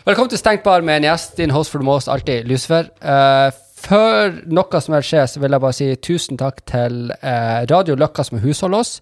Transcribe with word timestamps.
Velkommen 0.00 0.30
til 0.32 0.40
Stengt 0.40 0.62
bar 0.64 0.80
med 0.80 1.02
en 1.02 1.04
gjest. 1.10 1.34
Din 1.36 1.50
host 1.52 1.74
for 1.74 1.82
the 1.82 1.84
most, 1.84 2.08
alltid 2.08 2.46
Lucifer. 2.48 2.86
Uh, 3.04 3.52
før 3.76 4.38
noe 4.48 4.80
som 4.80 4.94
helst 4.96 5.10
skjer, 5.12 5.26
så 5.28 5.42
vil 5.42 5.52
jeg 5.52 5.60
bare 5.60 5.76
si 5.76 5.88
tusen 6.00 6.40
takk 6.40 6.62
til 6.70 7.10
uh, 7.20 7.66
Radio 7.68 7.98
Løkka 8.00 8.24
som 8.24 8.38
er 8.38 8.46
husholdet 8.46 8.80
oss, 8.80 8.94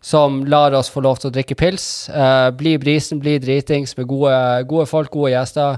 som 0.00 0.38
lar 0.48 0.72
oss 0.78 0.88
få 0.88 1.02
lov 1.04 1.20
til 1.20 1.28
å 1.28 1.34
drikke 1.36 1.58
pils. 1.60 1.84
Uh, 2.08 2.48
bli 2.56 2.72
brisen, 2.80 3.20
bli 3.20 3.36
dritings 3.42 3.92
med 3.98 4.08
gode, 4.08 4.38
gode 4.70 4.88
folk, 4.88 5.12
gode 5.12 5.34
gjester. 5.34 5.76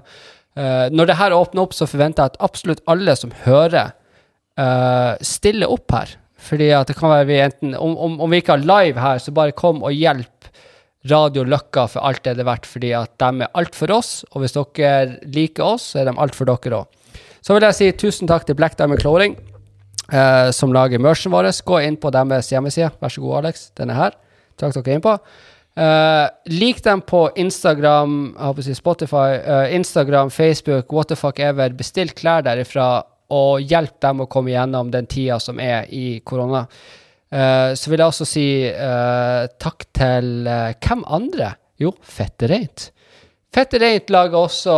når 0.95 1.07
det 1.07 1.19
her 1.19 1.35
åpner 1.35 1.63
opp, 1.63 1.75
så 1.75 1.87
forventer 1.87 2.23
jeg 2.23 2.33
at 2.33 2.41
absolutt 2.43 2.81
alle 2.91 3.15
som 3.15 3.31
hører, 3.45 3.93
stiller 5.23 5.71
opp 5.71 5.95
her. 5.95 6.17
Fordi 6.39 6.71
at 6.75 6.89
det 6.91 6.97
kan 6.99 7.13
være 7.13 7.27
vi 7.29 7.39
enten 7.43 7.75
om, 7.79 7.95
om, 7.99 8.21
om 8.21 8.31
vi 8.31 8.41
ikke 8.43 8.57
har 8.57 8.67
live 8.67 8.99
her, 8.99 9.19
så 9.23 9.35
bare 9.35 9.55
kom 9.55 9.85
og 9.87 9.95
hjelp 9.95 10.38
Radio 11.07 11.45
Løkka 11.47 11.87
for 11.93 12.03
alt 12.03 12.25
det 12.25 12.35
det 12.39 12.43
er 12.43 12.51
verdt, 12.51 12.67
fordi 12.67 12.91
at 12.97 13.13
de 13.23 13.45
er 13.45 13.53
alt 13.55 13.77
for 13.79 13.93
oss, 13.95 14.25
og 14.33 14.43
hvis 14.43 14.57
dere 14.57 15.19
liker 15.31 15.65
oss, 15.65 15.93
så 15.93 16.03
er 16.03 16.11
de 16.11 16.17
alt 16.19 16.35
for 16.35 16.49
dere 16.49 16.83
òg. 16.83 17.21
Så 17.45 17.55
vil 17.55 17.65
jeg 17.69 17.79
si 17.79 17.93
tusen 17.95 18.29
takk 18.29 18.49
til 18.49 18.59
Black 18.59 18.75
Diamond 18.79 19.01
Clothing, 19.01 19.37
eh, 20.13 20.51
som 20.51 20.75
lager 20.75 20.99
merchen 20.99 21.33
vår. 21.33 21.53
Gå 21.65 21.79
inn 21.87 21.97
på 21.97 22.11
deres 22.11 22.51
hjemmeside. 22.51 22.91
Vær 23.01 23.15
så 23.15 23.23
god, 23.23 23.45
Alex. 23.45 23.71
Den 23.79 23.95
er 23.95 24.01
her. 24.01 24.19
Takk 24.59 24.75
dere 24.75 24.99
inn 24.99 25.05
på. 25.05 25.15
Uh, 25.79 26.27
lik 26.51 26.81
dem 26.83 26.99
på 27.07 27.29
Instagram, 27.39 28.35
si 28.59 28.75
Spotify, 28.75 29.39
uh, 29.39 29.75
Instagram, 29.75 30.31
Facebook, 30.31 30.91
what 30.93 31.07
the 31.07 31.15
fuck 31.15 31.39
ever. 31.39 31.71
Bestill 31.71 32.11
klær 32.11 32.43
derifra, 32.43 33.05
og 33.31 33.63
hjelp 33.63 34.01
dem 34.03 34.25
å 34.25 34.27
komme 34.27 34.51
gjennom 34.51 34.91
den 34.91 35.07
tida 35.07 35.39
som 35.39 35.61
er 35.63 35.87
i 35.95 36.19
korona. 36.27 36.65
Uh, 37.29 37.75
så 37.77 37.91
vil 37.91 38.01
jeg 38.01 38.09
også 38.09 38.27
si 38.29 38.47
uh, 38.73 39.45
takk 39.61 39.85
til 39.97 40.47
uh, 40.49 40.73
hvem 40.81 41.03
andre? 41.05 41.53
Jo, 41.79 41.93
Fette 42.01 42.49
Reint. 42.49 42.89
Fette 43.55 43.81
Reint 43.81 44.09
lager 44.13 44.39
også 44.39 44.75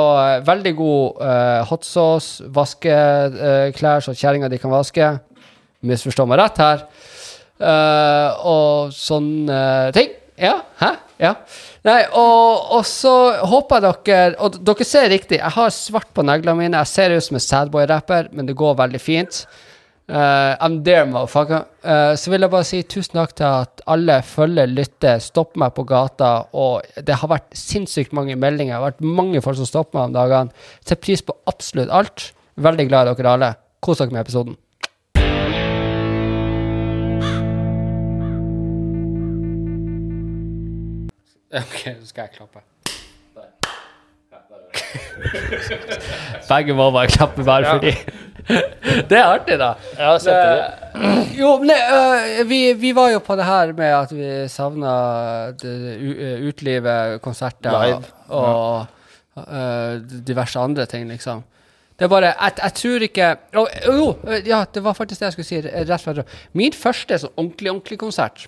veldig 0.47 0.73
god 0.79 1.23
hot 1.67 1.83
sauce, 1.85 2.45
vaskeklær 2.55 4.05
så 4.05 4.15
kjerringa 4.15 4.51
de 4.53 4.61
kan 4.63 4.71
vaske. 4.71 5.09
Misforstå 5.91 6.27
meg 6.31 6.39
rett 6.39 6.61
her. 6.63 6.85
og 8.47 8.93
sånne 8.95 9.59
ting. 9.97 10.13
Ja, 10.41 10.55
hæ? 10.79 10.93
Ja. 11.21 11.33
Nei, 11.85 11.99
og, 12.17 12.71
og, 12.77 12.85
så 12.89 13.13
håper 13.51 13.83
jeg 13.85 14.05
dere 14.07 14.37
Og 14.45 14.57
dere 14.65 14.87
ser 14.89 15.11
riktig, 15.13 15.41
jeg 15.41 15.53
har 15.57 15.75
svart 15.75 16.09
på 16.17 16.25
neglene 16.25 16.57
mine. 16.63 16.81
Jeg 16.85 16.93
ser 16.93 17.17
ut 17.17 17.27
som 17.27 17.41
en 17.41 17.45
sadboy-rapper, 17.45 18.31
men 18.33 18.49
det 18.49 18.57
går 18.57 18.79
veldig 18.79 19.03
fint. 19.03 19.43
Uh, 20.11 20.57
I'm 20.59 20.83
there, 20.83 21.07
motherfucker. 21.07 21.69
Uh, 21.85 22.17
så 22.19 22.33
vil 22.33 22.43
jeg 22.43 22.51
bare 22.51 22.67
si 22.67 22.81
tusen 22.83 23.15
takk 23.15 23.35
til 23.39 23.47
at 23.47 23.83
alle 23.87 24.17
følger, 24.27 24.67
lytter, 24.67 25.21
stopper 25.23 25.61
meg 25.63 25.75
på 25.77 25.85
gata. 25.87 26.31
Og 26.59 26.83
det 27.07 27.15
har 27.21 27.31
vært 27.31 27.55
sinnssykt 27.55 28.17
mange 28.17 28.35
meldinger. 28.35 28.75
Det 28.75 28.81
har 28.81 28.89
vært 28.89 29.05
mange 29.21 29.43
folk 29.45 29.61
som 29.61 29.69
stopper 29.71 30.01
meg 30.01 30.09
om 30.11 30.17
dagene. 30.19 30.51
Setter 30.81 30.99
pris 31.07 31.23
på 31.23 31.37
absolutt 31.47 31.95
alt. 31.95 32.33
Veldig 32.59 32.89
glad 32.91 33.07
i 33.07 33.15
dere 33.21 33.37
alle. 33.37 33.53
Kos 33.79 34.03
dere 34.03 34.11
med 34.11 34.25
episoden. 34.25 34.59
OK, 41.63 41.79
så 42.01 42.07
skal 42.11 42.27
jeg 42.27 42.35
klappe. 42.41 42.67
Begge 46.51 46.75
må 46.75 46.91
bare 46.91 47.07
klappe 47.11 47.45
bare 47.47 47.67
ja. 47.67 47.73
fordi 47.79 47.95
Det 49.11 49.17
er 49.19 49.27
artig, 49.27 49.59
da. 49.61 49.75
Ja, 49.99 50.15
det, 50.25 50.37
jo, 51.39 51.53
nei, 51.65 51.77
uh, 51.77 52.41
vi, 52.49 52.61
vi, 52.79 52.93
var 52.97 53.13
jo 53.13 53.21
på 53.25 53.37
det 53.39 53.47
her 53.47 53.73
med 53.77 53.95
at 53.95 54.15
vi 54.15 54.31
savna 54.51 54.95
utelivet, 55.53 57.21
konserter 57.25 57.77
Live. 57.77 58.11
og 58.29 58.87
uh, 59.37 60.01
diverse 60.27 60.61
andre 60.61 60.87
ting, 60.91 61.09
liksom. 61.11 61.45
Det 62.01 62.07
er 62.07 62.09
bare 62.09 62.31
Jeg, 62.33 62.53
jeg 62.63 62.73
tror 62.79 63.03
ikke 63.05 63.27
Jo, 63.53 63.67
oh, 63.93 64.31
ja, 64.47 64.63
det 64.65 64.81
var 64.81 64.95
faktisk 64.97 65.21
det 65.21 65.27
jeg 65.27 65.35
skulle 65.35 65.49
si 65.51 65.59
rett 65.61 66.01
fra 66.01 66.23
Min 66.57 66.73
første 66.73 67.19
sånn 67.21 67.35
ordentlig, 67.37 67.75
ordentlig 67.75 67.99
konsert 68.01 68.47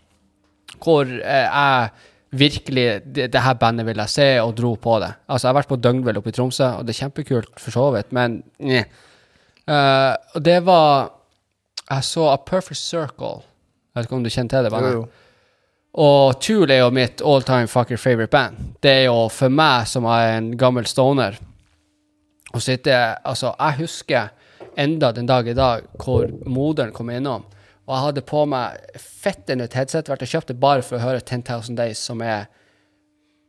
hvor 0.80 1.04
uh, 1.04 1.20
jeg 1.20 1.90
virkelig 2.32 2.84
det, 3.04 3.28
det, 3.32 3.40
her 3.44 3.54
bandet 3.60 3.86
ville 3.86 4.02
jeg 4.06 4.10
se, 4.10 4.28
og 4.40 4.54
dro 4.56 4.72
på 4.80 4.96
det. 5.02 5.10
Altså, 5.28 5.46
jeg 5.46 5.50
har 5.52 5.58
vært 5.60 5.70
på 5.70 5.76
Døgnvill 5.84 6.18
oppe 6.18 6.32
i 6.32 6.36
Tromsø, 6.36 6.68
og 6.78 6.86
det 6.88 6.94
er 6.94 7.00
kjempekult 7.04 7.60
for 7.60 7.74
så 7.74 7.90
vidt, 7.92 8.12
men 8.16 8.40
nye. 8.64 8.86
Uh, 9.68 10.14
og 10.34 10.42
det 10.42 10.58
var 10.66 11.12
Jeg 11.88 12.04
så 12.04 12.28
A 12.32 12.36
Perfect 12.36 12.80
Circle. 12.80 13.42
Jeg 13.92 14.00
vet 14.00 14.08
ikke 14.08 14.16
om 14.16 14.24
du 14.24 14.30
kjenner 14.32 14.54
til 14.54 14.64
det 14.66 14.72
bandet? 14.72 14.92
Jo, 14.94 15.02
jo. 15.02 15.08
Og 16.02 16.40
Tool 16.40 16.70
er 16.72 16.80
jo 16.80 16.90
mitt 16.94 17.20
all 17.20 17.42
time 17.44 17.68
fucker 17.68 18.00
favorite 18.00 18.32
band. 18.32 18.76
Det 18.80 18.90
er 18.90 19.04
jo 19.10 19.26
for 19.28 19.52
meg 19.52 19.88
som 19.90 20.06
er 20.08 20.38
en 20.38 20.52
gammel 20.56 20.88
stoner 20.88 21.36
å 22.52 22.60
sitte 22.60 22.96
Altså, 23.24 23.52
jeg 23.58 23.82
husker 23.82 24.32
enda 24.80 25.12
den 25.12 25.28
dag 25.28 25.48
i 25.48 25.56
dag 25.56 25.84
hvor 26.00 26.30
moderen 26.48 26.94
kom 26.96 27.10
innom 27.12 27.44
og 27.82 27.94
jeg 27.94 28.04
hadde 28.06 28.22
på 28.24 28.42
meg 28.46 28.98
fette 29.02 29.56
nytt 29.58 29.74
headset. 29.76 30.10
Vært 30.10 30.22
og 30.24 30.30
kjøpt 30.30 30.52
det 30.52 30.60
bare 30.62 30.84
for 30.86 30.98
å 30.98 31.02
høre 31.02 31.20
10,000 31.20 31.78
Days, 31.78 32.00
som 32.00 32.22
er 32.22 32.46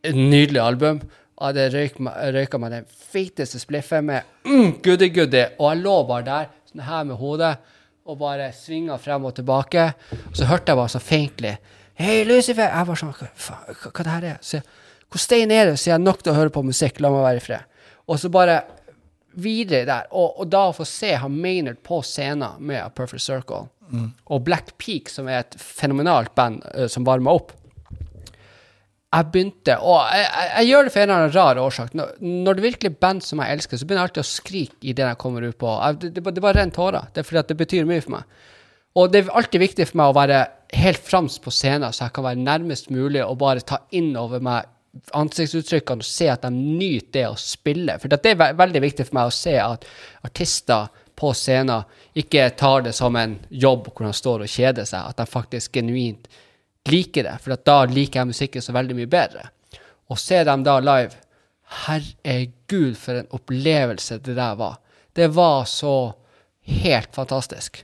et 0.04 0.16
nydelig 0.16 0.60
album. 0.60 1.00
Hadde 1.40 1.68
røyka 1.74 2.60
meg 2.62 2.72
den 2.72 2.84
feiteste 2.86 3.58
spliffen 3.58 4.06
med 4.06 4.28
mm, 4.46 4.76
goody 4.84 5.08
goody, 5.14 5.42
og 5.58 5.72
jeg 5.72 5.80
lå 5.82 5.94
bare 6.06 6.26
der, 6.28 6.52
sånn 6.70 6.84
her 6.86 7.08
med 7.08 7.18
hodet, 7.18 7.54
og 8.04 8.20
bare 8.20 8.50
svinga 8.54 8.98
frem 9.00 9.26
og 9.26 9.34
tilbake. 9.34 9.88
Og 10.28 10.38
så 10.38 10.46
hørte 10.50 10.70
jeg 10.70 10.80
bare 10.82 10.92
så 10.92 11.02
faintly 11.02 11.54
Hei, 11.94 12.24
Lucifer! 12.26 12.66
Jeg 12.66 12.86
var 12.88 12.98
sånn 12.98 13.12
Hva, 13.14 13.28
hva, 13.46 13.90
hva 13.90 14.04
det 14.04 14.14
her 14.16 14.24
er? 14.32 14.38
Så, 14.42 14.58
hvor 15.06 15.22
stein 15.22 15.52
er 15.54 15.68
det? 15.70 15.76
Så 15.78 15.92
jeg 15.92 15.94
er 15.94 16.02
nok 16.02 16.24
til 16.24 16.32
å 16.32 16.38
høre 16.40 16.50
på 16.50 16.64
musikk. 16.66 16.98
La 16.98 17.10
meg 17.14 17.22
være 17.22 17.38
i 17.38 17.44
fred. 17.44 17.84
Og 18.10 18.18
så 18.18 18.30
bare 18.34 18.56
videre 19.38 19.86
der. 19.86 20.08
Og, 20.10 20.40
og 20.42 20.48
da 20.50 20.64
å 20.72 20.74
få 20.74 20.86
se 20.90 21.12
han 21.22 21.38
Maynard 21.38 21.78
på 21.86 22.00
scenen 22.02 22.58
med 22.66 22.80
A 22.82 22.88
Perfect 22.90 23.22
Circle 23.22 23.68
Mm. 23.92 24.10
Og 24.32 24.42
Black 24.44 24.74
Peak, 24.80 25.10
som 25.12 25.28
er 25.28 25.42
et 25.42 25.56
fenomenalt 25.60 26.34
band 26.36 26.62
uh, 26.74 26.86
som 26.90 27.06
varmer 27.06 27.36
opp. 27.36 27.52
Jeg 29.14 29.30
begynte 29.30 29.76
Og 29.78 30.00
jeg, 30.10 30.24
jeg, 30.24 30.48
jeg, 30.50 30.68
gjør 30.70 30.86
det 30.86 30.92
for 30.92 31.02
en 31.02 31.10
eller 31.10 31.20
annen 31.22 31.34
rar 31.36 31.60
årsak. 31.62 31.92
Når, 31.94 32.10
når, 32.22 32.56
det 32.56 32.64
virkelig 32.64 32.90
er 32.90 32.98
band 33.04 33.22
som 33.22 33.42
jeg 33.42 33.58
elsker, 33.58 33.78
så 33.78 33.86
begynner 33.86 34.02
jeg 34.02 34.10
alltid 34.10 34.24
å 34.24 34.30
skrike 34.30 34.90
i 34.90 34.96
det 34.96 35.06
jeg 35.06 35.20
kommer 35.22 35.46
ut 35.46 35.58
på. 35.60 35.70
Jeg, 35.70 36.00
det, 36.02 36.10
det, 36.16 36.24
det 36.34 36.42
bare 36.42 36.58
renner 36.58 36.74
tårer. 36.74 37.08
Det 37.14 37.22
er 37.22 37.28
fordi 37.28 37.44
det 37.52 37.58
betyr 37.62 37.88
mye 37.88 38.02
for 38.04 38.16
meg. 38.16 38.42
Og 38.94 39.10
det 39.10 39.22
er 39.22 39.32
alltid 39.38 39.62
viktig 39.62 39.88
for 39.90 40.00
meg 40.00 40.10
å 40.10 40.16
være 40.16 40.40
helt 40.74 41.06
fremst 41.06 41.42
på 41.42 41.52
scenen, 41.54 41.94
så 41.94 42.06
jeg 42.06 42.14
kan 42.14 42.26
være 42.26 42.42
nærmest 42.42 42.90
mulig 42.94 43.22
og 43.24 43.38
bare 43.42 43.62
ta 43.66 43.80
inn 43.94 44.12
over 44.18 44.42
meg 44.42 44.70
ansiktsuttrykkene 45.18 46.04
og 46.04 46.06
se 46.06 46.28
at 46.30 46.44
de 46.46 46.50
nyter 46.54 47.10
det 47.16 47.24
å 47.26 47.38
spille. 47.38 47.96
For 47.98 48.10
det 48.10 48.34
er 48.34 48.58
veldig 48.58 48.82
viktig 48.84 49.08
for 49.08 49.18
meg 49.18 49.30
å 49.30 49.34
se 49.34 49.54
at 49.58 49.86
artister 50.26 50.90
på 51.18 51.30
scenen 51.34 51.86
ikke 52.18 52.48
tar 52.58 52.86
det 52.86 52.94
som 52.94 53.16
en 53.18 53.36
jobb 53.50 53.90
hvor 53.90 54.06
de 54.06 54.14
står 54.14 54.44
og 54.46 54.50
kjeder 54.50 54.86
seg, 54.86 55.10
at 55.10 55.18
de 55.18 55.26
faktisk 55.30 55.74
genuint 55.78 56.28
liker 56.88 57.24
det. 57.24 57.36
For 57.42 57.56
da 57.66 57.78
liker 57.90 58.20
jeg 58.20 58.30
musikken 58.30 58.64
så 58.64 58.74
veldig 58.76 58.96
mye 58.98 59.10
bedre. 59.10 59.48
Og 60.12 60.20
ser 60.20 60.46
dem 60.48 60.64
da 60.66 60.78
live 60.84 61.20
Herregud, 61.84 62.94
for 63.00 63.18
en 63.18 63.30
opplevelse 63.34 64.20
det 64.22 64.36
der 64.36 64.54
var. 64.58 64.76
Det 65.14 65.30
var 65.32 65.64
så 65.64 66.12
helt 66.68 67.14
fantastisk. 67.14 67.80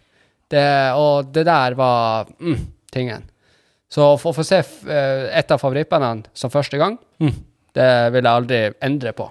Det, 0.51 0.93
og 0.99 1.31
det 1.33 1.47
der 1.49 1.75
var 1.79 2.29
mm, 2.39 2.61
tingen. 2.93 3.25
Så 3.91 4.05
å 4.13 4.19
få 4.21 4.45
se 4.47 4.61
uh, 4.61 5.27
et 5.35 5.51
av 5.51 5.59
favorittbandene 5.59 6.31
som 6.35 6.53
første 6.53 6.79
gang, 6.79 6.99
mm, 7.23 7.37
det 7.75 7.91
vil 8.15 8.27
jeg 8.27 8.31
aldri 8.31 8.61
endre 8.87 9.15
på. 9.17 9.31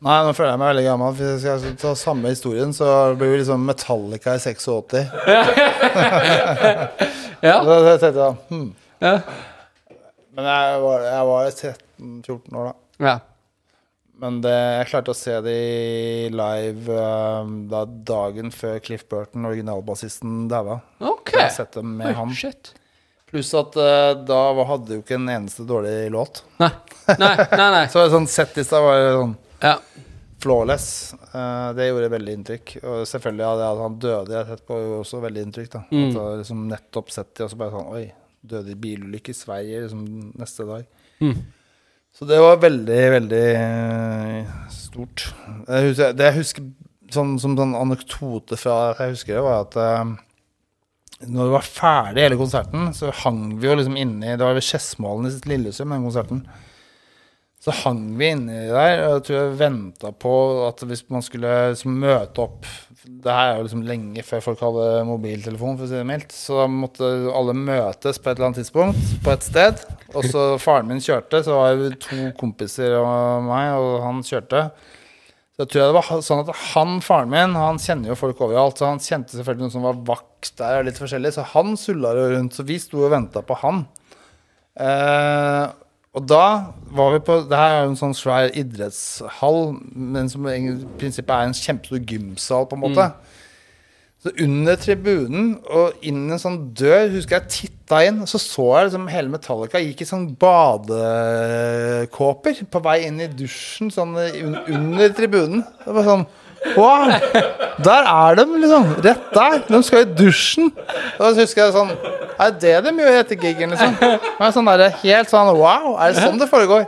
Nei, 0.00 0.16
nå 0.24 0.32
føler 0.32 0.54
jeg 0.54 0.60
meg 0.62 0.70
veldig 0.70 0.84
gammel. 0.86 1.16
Hvis 1.18 1.44
jeg 1.44 1.60
skal 1.60 1.74
ta 1.82 1.90
samme 1.98 2.32
historien, 2.32 2.72
så 2.72 2.86
blir 3.20 3.34
vi 3.34 3.42
liksom 3.42 3.66
Metallica 3.68 4.38
i 4.38 4.40
86. 4.40 4.96
ja. 7.42 7.56
Så 7.64 7.78
jeg 7.86 8.02
tenkte 8.04 8.26
jeg 8.26 8.36
hm. 8.50 8.68
ja. 9.04 9.16
Men 10.36 10.46
jeg 10.46 10.80
var, 10.84 11.04
jeg 11.08 11.26
var 11.30 11.50
13-14 11.50 12.60
år 12.60 12.70
da. 12.70 12.74
Ja. 13.00 13.16
Men 14.20 14.42
det, 14.44 14.52
jeg 14.52 14.88
klarte 14.90 15.14
å 15.14 15.16
se 15.16 15.38
de 15.46 15.56
live 16.34 16.96
um, 17.00 17.54
da 17.70 17.86
dagen 17.88 18.52
før 18.52 18.76
Cliff 18.84 19.06
Burton, 19.08 19.46
originalbassisten, 19.48 20.44
daua. 20.50 20.82
Okay. 21.00 21.38
Jeg 21.38 21.46
har 21.46 21.56
sett 21.56 21.78
dem 21.78 21.94
med 21.96 22.12
oh, 22.12 22.18
han. 22.20 22.34
Shit. 22.36 22.74
Pluss 23.30 23.54
at 23.56 23.78
uh, 23.80 24.12
da 24.28 24.40
hadde 24.68 24.98
jo 24.98 25.04
ikke 25.04 25.16
en 25.16 25.30
eneste 25.32 25.64
dårlig 25.64 26.10
låt. 26.12 26.42
Nei, 26.60 26.68
nei, 27.14 27.32
nei, 27.54 27.70
nei. 27.78 27.84
så 27.92 28.04
sånn 28.12 28.28
sett 28.28 28.60
i 28.60 28.66
stad 28.66 28.84
var 28.84 29.06
sånn 29.16 29.36
ja. 29.60 29.74
Flawless. 30.40 30.88
Uh, 31.34 31.70
det 31.76 31.90
gjorde 31.90 32.10
veldig 32.14 32.34
inntrykk. 32.38 32.74
Og 32.82 33.04
selvfølgelig 33.08 33.46
hadde 33.48 33.68
ja, 33.68 33.76
han 33.82 34.00
døde 34.02 34.36
jeg 34.36 34.48
sett 34.50 34.66
på 34.68 34.80
også 34.98 35.22
veldig 35.24 35.46
inntrykk. 35.46 35.70
da 35.74 35.82
mm. 35.90 36.08
At, 36.08 36.20
liksom, 36.42 36.66
Nettopp 36.70 37.14
sett 37.14 37.32
det, 37.34 37.46
og 37.46 37.52
så 37.52 37.60
bare 37.60 37.74
sånn 37.76 37.94
Oi, 37.96 38.04
døde 38.52 38.74
i 38.74 38.78
bilulykke 38.84 39.34
i 39.34 39.40
Sverige 39.40 39.84
liksom, 39.86 40.04
neste 40.40 40.68
dag. 40.68 40.86
Mm. 41.20 41.34
Så 42.16 42.26
det 42.26 42.40
var 42.42 42.62
veldig, 42.62 43.02
veldig 43.16 43.44
uh, 43.60 44.54
stort. 44.74 45.28
Jeg 45.68 45.90
husker, 45.90 46.16
det 46.16 46.30
jeg 46.30 46.38
husker 46.40 46.72
sånn, 47.14 47.36
som 47.42 47.54
sånn 47.58 47.76
anekdote 47.78 48.58
fra 48.58 48.80
jeg 48.98 49.14
husker 49.14 49.36
det, 49.36 49.44
var 49.46 49.62
at 49.66 49.78
uh, 49.78 50.16
når 51.28 51.46
det 51.46 51.52
var 51.52 51.68
ferdig 51.68 52.24
hele 52.24 52.40
konserten, 52.40 52.90
så 52.96 53.12
hang 53.22 53.58
vi 53.60 53.68
jo 53.68 53.76
liksom 53.76 53.96
inni 54.00 54.32
Det 54.32 54.40
var 54.40 54.56
ved 54.56 54.64
Skedsmolen 54.64 55.28
i 55.28 55.50
Lillesund, 55.52 55.92
den 55.92 56.06
konserten. 56.06 56.42
Så 57.60 57.74
hang 57.82 58.14
vi 58.16 58.30
inni 58.32 58.56
der, 58.70 59.02
og 59.04 59.18
jeg 59.18 59.24
tror 59.26 59.36
jeg 59.36 59.56
venta 59.60 60.10
på 60.16 60.30
at 60.64 60.80
hvis 60.88 61.02
man 61.12 61.24
skulle 61.24 61.50
liksom 61.74 61.98
møte 62.00 62.40
opp 62.40 62.64
Det 63.04 63.34
her 63.34 63.50
er 63.50 63.58
jo 63.58 63.66
liksom 63.66 63.82
lenge 63.84 64.24
før 64.24 64.44
folk 64.46 64.62
hadde 64.64 64.86
mobiltelefon, 65.08 65.76
for 65.76 65.84
å 65.84 65.90
si 65.90 65.98
det 65.98 66.06
mildt. 66.08 66.32
Så 66.32 66.56
da 66.56 66.64
måtte 66.72 67.10
alle 67.36 67.52
møtes 67.56 68.20
på 68.20 68.30
et 68.30 68.38
eller 68.38 68.48
annet 68.48 68.62
tidspunkt 68.62 69.12
på 69.24 69.34
et 69.34 69.44
sted. 69.44 69.82
Og 70.14 70.24
så 70.28 70.46
faren 70.60 70.88
min 70.88 71.02
kjørte, 71.04 71.42
så 71.44 71.58
var 71.58 71.76
det 71.80 71.98
to 72.04 72.30
kompiser 72.40 72.96
og 73.00 73.44
meg, 73.48 73.74
og 73.76 74.00
han 74.06 74.24
kjørte. 74.24 74.64
Så 75.52 75.64
jeg 75.66 75.72
tror 75.72 75.80
jeg 75.82 75.90
det 75.90 75.98
var 75.98 76.24
sånn 76.24 76.42
at 76.46 76.52
han, 76.70 76.96
faren 77.04 77.32
min, 77.32 77.56
han 77.60 77.80
kjenner 77.82 78.12
jo 78.12 78.18
folk 78.20 78.40
overalt. 78.46 78.80
Så 78.80 78.88
han 78.88 79.04
kjente 79.04 79.36
selvfølgelig 79.36 79.66
noen 79.66 79.74
som 79.76 79.84
var 79.84 80.00
vakt 80.08 80.54
der, 80.60 80.78
og 80.80 80.88
litt 80.88 81.00
forskjellig. 81.00 81.34
Så 81.36 81.44
han 81.52 81.76
sulla 81.80 82.14
jo 82.16 82.30
rundt. 82.32 82.56
Så 82.56 82.64
vi 82.68 82.80
sto 82.80 83.04
og 83.04 83.12
venta 83.12 83.44
på 83.44 83.58
han. 83.60 83.84
Eh, 84.80 85.64
og 86.10 86.24
da 86.26 86.74
var 86.90 87.12
vi 87.14 87.20
på 87.22 87.36
Det 87.46 87.58
her 87.58 87.74
er 87.74 87.84
jo 87.84 87.90
en 87.92 88.00
sånn 88.00 88.18
svær 88.18 88.50
idrettshall, 88.58 89.60
men 89.94 90.30
som 90.32 90.48
i 90.50 90.72
prinsippet 90.98 91.34
er 91.34 91.46
en 91.46 91.54
kjempestor 91.54 92.00
gymsal, 92.02 92.66
på 92.66 92.78
en 92.78 92.82
måte. 92.82 93.04
Så 94.20 94.28
under 94.44 94.76
tribunen 94.76 95.54
og 95.72 96.02
inn 96.04 96.28
en 96.28 96.42
sånn 96.42 96.74
dør, 96.76 97.08
husker 97.14 97.38
jeg 97.38 97.52
titta 97.54 98.02
inn, 98.04 98.18
og 98.20 98.28
så 98.28 98.36
så 98.42 98.66
jeg 98.74 98.90
liksom 98.90 99.06
hele 99.08 99.32
Metallica 99.32 99.80
gikk 99.80 100.02
i 100.04 100.10
sånn 100.10 100.26
badekåper 100.42 102.54
på 102.68 102.82
vei 102.84 102.98
inn 103.06 103.22
i 103.22 103.32
dusjen 103.32 103.88
sånn 103.94 104.12
under 104.18 105.08
tribunen. 105.16 105.64
Det 105.86 105.94
var 105.96 106.04
sånn 106.10 106.26
Wow! 106.76 107.08
Der 107.84 108.08
er 108.10 108.36
de, 108.36 108.44
liksom. 108.60 108.88
Rett 109.04 109.30
der. 109.34 109.56
De 109.68 109.80
skal 109.86 110.04
i 110.04 110.10
dusjen. 110.18 110.68
Og 111.16 111.22
så 111.22 111.34
husker 111.38 111.62
jeg 111.62 111.72
sånn 111.74 111.92
Er 111.94 112.52
det 112.52 112.60
det 112.60 112.90
de 112.90 113.04
gjør 113.04 113.18
etter 113.22 113.40
gigen, 113.40 113.72
liksom? 113.74 113.96
Men 114.40 114.54
sånn 114.54 114.68
der, 114.68 114.86
helt 115.02 115.32
sånn 115.32 115.52
Wow! 115.56 115.94
Er 115.96 116.12
det 116.12 116.26
sånn 116.26 116.40
det 116.40 116.50
foregår? 116.50 116.86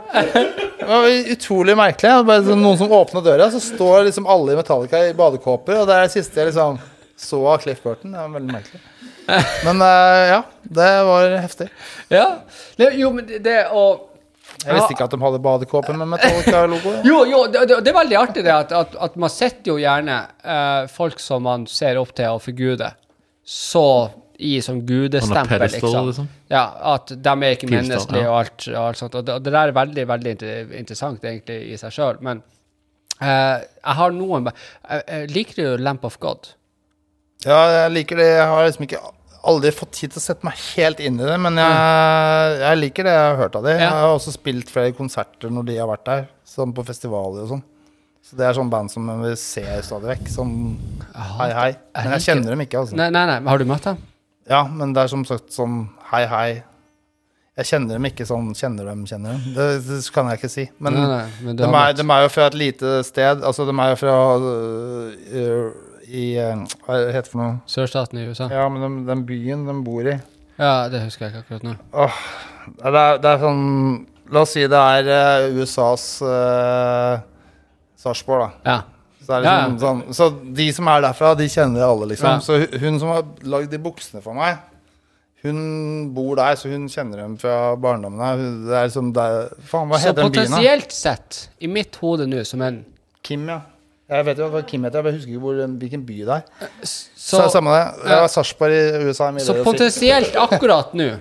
Det 0.83 0.87
var 0.89 1.09
utrolig 1.35 1.77
merkelig. 1.79 2.15
Bare 2.29 2.45
sånn 2.45 2.63
noen 2.63 2.79
som 2.79 2.93
åpner 2.93 3.25
døra, 3.25 3.49
så 3.53 3.61
står 3.63 4.09
liksom 4.09 4.29
alle 4.29 4.55
i 4.55 4.59
Metallica 4.59 5.03
i 5.07 5.13
badekåper, 5.17 5.79
og 5.81 5.87
det 5.89 5.95
er 5.97 6.07
det 6.07 6.15
siste 6.15 6.41
jeg 6.41 6.51
liksom 6.51 6.81
så 7.23 7.39
av 7.47 7.61
Cliff 7.63 7.79
Burton. 7.83 8.11
Det 8.11 8.19
var 8.19 8.33
veldig 8.33 8.55
merkelig. 8.57 8.81
Men 9.63 9.81
uh, 9.81 10.23
ja, 10.27 10.39
det 10.79 10.89
var 11.07 11.37
heftig. 11.37 11.69
Ja. 12.11 12.25
Jo, 12.77 13.13
men 13.15 13.29
det 13.43 13.59
å 13.71 13.85
Jeg 14.63 14.75
visste 14.75 14.95
ikke 14.95 15.05
at 15.07 15.13
de 15.13 15.19
hadde 15.21 15.39
badekåpe 15.43 15.93
med 15.97 16.09
Metallica-logo. 16.13 16.97
Jo, 17.09 17.21
jo, 17.27 17.45
det, 17.51 17.63
det, 17.71 17.89
er 17.89 17.95
veldig 17.95 18.17
artig 18.19 18.43
det 18.45 18.51
at, 18.53 18.73
at, 18.75 18.97
at 19.07 19.15
man 19.19 19.31
setter 19.31 19.73
jo 19.73 19.77
gjerne 19.81 20.17
eh, 20.43 20.89
folk 20.91 21.23
som 21.23 21.45
man 21.47 21.63
ser 21.71 21.99
opp 22.01 22.11
til 22.17 22.35
og 22.35 22.43
forguder, 22.43 22.97
så 23.43 23.87
i 24.43 24.57
sånn 24.63 24.81
gudestempel, 24.87 25.61
pedestal, 25.61 25.83
liksom. 25.83 26.07
liksom. 26.09 26.29
Ja, 26.51 26.63
at 26.93 27.13
de 27.13 27.33
er 27.33 27.55
ikke 27.55 27.69
Pilstall, 27.69 27.77
menneskelige 27.77 28.25
ja. 28.25 28.31
og 28.31 28.39
alt, 28.41 28.65
og 28.71 28.79
alt 28.81 28.99
sånt. 28.99 29.15
Og 29.19 29.27
det, 29.27 29.37
og 29.37 29.45
det 29.45 29.53
der 29.53 29.71
er 29.71 29.77
veldig, 29.77 30.05
veldig 30.09 30.33
interessant 30.81 31.27
egentlig 31.29 31.59
i 31.71 31.79
seg 31.79 31.95
sjøl. 31.95 32.19
Men 32.25 32.41
eh, 33.19 33.63
jeg 33.63 33.97
har 33.99 34.15
noen 34.15 34.49
jeg, 34.49 35.03
eh, 35.05 35.25
Liker 35.31 35.61
du 35.61 35.83
Lamp 35.85 36.07
of 36.09 36.19
God? 36.23 36.51
Ja, 37.45 37.59
jeg 37.83 37.93
liker 37.97 38.19
det. 38.19 38.29
Jeg 38.35 38.49
har 38.49 38.67
liksom 38.67 38.87
ikke 38.87 39.03
aldri 39.49 39.73
fått 39.75 39.91
tid 39.97 40.13
til 40.13 40.21
å 40.21 40.23
sette 40.23 40.47
meg 40.47 40.59
helt 40.73 41.01
inn 41.03 41.19
i 41.19 41.27
det, 41.27 41.35
men 41.41 41.59
jeg, 41.59 42.55
jeg 42.63 42.79
liker 42.79 43.07
det 43.07 43.13
jeg 43.15 43.27
har 43.27 43.37
hørt 43.41 43.59
av 43.59 43.67
dem. 43.67 43.77
Ja. 43.77 43.89
Jeg 43.89 44.05
har 44.05 44.15
også 44.15 44.33
spilt 44.35 44.71
flere 44.71 44.95
konserter 44.95 45.51
når 45.53 45.67
de 45.69 45.77
har 45.81 45.89
vært 45.91 46.07
der, 46.07 46.25
sånn 46.47 46.73
på 46.75 46.85
festivaler 46.87 47.45
og 47.45 47.53
sånn. 47.55 47.63
Så 48.23 48.37
det 48.39 48.45
er 48.47 48.55
sånn 48.55 48.71
band 48.71 48.91
som 48.91 49.09
vi 49.19 49.33
ser 49.39 49.81
stadig 49.83 50.13
vekk. 50.13 50.29
Sånn 50.31 50.53
hei, 51.11 51.49
hei. 51.51 51.71
Men 51.97 52.13
jeg 52.15 52.27
kjenner 52.29 52.53
dem 52.55 52.61
ikke, 52.63 52.83
altså. 52.85 52.95
Nei, 52.95 53.09
nei, 53.11 53.23
nei. 53.27 53.39
Har 53.51 53.59
du 53.59 53.67
møtt 53.67 53.89
dem? 53.89 53.99
Ja, 54.47 54.61
men 54.67 54.93
det 54.95 55.03
er 55.03 55.11
som 55.11 55.25
sagt 55.27 55.51
sånn 55.55 55.81
hei, 56.13 56.23
hei. 56.31 56.47
Jeg 57.59 57.69
kjenner 57.69 57.99
dem 57.99 58.07
ikke 58.09 58.25
sånn 58.25 58.47
kjenner 58.57 58.87
dem, 58.89 59.03
kjenner 59.05 59.35
dem. 59.35 59.57
Det, 59.57 59.65
det 59.85 59.97
kan 60.15 60.31
jeg 60.31 60.39
ikke 60.39 60.49
si. 60.49 60.63
Men 60.81 60.95
nei, 60.97 61.03
nei, 61.11 61.25
men 61.43 61.59
de, 61.59 61.67
er, 61.67 61.97
de 61.99 62.05
er 62.15 62.23
jo 62.23 62.31
fra 62.33 62.47
et 62.49 62.57
lite 62.57 62.93
sted. 63.05 63.43
Altså, 63.45 63.67
de 63.69 63.75
er 63.75 63.91
jo 63.91 63.99
fra 63.99 64.15
øh, 64.39 65.67
i 66.07 66.23
øh, 66.41 66.63
Hva 66.85 66.99
heter 67.07 67.21
det 67.21 67.31
for 67.31 67.41
noe? 67.41 67.57
Sørstaten 67.69 68.19
i 68.21 68.25
USA? 68.27 68.47
Ja, 68.51 68.67
men 68.71 68.83
den, 68.83 68.95
den 69.07 69.25
byen 69.27 69.67
de 69.67 69.75
bor 69.85 70.01
i 70.07 70.15
Ja, 70.59 70.87
det 70.91 71.03
husker 71.05 71.27
jeg 71.27 71.33
ikke 71.33 71.43
akkurat 71.45 71.67
nå. 71.67 71.75
Åh, 71.93 72.17
det, 72.79 72.91
er, 72.93 73.21
det 73.23 73.29
er 73.31 73.43
sånn 73.43 73.61
La 74.33 74.43
oss 74.45 74.53
si 74.55 74.65
det 74.71 74.79
er 74.79 75.09
eh, 75.13 75.61
USAs 75.61 76.05
uh, 76.25 77.21
Sarpsborg, 77.99 78.47
da. 78.63 78.71
Ja. 78.71 78.77
Så, 79.23 79.39
Ja, 79.45 79.55
sånn, 79.79 80.01
så 80.15 80.29
de 80.57 80.65
som 80.75 80.87
er 80.91 81.03
derfra, 81.05 81.31
de 81.39 81.45
kjenner 81.51 81.85
alle, 81.85 82.09
liksom. 82.11 82.41
Så 82.43 82.57
hun 82.81 82.97
som 82.99 83.11
har 83.13 83.27
lagd 83.47 83.71
de 83.71 83.79
buksene 83.83 84.19
for 84.23 84.35
meg, 84.35 84.57
hun 85.43 85.59
bor 86.15 86.37
der, 86.39 86.55
så 86.59 86.71
hun 86.71 86.87
kjenner 86.91 87.19
dem 87.23 87.35
fra 87.39 87.75
barndommen 87.79 88.23
av. 88.23 88.41
Det 88.67 88.75
er 88.79 88.89
liksom 88.89 89.11
der 89.15 89.37
Faen, 89.67 89.91
hva 89.91 89.99
Så 89.99 90.11
heter 90.11 90.23
den 90.23 90.31
byen, 90.31 90.51
da? 90.51 90.57
potensielt 90.57 90.95
sett, 90.95 91.39
i 91.59 91.69
mitt 91.71 91.99
hode 91.99 92.27
nå, 92.31 92.43
som 92.47 92.63
en 92.63 92.81
Kim, 93.23 93.45
ja. 93.51 93.61
Jeg 94.09 94.25
vet 94.27 94.37
jo 94.37 94.49
hva 94.51 94.61
Kim 94.67 94.83
heter, 94.83 95.05
jeg 95.07 95.13
husker 95.15 95.31
ikke 95.31 95.41
hvor, 95.41 95.59
hvilken 95.79 96.01
by 96.05 96.17
det 96.27 96.35
er. 96.35 96.41
Så, 96.83 97.07
Så, 97.15 97.45
samme 97.53 97.71
det. 97.71 97.83
Det 98.03 98.17
var 98.19 98.27
Sarpsborg 98.27 98.73
i 98.75 99.05
USA. 99.07 99.29
så 99.39 99.55
potensielt 99.63 100.35
akkurat 100.35 100.93
nå 100.93 101.13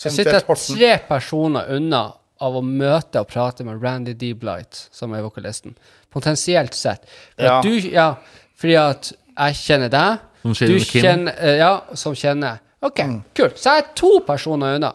så 0.00 0.08
sitter 0.10 0.38
jeg 0.38 0.46
tre 0.56 0.90
personer 1.08 1.66
unna 1.76 2.12
av 2.40 2.54
å 2.56 2.62
møte 2.64 3.20
og 3.20 3.26
prate 3.28 3.64
med 3.66 3.82
Randy 3.82 4.14
D. 4.16 4.30
Blight, 4.32 4.86
som 4.94 5.12
er 5.12 5.20
vokalisten. 5.26 5.74
Potensielt 6.10 6.72
sett. 6.74 7.02
For 7.36 7.44
Ja. 7.44 7.58
at 7.58 7.64
du, 7.64 7.74
ja, 7.90 8.14
fordi 8.56 8.76
at 8.80 9.12
jeg 9.36 9.54
kjenner 9.54 9.90
deg, 9.90 10.18
Som 10.42 10.52
du 10.52 10.54
kjenner 10.56 10.84
Kim. 10.86 11.02
kjenner 11.02 11.34
eh, 11.38 11.56
Ja, 11.58 11.80
som 11.94 12.14
kjenner 12.14 12.60
OK, 12.82 12.98
Mm. 13.02 13.22
kult. 13.34 13.58
Så 13.58 13.64
jeg 13.76 13.82
er 13.84 13.88
to 13.94 14.20
personer 14.26 14.76
unna. 14.76 14.94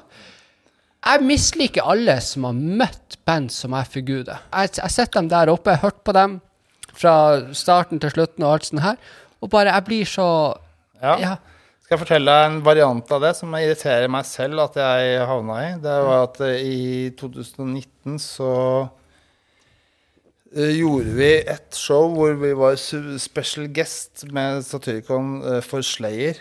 Jeg 1.05 1.21
misliker 1.21 1.83
alle 1.85 2.19
som 2.21 2.45
har 2.45 2.53
møtt 2.53 3.17
band 3.27 3.51
som 3.51 3.71
jeg 3.73 3.85
forguder. 3.85 4.39
Jeg 4.51 4.71
jeg 4.73 4.81
har 4.81 4.89
sett 4.89 5.11
dem 5.11 5.27
der 5.27 5.47
oppe, 5.49 5.75
hørt 5.77 6.03
på 6.03 6.13
dem 6.13 6.41
fra 6.95 7.15
starten 7.53 7.99
til 8.01 8.09
slutten 8.13 8.43
og 8.47 8.53
alt 8.57 8.65
sånt 8.69 8.81
her, 8.85 8.95
og 9.41 9.49
bare 9.53 9.73
Jeg 9.75 9.85
blir 9.85 10.05
så 10.09 10.27
Ja. 11.01 11.17
Ja. 11.19 11.35
Skal 11.85 11.97
jeg 11.99 12.07
fortelle 12.07 12.31
deg 12.33 12.45
en 12.49 12.61
variant 12.65 13.11
av 13.13 13.21
det 13.21 13.35
som 13.37 13.51
irriterer 13.53 14.07
meg 14.09 14.25
selv 14.25 14.59
at 14.63 14.73
jeg 14.79 15.19
havna 15.29 15.57
i? 15.67 15.73
Det 15.83 15.97
var 16.07 16.23
at 16.23 16.39
eh, 16.41 16.55
i 16.65 17.09
2019 17.19 18.15
så 18.23 18.87
eh, 20.55 20.71
gjorde 20.79 21.13
vi 21.17 21.29
et 21.43 21.77
show 21.77 22.09
hvor 22.15 22.33
vi 22.41 22.51
var 22.57 22.77
special 23.21 23.67
guest 23.75 24.25
med 24.33 24.63
Satyricon 24.65 25.37
eh, 25.43 25.61
for 25.65 25.85
Slayer. 25.85 26.39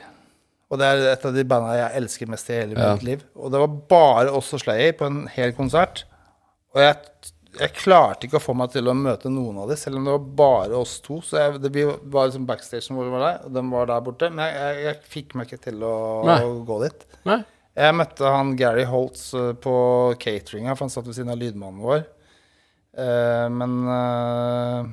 Og 0.72 0.80
det 0.80 0.88
er 0.88 1.04
et 1.12 1.26
av 1.28 1.34
de 1.36 1.44
banda 1.46 1.74
jeg 1.76 2.00
elsker 2.00 2.30
mest 2.32 2.48
i 2.50 2.56
hele 2.62 2.78
Ja. 2.80 2.94
mitt 2.94 3.04
liv. 3.06 3.24
Og 3.36 3.52
det 3.52 3.60
var 3.60 3.76
bare 3.92 4.32
oss 4.34 4.52
og 4.56 4.60
Slayer 4.64 4.92
på 4.96 5.06
en 5.10 5.26
hel 5.28 5.52
konsert. 5.52 6.04
Og 6.74 6.80
jeg, 6.82 6.96
jeg 7.58 7.74
klarte 7.78 8.26
ikke 8.26 8.38
å 8.40 8.42
få 8.42 8.54
meg 8.58 8.72
til 8.74 8.88
å 8.90 8.94
møte 8.96 9.30
noen 9.32 9.62
av 9.62 9.70
dem, 9.70 9.78
selv 9.78 9.98
om 10.00 10.06
det 10.06 10.14
var 10.14 10.28
bare 10.40 10.78
oss 10.78 10.96
to. 11.04 11.20
Så 11.24 11.38
jeg, 11.40 11.60
det 11.62 11.72
var 11.80 12.28
liksom 12.28 12.46
backstage 12.48 12.90
hvor 12.90 13.06
vi 13.06 13.14
var 13.14 13.24
der, 13.24 13.40
og 13.46 13.54
de 13.56 13.64
var 13.72 13.90
der 13.90 14.04
borte. 14.06 14.30
Men 14.32 14.46
jeg, 14.48 14.56
jeg, 14.60 14.84
jeg 14.88 15.12
fikk 15.16 15.36
meg 15.38 15.48
ikke 15.48 15.66
til 15.68 15.84
å, 15.86 15.96
Nei. 16.28 16.38
gå 16.68 16.78
dit. 16.84 17.06
Nei? 17.30 17.40
Jeg 17.74 17.94
møtte 17.98 18.30
han 18.30 18.52
Gary 18.58 18.84
Holtz 18.86 19.22
eh, 19.34 19.52
på 19.58 19.74
cateringa, 20.22 20.76
for 20.76 20.86
han 20.86 20.94
satt 20.94 21.08
ved 21.08 21.16
siden 21.16 21.32
av 21.34 21.40
lydmannen 21.40 21.82
vår. 21.82 22.04
Eh, 23.02 23.46
men 23.50 23.80
eh, 23.90 24.92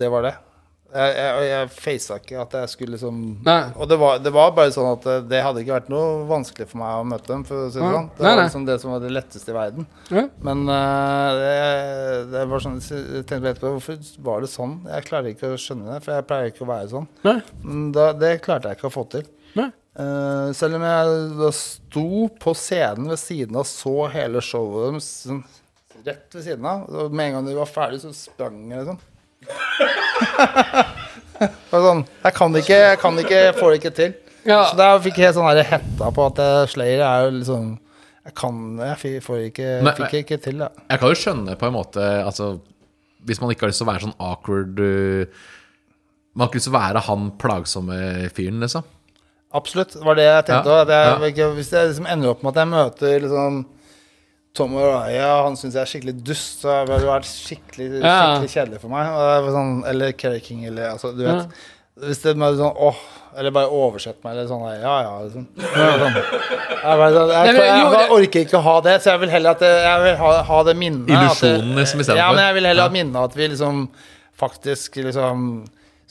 det 0.00 0.08
var 0.12 0.24
det. 0.24 0.34
Jeg, 0.96 1.14
jeg, 1.16 1.46
jeg 1.50 1.70
faca 1.76 2.18
ikke 2.22 2.40
at 2.42 2.56
jeg 2.60 2.72
skulle 2.72 2.96
liksom 2.96 3.20
Nei. 3.46 3.58
Og 3.76 3.90
det 3.90 3.98
var, 4.00 4.20
det 4.24 4.32
var 4.34 4.54
bare 4.56 4.72
sånn 4.74 4.88
at 4.94 5.06
det, 5.06 5.16
det 5.30 5.42
hadde 5.44 5.62
ikke 5.62 5.76
vært 5.76 5.92
noe 5.92 6.24
vanskelig 6.30 6.68
for 6.70 6.80
meg 6.82 7.00
å 7.02 7.06
møte 7.12 7.30
dem. 7.32 7.44
For 7.48 7.66
å 7.66 7.70
si 7.70 7.82
det 7.82 7.92
sånn. 7.96 8.10
Det 8.16 8.26
Nei, 8.26 8.32
var 8.32 8.42
liksom 8.42 8.66
det 8.68 8.78
som 8.82 8.94
var 8.94 9.04
det 9.04 9.12
letteste 9.14 9.52
i 9.52 9.56
verden. 9.56 9.88
Nei. 10.16 10.26
Men 10.48 10.64
uh, 10.70 11.30
det, 11.40 11.54
det 12.32 12.44
var 12.50 12.64
sånn 12.64 12.80
Jeg 12.80 13.26
tenkte 13.28 13.52
etterpå, 13.54 13.74
hvorfor 13.76 14.00
var 14.26 14.44
det 14.44 14.52
sånn? 14.52 14.78
Jeg 14.90 15.08
klarer 15.10 15.32
ikke 15.32 15.52
å 15.54 15.60
skjønne 15.60 15.90
det, 15.92 16.02
for 16.06 16.16
jeg 16.16 16.28
pleier 16.30 16.52
ikke 16.54 16.66
å 16.66 16.70
være 16.72 16.92
sånn. 16.96 17.10
Men 17.66 17.90
da, 17.96 18.10
det 18.16 18.38
klarte 18.44 18.72
jeg 18.72 18.80
ikke 18.80 18.90
å 18.90 18.96
få 18.96 19.08
til. 19.16 19.28
Eh, 19.96 20.52
selv 20.52 20.76
om 20.76 20.82
jeg 20.84 21.20
da 21.38 21.50
sto 21.56 22.08
på 22.42 22.52
scenen 22.58 23.08
ved 23.08 23.20
siden 23.20 23.56
av 23.56 23.64
så 23.68 23.94
hele 24.12 24.42
showet 24.44 24.90
deres 24.90 25.06
sånn, 25.24 25.40
rett 26.04 26.36
ved 26.36 26.44
siden 26.44 26.66
av. 26.68 26.84
Og 26.90 27.14
med 27.16 27.30
en 27.30 27.38
gang 27.38 27.48
de 27.48 27.56
var 27.56 27.70
ferdig, 27.70 28.02
så 28.04 28.12
sprang 28.16 28.58
jeg 28.68 28.82
liksom. 28.82 29.00
Sånn, 31.70 32.04
jeg 32.24 32.32
kan 32.36 32.54
ikke, 32.56 32.76
jeg 32.80 32.98
kan 33.02 33.18
ikke, 33.20 33.40
jeg 33.48 33.56
får 33.58 33.72
det 33.72 33.80
ikke 33.80 33.94
til. 33.96 34.14
Ja. 34.46 34.60
Så 34.70 34.78
da 34.78 34.92
fikk 35.02 35.18
jeg 35.20 35.34
sånn 35.34 35.48
hetta 35.66 36.08
på 36.14 36.28
at 36.30 36.38
Slayer 36.70 37.02
er 37.02 37.24
jo 37.26 37.32
liksom 37.40 37.64
Jeg 38.26 38.34
kan 38.38 38.60
Jeg 38.78 39.22
får 39.24 39.40
ikke, 39.48 39.68
Men- 39.82 39.98
fikk 39.98 40.14
ikke 40.22 40.38
til, 40.42 40.58
da. 40.62 40.68
Jeg 40.90 41.00
kan 41.02 41.08
jo 41.10 41.18
skjønne 41.18 41.56
på 41.58 41.66
en 41.66 41.74
måte 41.74 42.04
Altså, 42.22 42.60
hvis 43.26 43.40
man 43.42 43.50
ikke 43.50 43.66
har 43.66 43.72
lyst 43.72 43.82
til 43.82 43.88
å 43.88 43.92
være 43.92 44.04
sånn 44.06 44.14
awkward 44.22 44.78
uh, 44.78 45.26
Man 46.34 46.44
har 46.44 46.48
ikke 46.52 46.60
lyst 46.60 46.68
til 46.70 46.76
å 46.76 46.78
være 46.78 47.02
han 47.08 47.30
plagsomme 47.42 47.98
fyren, 48.36 48.60
liksom. 48.62 48.84
Absolutt. 49.56 49.94
Det 49.96 50.04
var 50.04 50.14
det 50.18 50.26
jeg 50.28 50.46
tenkte 50.46 50.70
Ja, 50.70 50.80
at 50.84 50.94
jeg, 50.94 51.36
ja. 51.40 51.50
Hvis 51.56 51.72
jeg 51.72 51.90
liksom 51.90 52.06
ender 52.06 52.30
opp 52.30 52.42
med 52.44 52.54
at 52.54 52.62
jeg 52.62 52.72
møter 52.74 53.20
liksom 53.26 53.64
Tom 54.56 54.76
Araya, 54.80 55.30
han 55.44 55.56
syns 55.60 55.76
jeg 55.76 55.82
er 55.84 55.90
skikkelig 55.90 56.16
dust, 56.24 56.62
så 56.64 56.72
hadde 56.72 56.96
har 56.96 57.06
vært 57.18 57.28
skikkelig, 57.28 57.88
skikkelig 58.00 58.52
kjedelig 58.54 58.80
for 58.82 58.92
meg. 58.94 59.10
Det 59.12 59.54
sånn, 59.56 59.72
eller 59.92 60.14
Kerry 60.16 60.40
King, 60.44 60.64
eller 60.70 60.94
altså, 60.94 61.12
du 61.16 61.24
vet. 61.26 61.58
Hvis 62.06 62.18
det 62.20 62.34
er 62.34 62.56
sånn 62.58 62.80
åh, 62.88 62.98
eller 63.36 63.52
bare 63.56 63.68
oversett 63.72 64.18
meg, 64.24 64.34
eller 64.34 64.48
sånn 64.50 64.64
ja 64.80 64.96
ja. 65.04 65.12
Liksom. 65.24 65.46
Sånn. 65.60 66.16
Jeg, 66.16 66.98
bare, 67.00 67.12
sånn, 67.14 67.32
jeg, 67.32 68.10
orker 68.16 68.44
ikke 68.44 68.58
å 68.60 68.64
ha 68.66 68.74
det, 68.84 68.96
så 69.04 69.14
jeg 69.14 69.22
vil 69.24 69.32
heller 69.32 69.56
at 69.56 69.64
det, 69.64 69.70
jeg 69.84 70.02
vil 70.04 70.18
ha, 70.20 70.32
ha 70.50 70.58
det 70.68 70.76
minnet. 70.76 71.06
det- 71.08 71.16
Illusjonen 71.16 71.72
liksom 71.80 72.04
istedenfor. 72.04 72.20
Ja, 72.20 72.28
men 72.36 72.44
jeg 72.44 72.58
vil 72.58 72.68
heller 72.70 72.88
ha 72.88 72.94
minnet 72.96 73.20
at 73.30 73.36
vi 73.36 73.48
liksom 73.52 73.86
faktisk 74.36 74.96
liksom 75.04 75.48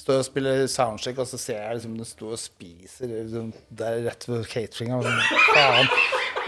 står 0.05 0.19
og 0.21 0.25
spiller 0.27 0.65
soundcheck, 0.69 1.17
og 1.21 1.29
så 1.29 1.37
ser 1.39 1.61
jeg 1.61 1.77
liksom 1.79 1.97
den 1.97 2.05
står 2.09 2.33
og 2.35 2.41
spiser 2.41 3.09
liksom, 3.09 3.53
Det 3.69 3.87
er 3.89 4.01
rett 4.09 4.25
ved 4.29 4.47
cateringa. 4.49 5.01
Sånn, 5.05 5.21
faen. 5.53 5.91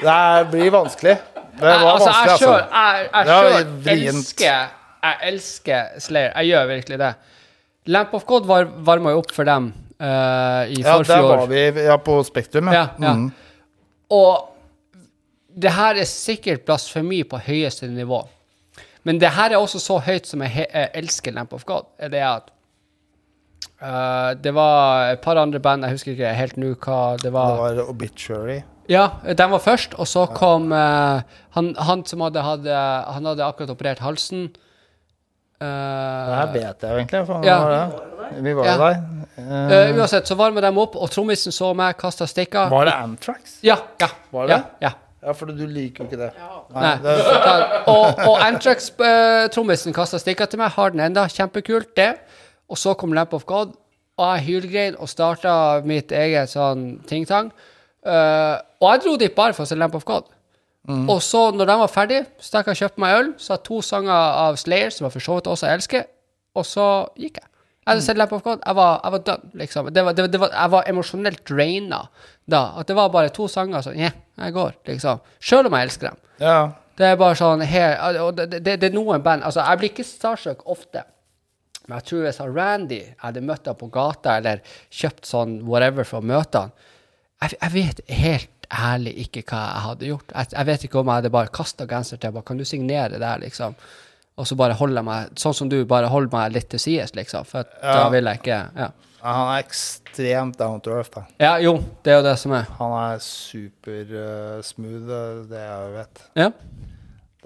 Det 0.02 0.48
blir 0.52 0.72
vanskelig. 0.72 1.16
Det 1.58 1.66
var 1.66 1.88
altså, 1.92 2.12
vanskelig, 2.12 2.28
jeg 2.28 2.34
altså. 2.34 2.54
jeg, 2.54 3.10
jeg 3.14 3.28
jeg, 3.28 3.66
var 3.86 3.94
elsker 3.94 4.68
Jeg 5.08 5.18
elsker 5.32 6.00
Slayer. 6.04 6.32
Jeg 6.36 6.52
gjør 6.52 6.68
virkelig 6.74 7.00
det. 7.02 7.12
Lamp 7.88 8.14
of 8.14 8.26
God 8.28 8.46
var, 8.50 8.68
varma 8.86 9.14
jo 9.16 9.22
opp 9.24 9.32
for 9.34 9.48
dem 9.48 9.72
uh, 9.72 10.06
i 10.68 10.82
Ja, 10.82 10.98
der 10.98 11.04
forfjor. 11.08 11.30
var 11.32 11.48
vi 11.48 11.86
ja, 11.88 11.98
på 11.98 12.18
Spektrum, 12.28 12.70
Ja, 12.74 12.88
ja. 13.02 13.14
Mm. 13.16 13.30
Og 14.14 14.54
det 15.58 15.72
her 15.74 15.98
er 15.98 16.06
sikkert 16.06 16.66
blasfemi 16.68 17.24
på 17.24 17.40
høyeste 17.42 17.88
nivå. 17.90 18.22
Men 19.08 19.18
det 19.24 19.32
her 19.34 19.56
er 19.56 19.58
også 19.58 19.80
så 19.82 19.98
høyt 20.04 20.28
som 20.28 20.44
jeg, 20.46 20.68
jeg 20.68 20.90
elsker 21.00 21.34
Lamp 21.34 21.54
of 21.56 21.64
God. 21.66 21.88
Er 21.98 22.12
det 22.14 22.22
at 22.28 22.52
uh, 23.82 24.36
Det 24.38 24.54
var 24.54 25.14
et 25.16 25.22
par 25.24 25.40
andre 25.42 25.60
band, 25.64 25.88
jeg 25.88 25.98
husker 25.98 26.12
ikke 26.14 26.34
helt 26.38 26.58
nå 26.62 26.76
hva 26.76 27.16
det 27.16 27.24
Det 27.30 27.34
var. 27.34 27.58
var 27.64 27.88
Obituary. 27.90 28.62
Ja, 28.90 29.08
den 29.28 29.52
var 29.52 29.60
først, 29.60 29.94
og 30.00 30.08
så 30.08 30.26
kom 30.32 30.72
uh, 30.72 31.20
han, 31.58 31.74
han 31.76 32.06
som 32.06 32.22
hadde, 32.24 32.42
hadde 32.42 32.78
Han 33.14 33.26
hadde 33.26 33.44
akkurat 33.44 33.70
operert 33.76 34.00
halsen. 34.00 34.48
Det 34.54 34.64
Uh, 35.58 36.36
her 36.38 36.52
vet 36.54 36.84
jeg 36.84 36.92
jo 36.92 36.98
egentlig. 37.00 37.20
For 37.26 37.46
Ja. 37.46 37.56
var 37.64 37.72
det. 37.74 38.44
Vi 38.44 38.52
var 38.54 38.66
jo 38.66 38.72
Ja. 38.72 38.78
der. 38.78 39.88
Eh, 39.88 39.98
uansett, 39.98 40.28
så 40.28 40.36
varma 40.38 40.62
de 40.62 40.70
opp, 40.78 40.96
og 40.96 41.10
trommisen 41.10 41.52
så 41.52 41.74
meg, 41.74 41.98
kasta 41.98 42.28
stikka. 42.28 42.68
var 42.70 42.86
det 42.86 42.94
Antrax? 42.94 43.56
Ja. 43.64 43.78
ja, 44.00 44.08
Var 44.32 44.48
det 44.48 44.52
ja, 44.54 44.62
ja. 44.82 44.92
Ja, 45.24 45.32
for 45.34 45.46
du 45.50 45.66
liker 45.66 46.04
jo 46.04 46.10
ikke 46.12 46.18
det. 46.18 46.30
Nei. 46.76 46.98
det 47.02 47.10
er... 47.10 47.84
og 47.88 48.20
og 48.28 48.38
Antrax-trommisen 48.46 49.94
kasta 49.94 50.20
stikka 50.22 50.46
til 50.46 50.60
meg. 50.62 50.70
Har 50.76 50.90
den 50.94 51.00
enda. 51.00 51.26
Kjempekult, 51.28 51.96
det. 51.98 52.14
Og 52.70 52.78
så 52.78 52.94
kom 52.94 53.14
Lamp 53.14 53.34
of 53.34 53.46
God, 53.46 53.74
og 54.18 54.36
jeg 54.38 54.46
hylgrein 54.46 54.96
og 55.00 55.10
starta 55.10 55.82
mitt 55.86 56.12
eget 56.12 56.50
sånn 56.54 57.00
ting-tang. 57.08 57.52
Eh, 58.08 58.56
og 58.80 58.90
jeg 58.94 59.04
dro 59.04 59.16
dit 59.20 59.36
bare 59.36 59.56
for 59.58 59.66
å 59.66 59.70
se 59.70 59.78
Lamp 59.78 59.96
of 59.98 60.08
God. 60.08 60.30
Og 60.88 61.20
så, 61.20 61.50
når 61.52 61.68
de 61.68 61.76
var 61.82 61.92
ferdig, 61.92 62.22
stakk 62.40 62.70
jeg 62.70 62.78
og 62.78 62.80
kjøpte 62.80 63.02
meg 63.04 63.18
øl, 63.18 63.30
sa 63.44 63.58
to 63.60 63.82
sanger 63.84 64.14
av 64.16 64.56
Slayer, 64.60 64.94
som 64.96 65.04
jeg 65.08 65.18
for 65.18 65.26
så 65.26 65.36
vidt 65.36 65.50
også 65.52 65.68
elsker, 65.74 66.06
og 66.56 66.64
så 66.66 66.86
gikk 67.20 67.42
jeg. 67.42 67.50
Jeg 67.88 67.92
hadde 67.92 68.04
sett 68.04 68.20
Lamp 68.20 68.34
of 68.36 68.44
God. 68.44 68.64
Jeg 68.66 68.76
var, 68.76 68.98
jeg 69.04 69.14
var 69.14 69.22
done, 69.28 69.50
liksom. 69.62 69.90
Det 69.96 70.04
var, 70.04 70.16
det, 70.16 70.24
det 70.32 70.40
var, 70.42 70.50
jeg 70.52 70.72
var 70.74 70.88
emosjonelt 70.92 71.44
draina 71.48 72.02
da. 72.44 72.62
At 72.82 72.90
det 72.90 72.98
var 72.98 73.14
bare 73.14 73.32
to 73.36 73.46
sanger. 73.48 73.84
Så 73.86 73.94
yeah, 73.96 74.16
jeg 74.44 74.56
går, 74.58 74.74
liksom. 74.90 75.22
Sjøl 75.40 75.70
om 75.70 75.78
jeg 75.78 75.88
elsker 75.88 76.10
dem. 76.10 76.18
Ja. 76.44 76.58
Det 77.00 77.08
er 77.08 77.20
bare 77.20 77.38
sånn 77.40 77.64
her 77.64 77.96
og 78.26 78.40
det, 78.40 78.60
det, 78.66 78.76
er 78.82 78.94
noen 78.96 79.22
band 79.24 79.46
Altså, 79.46 79.62
jeg 79.62 79.80
blir 79.80 79.92
ikke 79.94 80.08
starstruck 80.08 80.66
ofte. 80.68 81.06
Men 81.86 82.02
jeg 82.02 82.10
tror 82.10 82.26
hvis 82.26 82.42
Randy 82.44 83.00
hadde 83.24 83.44
møtt 83.48 83.70
ham 83.70 83.80
på 83.80 83.88
gata 83.94 84.36
eller 84.42 84.60
kjøpt 84.92 85.30
sånn 85.30 85.60
whatever 85.70 86.08
for 86.08 86.20
å 86.20 86.28
møte 86.28 86.66
han 86.66 86.76
Jeg, 87.44 87.54
jeg 87.62 87.74
vet 87.74 88.02
helt 88.18 88.68
ærlig 88.74 89.14
ikke 89.28 89.44
hva 89.48 89.62
jeg 89.62 89.84
hadde 89.86 90.12
gjort. 90.12 90.34
Jeg, 90.34 90.52
jeg 90.54 90.70
vet 90.70 90.86
ikke 90.88 91.00
om 91.02 91.12
jeg 91.12 91.22
hadde 91.22 91.34
bare 91.38 91.54
kasta 91.54 91.88
genser 91.90 92.22
til 92.22 92.34
bare, 92.36 92.48
Kan 92.48 92.60
du 92.60 92.66
signere 92.66 93.20
der, 93.22 93.42
liksom? 93.44 93.78
Og 94.38 94.48
så 94.48 94.58
bare 94.58 94.78
holde 94.78 95.02
meg 95.06 95.38
Sånn 95.40 95.56
som 95.58 95.70
du, 95.70 95.80
bare 95.90 96.10
holde 96.14 96.34
meg 96.34 96.56
litt 96.56 96.70
til 96.74 96.82
sides, 96.82 97.14
liksom. 97.18 97.46
For 97.48 97.66
at 97.66 97.78
da 97.82 98.08
vil 98.14 98.30
jeg 98.30 98.42
ikke 98.42 98.62
ja. 98.78 98.90
Ja, 99.18 99.34
Han 99.34 99.54
er 99.54 99.64
ekstremt 99.64 100.60
down 100.60 100.82
to 100.86 100.94
earth, 100.94 101.10
da. 101.16 101.24
ja, 101.42 101.56
jo, 101.60 101.78
det 102.06 102.14
er 102.14 102.20
jo 102.20 102.26
det 102.28 102.36
som 102.40 102.54
er. 102.54 102.68
Han 102.78 102.94
er 103.00 103.24
supersmooth, 103.26 105.10
uh, 105.10 105.24
uh, 105.42 105.48
det 105.50 105.64
jeg 105.64 105.96
vet. 105.96 106.22
Ja. 106.38 106.52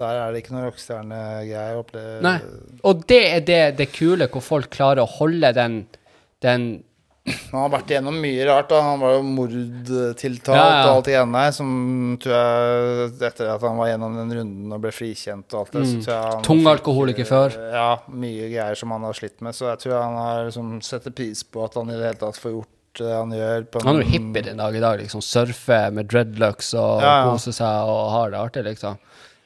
Der 0.02 0.20
er 0.20 0.32
det 0.32 0.42
ikke 0.42 0.54
noe 0.54 0.66
rockestjernegreier. 0.66 2.20
Nei. 2.24 2.36
Og 2.88 3.02
det 3.08 3.22
er 3.30 3.42
det, 3.48 3.60
det 3.80 3.88
kule, 3.96 4.28
hvor 4.30 4.44
folk 4.44 4.70
klarer 4.72 5.02
å 5.04 5.10
holde 5.10 5.52
den, 5.56 5.80
den 6.44 6.68
Han 7.24 7.60
har 7.60 7.68
vært 7.70 7.90
igjennom 7.92 8.16
mye 8.18 8.46
rart. 8.48 8.68
da 8.72 8.80
Han 8.82 8.98
var 8.98 9.12
jo 9.14 9.22
mordtiltalt 9.22 10.48
Ja, 10.58 10.64
ja. 10.64 10.80
og 10.88 10.96
alt 10.96 11.10
igjen 11.12 11.34
der. 11.36 11.52
Som 11.54 11.68
tror 12.22 12.34
jeg 12.34 13.12
Etter 13.28 13.50
at 13.54 13.62
han 13.62 13.78
var 13.78 13.90
gjennom 13.92 14.16
den 14.18 14.32
runden 14.38 14.74
og 14.74 14.80
ble 14.82 14.90
frikjent 14.96 15.54
og 15.54 15.60
alt 15.60 15.76
det, 15.76 15.84
så 15.86 16.00
tror 16.02 16.14
jeg 16.16 16.32
han 16.32 16.42
Tung 16.48 16.62
alkoholiker 16.66 17.28
før. 17.28 17.54
eh, 17.58 17.72
Ja, 17.76 17.90
mye 18.10 18.48
greier 18.50 18.74
som 18.78 18.90
han 18.96 19.06
har 19.06 19.14
slitt 19.14 19.38
med. 19.40 19.54
Så 19.54 19.68
jeg 19.70 19.78
tror 19.84 20.00
han 20.02 20.16
har 20.18 20.44
liksom 20.48 20.72
setter 20.82 21.14
pris 21.14 21.44
på 21.46 21.62
at 21.64 21.74
han 21.78 21.90
i 21.90 21.98
det 21.98 22.08
hele 22.10 22.18
tatt 22.24 22.40
får 22.42 22.56
gjort 22.56 22.68
det 22.98 23.12
han 23.14 23.30
gjør. 23.32 23.62
På 23.70 23.84
Han 23.86 23.96
er 23.96 24.02
jo 24.02 24.10
hippie 24.10 24.42
den 24.50 24.56
dag 24.60 24.74
i 24.76 24.80
dag, 24.82 24.98
liksom. 25.00 25.22
Surfer 25.24 25.92
med 25.94 26.08
dreadlocks 26.10 26.74
og 26.74 27.00
Ja, 27.06 27.12
ja. 27.22 27.30
koser 27.30 27.52
seg 27.56 27.86
og 27.92 28.10
har 28.16 28.30
det 28.34 28.40
artig, 28.42 28.64
liksom. 28.66 28.98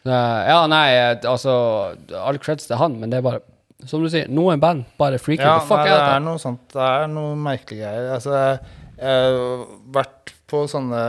Ja, 0.07 0.63
nei, 0.71 0.89
altså 1.27 1.95
All 2.15 2.39
creds 2.39 2.67
til 2.69 2.77
han, 2.79 2.97
men 3.01 3.11
det 3.11 3.19
er 3.19 3.23
bare 3.27 3.41
Som 3.85 4.05
du 4.05 4.09
sier, 4.09 4.31
noen 4.33 4.61
band 4.63 4.87
bare 4.97 5.19
freaker 5.21 5.45
Ja, 5.45 5.59
the 5.61 5.69
fuck 5.69 5.83
nei, 5.85 5.93
det 5.93 6.13
er 6.15 6.23
noe 6.25 6.41
sånt. 6.41 6.63
Det 6.73 6.81
er 6.81 7.11
noe 7.13 7.35
merkelige 7.37 7.85
greier. 7.85 8.13
Altså, 8.15 8.37
jeg 8.97 9.27
har 9.27 9.67
vært 9.93 10.33
på 10.49 10.63
sånne 10.71 11.01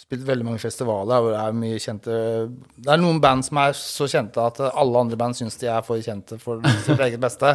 Spilt 0.00 0.24
veldig 0.26 0.46
mange 0.46 0.58
festivaler 0.58 1.20
hvor 1.22 1.34
det 1.34 1.40
er 1.44 1.54
mye 1.54 1.78
kjente 1.78 2.14
Det 2.80 2.88
er 2.90 2.98
noen 2.98 3.20
band 3.22 3.44
som 3.46 3.60
er 3.62 3.76
så 3.78 4.08
kjente 4.10 4.42
at 4.42 4.58
alle 4.72 5.02
andre 5.04 5.18
band 5.20 5.36
syns 5.38 5.58
de 5.60 5.68
er 5.70 5.84
for 5.86 6.02
kjente 6.02 6.38
for 6.40 6.64
sitt 6.86 6.98
eget 6.98 7.20
beste. 7.22 7.52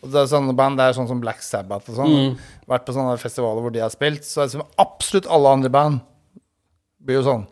Og 0.00 0.08
det 0.08 0.22
er 0.22 0.30
sånne 0.30 0.54
band, 0.56 0.78
det 0.80 0.86
er 0.86 0.96
sånn 0.96 1.10
som 1.10 1.20
Black 1.20 1.42
Sabbath 1.44 1.90
og 1.92 1.98
sånn. 1.98 2.14
Mm. 2.14 2.38
Vært 2.72 2.86
på 2.86 2.94
sånne 2.96 3.18
festivaler 3.20 3.66
hvor 3.66 3.74
de 3.74 3.82
har 3.84 3.92
spilt, 3.92 4.24
så 4.24 4.46
det 4.46 4.54
som 4.54 4.64
absolutt 4.80 5.28
alle 5.28 5.52
andre 5.58 5.72
band 5.74 6.00
blir 7.04 7.20
jo 7.20 7.26
sånn. 7.26 7.44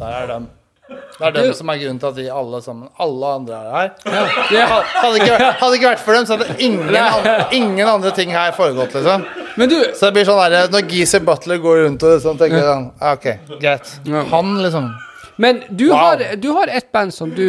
Der 0.00 0.16
er 0.24 0.30
dem. 0.32 0.48
Det 0.88 1.24
er 1.24 1.30
dem 1.32 1.52
som 1.56 1.70
er 1.72 1.78
grunnen 1.80 1.98
til 2.02 2.08
at 2.10 2.16
vi 2.18 2.24
alle 2.28 2.58
sammen 2.60 2.88
Alle 3.00 3.28
andre 3.38 3.54
er 3.56 3.70
her. 3.72 3.92
Ja. 4.52 4.64
Hadde 5.00 5.20
ikke, 5.22 5.38
hadde 5.62 5.78
ikke 5.78 5.88
vært 5.94 6.02
for 6.04 6.12
dem, 6.18 6.26
så 6.28 6.36
hadde 6.36 6.56
ingen, 6.60 6.90
an- 7.00 7.54
ingen 7.56 7.88
andre 7.88 8.10
ting 8.12 8.32
her 8.34 8.52
foregått, 8.52 8.92
liksom. 8.98 9.24
Men 9.56 9.70
du, 9.70 9.78
Så 9.96 10.10
det 10.10 10.12
blir 10.18 10.26
sånn 10.28 10.42
der, 10.52 10.68
Når 10.74 10.84
Geezer 10.90 11.22
Butler 11.24 11.62
går 11.62 11.84
rundt 11.86 12.02
og 12.04 12.20
sånn, 12.20 12.36
tenker 12.40 12.58
jeg 12.60 12.68
sånn 12.68 12.90
OK, 13.14 13.30
greit. 13.62 13.94
Han, 14.34 14.52
liksom. 14.66 14.90
men 15.40 15.62
du, 15.70 15.86
Wow. 15.88 15.96
har, 16.02 16.26
du 16.36 16.50
har 16.58 16.68
et 16.68 16.90
band 16.92 17.14
som 17.16 17.32
du 17.32 17.46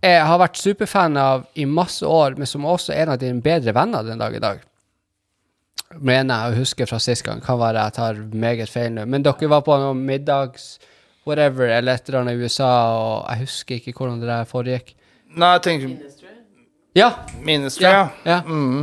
eh, 0.00 0.22
har 0.24 0.38
vært 0.40 0.56
superfan 0.56 1.16
av 1.20 1.44
i 1.60 1.66
masse 1.68 2.06
år, 2.06 2.38
men 2.38 2.46
som 2.48 2.64
også 2.64 2.94
er 2.94 3.02
en 3.04 3.16
av 3.18 3.20
dine 3.20 3.42
bedre 3.44 3.74
venner 3.76 4.02
den 4.06 4.18
dag 4.22 4.34
i 4.34 4.40
dag. 4.40 4.64
Mener 5.98 6.34
jeg 6.46 6.52
å 6.54 6.58
huske 6.62 6.86
fra 6.88 6.98
sist 7.00 7.24
gang. 7.26 7.40
Kan 7.44 7.58
være 7.60 7.84
jeg 7.84 7.96
tar 7.96 8.18
meget 8.32 8.68
feil 8.72 8.92
nå. 8.96 9.04
Men 9.08 9.22
dere 9.24 9.48
var 9.50 9.60
på 9.66 9.76
noen 9.80 10.00
middags 10.08 10.78
whatever 11.28 11.68
eller 11.68 11.98
et 11.98 12.08
eller 12.08 12.22
annet 12.24 12.38
i 12.38 12.42
USA, 12.48 12.72
og 12.98 13.28
jeg 13.30 13.44
husker 13.46 13.78
ikke 13.80 13.94
hvordan 13.98 14.22
det 14.22 14.30
der 14.32 14.48
foregikk. 14.48 14.94
Nei, 15.38 15.52
jeg 15.58 15.62
tenker 15.68 15.98
Ja, 16.96 17.10
Ministry, 17.44 17.84
ja, 17.84 17.90
ja. 17.92 18.06
ja. 18.26 18.36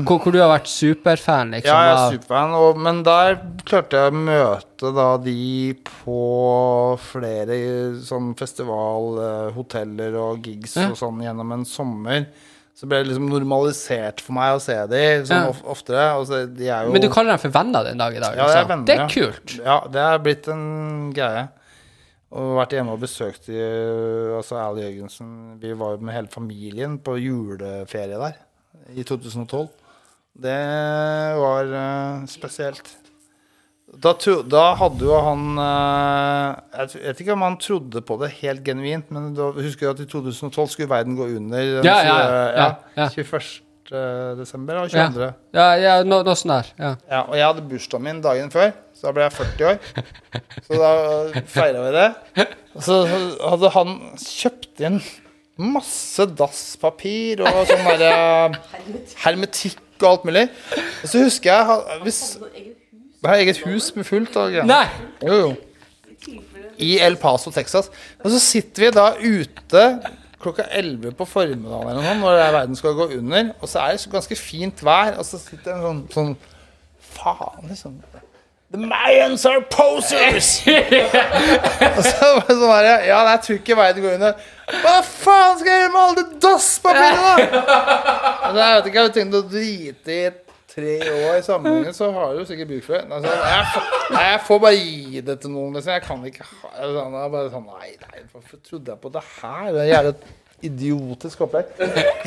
Hvor, 0.06 0.22
hvor 0.24 0.32
du 0.32 0.38
har 0.40 0.48
vært 0.54 0.70
superfan, 0.72 1.50
liksom. 1.58 1.74
Ja, 1.74 1.80
jeg 1.90 1.96
er 1.98 2.14
superfan, 2.16 2.54
og, 2.56 2.78
men 2.80 3.02
der 3.04 3.40
klarte 3.68 3.98
jeg 4.06 4.14
å 4.14 4.20
møte 4.30 4.92
da 4.96 5.08
de 5.25 5.74
på 5.90 6.20
flere 7.02 7.58
sånn 8.06 8.30
festival, 8.40 9.10
eh, 9.25 9.50
hoteller 9.58 10.16
og 10.22 10.46
gigs 10.48 10.78
Ja. 10.78 10.92
og 10.94 11.00
sånn 11.02 11.20
gjennom 11.25 11.52
en 11.58 11.66
sommer. 11.68 12.28
Så 12.75 12.88
ble 12.92 13.02
det 13.02 13.08
liksom 13.10 13.28
normalisert 13.32 14.20
for 14.24 14.36
meg 14.36 14.54
å 14.58 14.64
se 14.64 14.75
de 14.92 15.04
sånn 15.28 15.46
Ja. 15.46 15.52
of 15.52 15.62
oftere. 15.75 16.08
Så, 16.28 16.42
de 16.56 16.68
er 16.70 16.86
jo 16.86 16.92
Men 16.92 17.02
du 17.02 17.10
kaller 17.10 17.32
dem 17.36 17.40
for 17.40 17.50
venner 17.58 17.84
den 17.88 17.98
dag 17.98 18.16
i 18.16 18.20
dag? 18.20 18.36
Ja, 18.36 18.48
det 18.48 18.56
er 18.56 18.64
liksom. 18.64 18.68
venner, 18.74 18.86
det 18.86 18.96
er 18.96 19.04
ja. 19.04 19.08
kult. 19.08 19.60
Ja, 19.64 19.78
det 19.92 20.02
er 20.06 20.20
blitt 20.20 20.48
en 20.52 20.66
greie. 21.16 21.48
Og 22.34 22.55
vært 22.58 22.74
hjemme 22.74 22.96
og 22.96 23.03
besøkt 23.03 23.48
de, 23.48 23.60
altså 24.36 24.58
Al 24.58 24.79
Jørgensen 24.82 25.60
Vi 25.62 25.75
var 25.77 26.01
med 26.01 26.15
hele 26.15 26.32
familien 26.34 26.98
på 27.00 27.20
juleferie 27.22 28.17
der 28.17 28.41
i 28.94 29.03
2012. 29.08 29.70
Det 30.46 30.60
var 31.39 31.72
uh, 31.72 32.25
spesielt. 32.29 32.91
Da, 33.86 34.12
tro, 34.20 34.41
da 34.44 34.74
hadde 34.75 35.05
jo 35.08 35.15
han 35.24 35.44
uh, 35.55 36.58
Jeg 36.74 37.05
vet 37.05 37.22
ikke 37.24 37.36
om 37.38 37.46
han 37.46 37.55
trodde 37.62 38.01
på 38.03 38.17
det 38.20 38.34
helt 38.41 38.65
genuint, 38.65 39.12
men 39.15 39.32
da 39.38 39.51
husker 39.55 39.88
du 39.88 39.94
at 39.94 40.03
i 40.03 40.10
2012 40.12 40.74
skulle 40.74 40.91
verden 40.91 41.15
gå 41.15 41.29
under. 41.38 41.62
den 41.77 41.88
Ja, 41.88 41.98
ja, 42.03 42.17
ja, 42.25 42.67
ja. 42.98 43.08
21. 43.15 43.64
desember 44.39 44.82
og 44.82 44.89
Ja. 44.94 45.08
22. 45.12 45.27
Ja, 45.54 45.68
ja 45.77 45.94
nå, 46.04 46.22
nå 46.25 46.34
sånn 46.38 46.54
der. 46.56 46.72
Ja. 46.80 46.92
Ja, 47.12 47.22
og 47.27 47.36
jeg 47.38 47.46
hadde 47.46 47.65
bursdagen 47.70 48.04
min 48.08 48.22
dagen 48.24 48.50
før, 48.54 48.72
så 48.96 49.08
da 49.08 49.12
ble 49.18 49.27
jeg 49.27 49.36
40 49.38 49.65
år. 49.70 49.77
Så 50.65 50.80
da 50.82 51.44
feira 51.54 51.84
vi 51.86 51.92
det. 51.98 52.48
Og 52.75 52.84
så 52.88 52.98
hadde 53.06 53.70
han 53.75 53.94
kjøpt 54.20 54.82
inn 54.89 55.00
masse 55.56 56.25
dasspapir 56.36 57.46
og 57.48 57.62
sånn 57.70 57.86
derre 57.88 58.58
hermetikk 59.24 59.80
og 60.01 60.10
alt 60.10 60.25
mulig. 60.27 60.48
Og 61.04 61.08
så 61.12 61.22
husker 61.24 61.51
jeg 61.54 62.01
hvis, 62.04 62.20
Jeg 63.24 63.32
har 63.32 63.39
eget 63.42 63.62
hus 63.65 63.88
med 63.96 64.06
fullt 64.06 64.36
av 64.38 64.51
greier. 64.51 64.68
Nei! 64.70 64.86
Jo, 65.24 65.38
jo. 65.39 66.36
I 66.77 66.98
El 67.01 67.15
Paso, 67.18 67.50
Texas. 67.56 67.88
Og 68.22 68.27
så 68.34 68.42
sitter 68.44 68.84
vi 68.84 68.89
da 68.94 69.06
ute 69.15 69.84
klokka 70.42 70.65
11 70.72 71.15
på 71.18 71.27
formiddagen 71.30 71.89
eller 71.89 72.04
noe 72.04 72.18
når 72.20 72.42
er 72.44 72.54
verden 72.60 72.80
skal 72.80 72.98
gå 72.98 73.10
under, 73.18 73.54
og 73.62 73.72
så 73.72 73.86
er 73.86 73.96
det 73.96 74.04
så 74.04 74.12
ganske 74.13 74.38
fint 74.39 74.84
vær, 74.86 75.15
og 75.20 75.27
så 75.27 75.39
sitter 75.42 75.75
en 75.75 75.88
sånn, 75.88 76.04
sånn 76.13 76.36
Faen, 77.15 77.70
liksom. 77.70 77.94
The 78.74 78.82
Mayans 78.82 79.46
are 79.48 79.62
posers! 79.72 80.50
og 81.96 82.01
så 82.04 82.32
sånn 82.50 82.72
her, 82.74 82.88
Ja, 83.08 83.22
jeg 83.30 83.44
tror 83.46 83.60
ikke 83.62 83.77
verden 83.80 84.04
går 84.04 84.18
under. 84.18 84.48
Hva 84.82 84.96
faen 85.06 85.60
skal 85.62 85.70
jeg 85.72 85.84
gjøre 85.84 85.94
med 85.94 86.01
alle 86.01 86.24
de 86.24 86.39
dasspapirene, 86.44 87.36
da? 87.62 87.62
Altså, 88.46 88.58
jeg 88.60 88.74
vet 88.75 88.89
ikke, 88.89 88.98
jeg 88.98 89.06
har 89.06 89.13
tenkt 89.15 89.38
å 89.38 89.44
drite 89.54 90.15
i 90.15 90.25
tre 90.75 90.96
år 91.00 91.39
i 91.39 91.44
sammenhengen, 91.46 91.94
så 91.96 92.12
har 92.12 92.36
du 92.36 92.46
sikkert 92.48 92.72
bruk 92.74 92.88
for 92.88 92.98
det. 93.00 93.05
Altså, 93.17 93.36
jeg, 93.50 93.84
jeg 94.20 94.39
får 94.48 94.63
bare 94.65 94.79
gi 94.79 95.22
det 95.29 95.38
til 95.44 95.53
noen, 95.53 95.75
liksom. 95.77 95.94
Jeg 95.96 96.05
kan 96.05 96.25
ikke 96.29 96.48
ha 96.50 96.74
sånn, 96.79 97.20
jeg 97.20 97.27
er 97.27 97.36
bare 97.38 97.53
sånn 97.53 97.70
Nei, 97.70 97.94
nei, 98.01 98.25
hvorfor 98.34 98.65
trodde 98.65 98.91
jeg 98.91 99.03
på 99.05 99.13
det 99.15 99.24
her? 99.38 99.70
Det 99.72 99.86
er 99.86 99.94
jævlig 99.94 100.17
idiotisk 100.65 101.44
opplegg. 101.46 101.72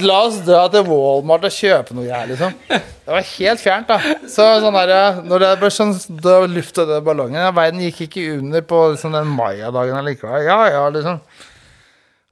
La 0.05 0.19
oss 0.27 0.41
dra 0.47 0.67
til 0.73 0.85
Walmart 0.89 1.47
og 1.49 1.55
kjøpe 1.55 1.97
noe 1.97 2.09
her, 2.13 2.29
liksom. 2.31 2.55
Det 2.69 3.15
var 3.15 3.25
helt 3.25 3.63
fjernt, 3.63 3.89
da. 3.89 4.17
Så 4.31 4.47
sånn 4.63 4.77
der, 4.77 5.23
når 5.25 5.45
det 5.45 5.53
ble 5.63 5.71
sånn 5.73 5.95
Da 6.21 6.39
lufta 6.45 6.85
den 6.89 7.05
ballongen 7.07 7.41
ja, 7.41 7.49
Verden 7.57 7.81
gikk 7.87 8.03
ikke 8.05 8.27
under 8.37 8.65
på 8.69 8.83
liksom, 8.93 9.17
den 9.17 9.31
Maya-dagen 9.33 9.97
allikevel. 10.03 10.45
Ja, 10.47 10.59
ja, 10.75 10.85
liksom. 10.93 11.23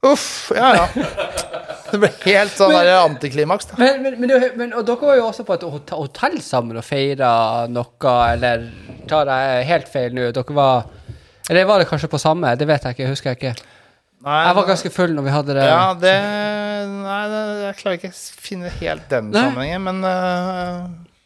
Uff. 0.05 0.53
Ja, 0.55 0.75
ja. 0.77 0.89
Det 1.87 2.01
ble 2.03 2.09
helt 2.25 2.57
sånn 2.59 2.73
der 2.75 2.89
antiklimaks, 2.99 3.69
da. 3.71 3.77
Men, 3.79 4.01
men, 4.03 4.17
men, 4.19 4.33
men 4.59 4.73
og 4.75 4.83
dere 4.89 5.07
var 5.07 5.19
jo 5.21 5.29
også 5.29 5.45
på 5.47 5.55
et 5.55 5.65
hotell 5.95 6.41
sammen 6.43 6.81
og 6.81 6.85
feira 6.85 7.31
noe, 7.71 8.15
eller 8.33 8.67
tar 9.09 9.31
jeg 9.31 9.69
helt 9.71 9.93
feil 9.93 10.17
nå? 10.17 10.27
Dere 10.35 10.57
var 10.57 10.89
Eller 11.47 11.69
var 11.69 11.79
det 11.79 11.87
kanskje 11.87 12.11
på 12.11 12.19
samme? 12.19 12.57
Det 12.59 12.67
vet 12.67 12.89
jeg 12.89 12.97
ikke, 12.99 13.11
husker 13.15 13.31
jeg 13.33 13.39
ikke. 13.39 13.55
Nei, 14.27 14.41
Jeg 14.49 14.57
var 14.59 14.67
ganske 14.73 14.91
full 14.91 15.15
når 15.15 15.29
vi 15.29 15.35
hadde 15.37 15.55
det. 15.61 15.67
Ja, 15.71 15.85
det 15.95 16.15
Nei, 16.97 17.21
det, 17.31 17.43
jeg 17.63 17.79
klarer 17.79 18.01
ikke 18.01 18.11
å 18.11 18.19
finne 18.49 18.73
helt 18.81 19.07
den 19.13 19.31
sammenhengen, 19.35 19.87
men 19.87 20.03
øh, 20.11 20.81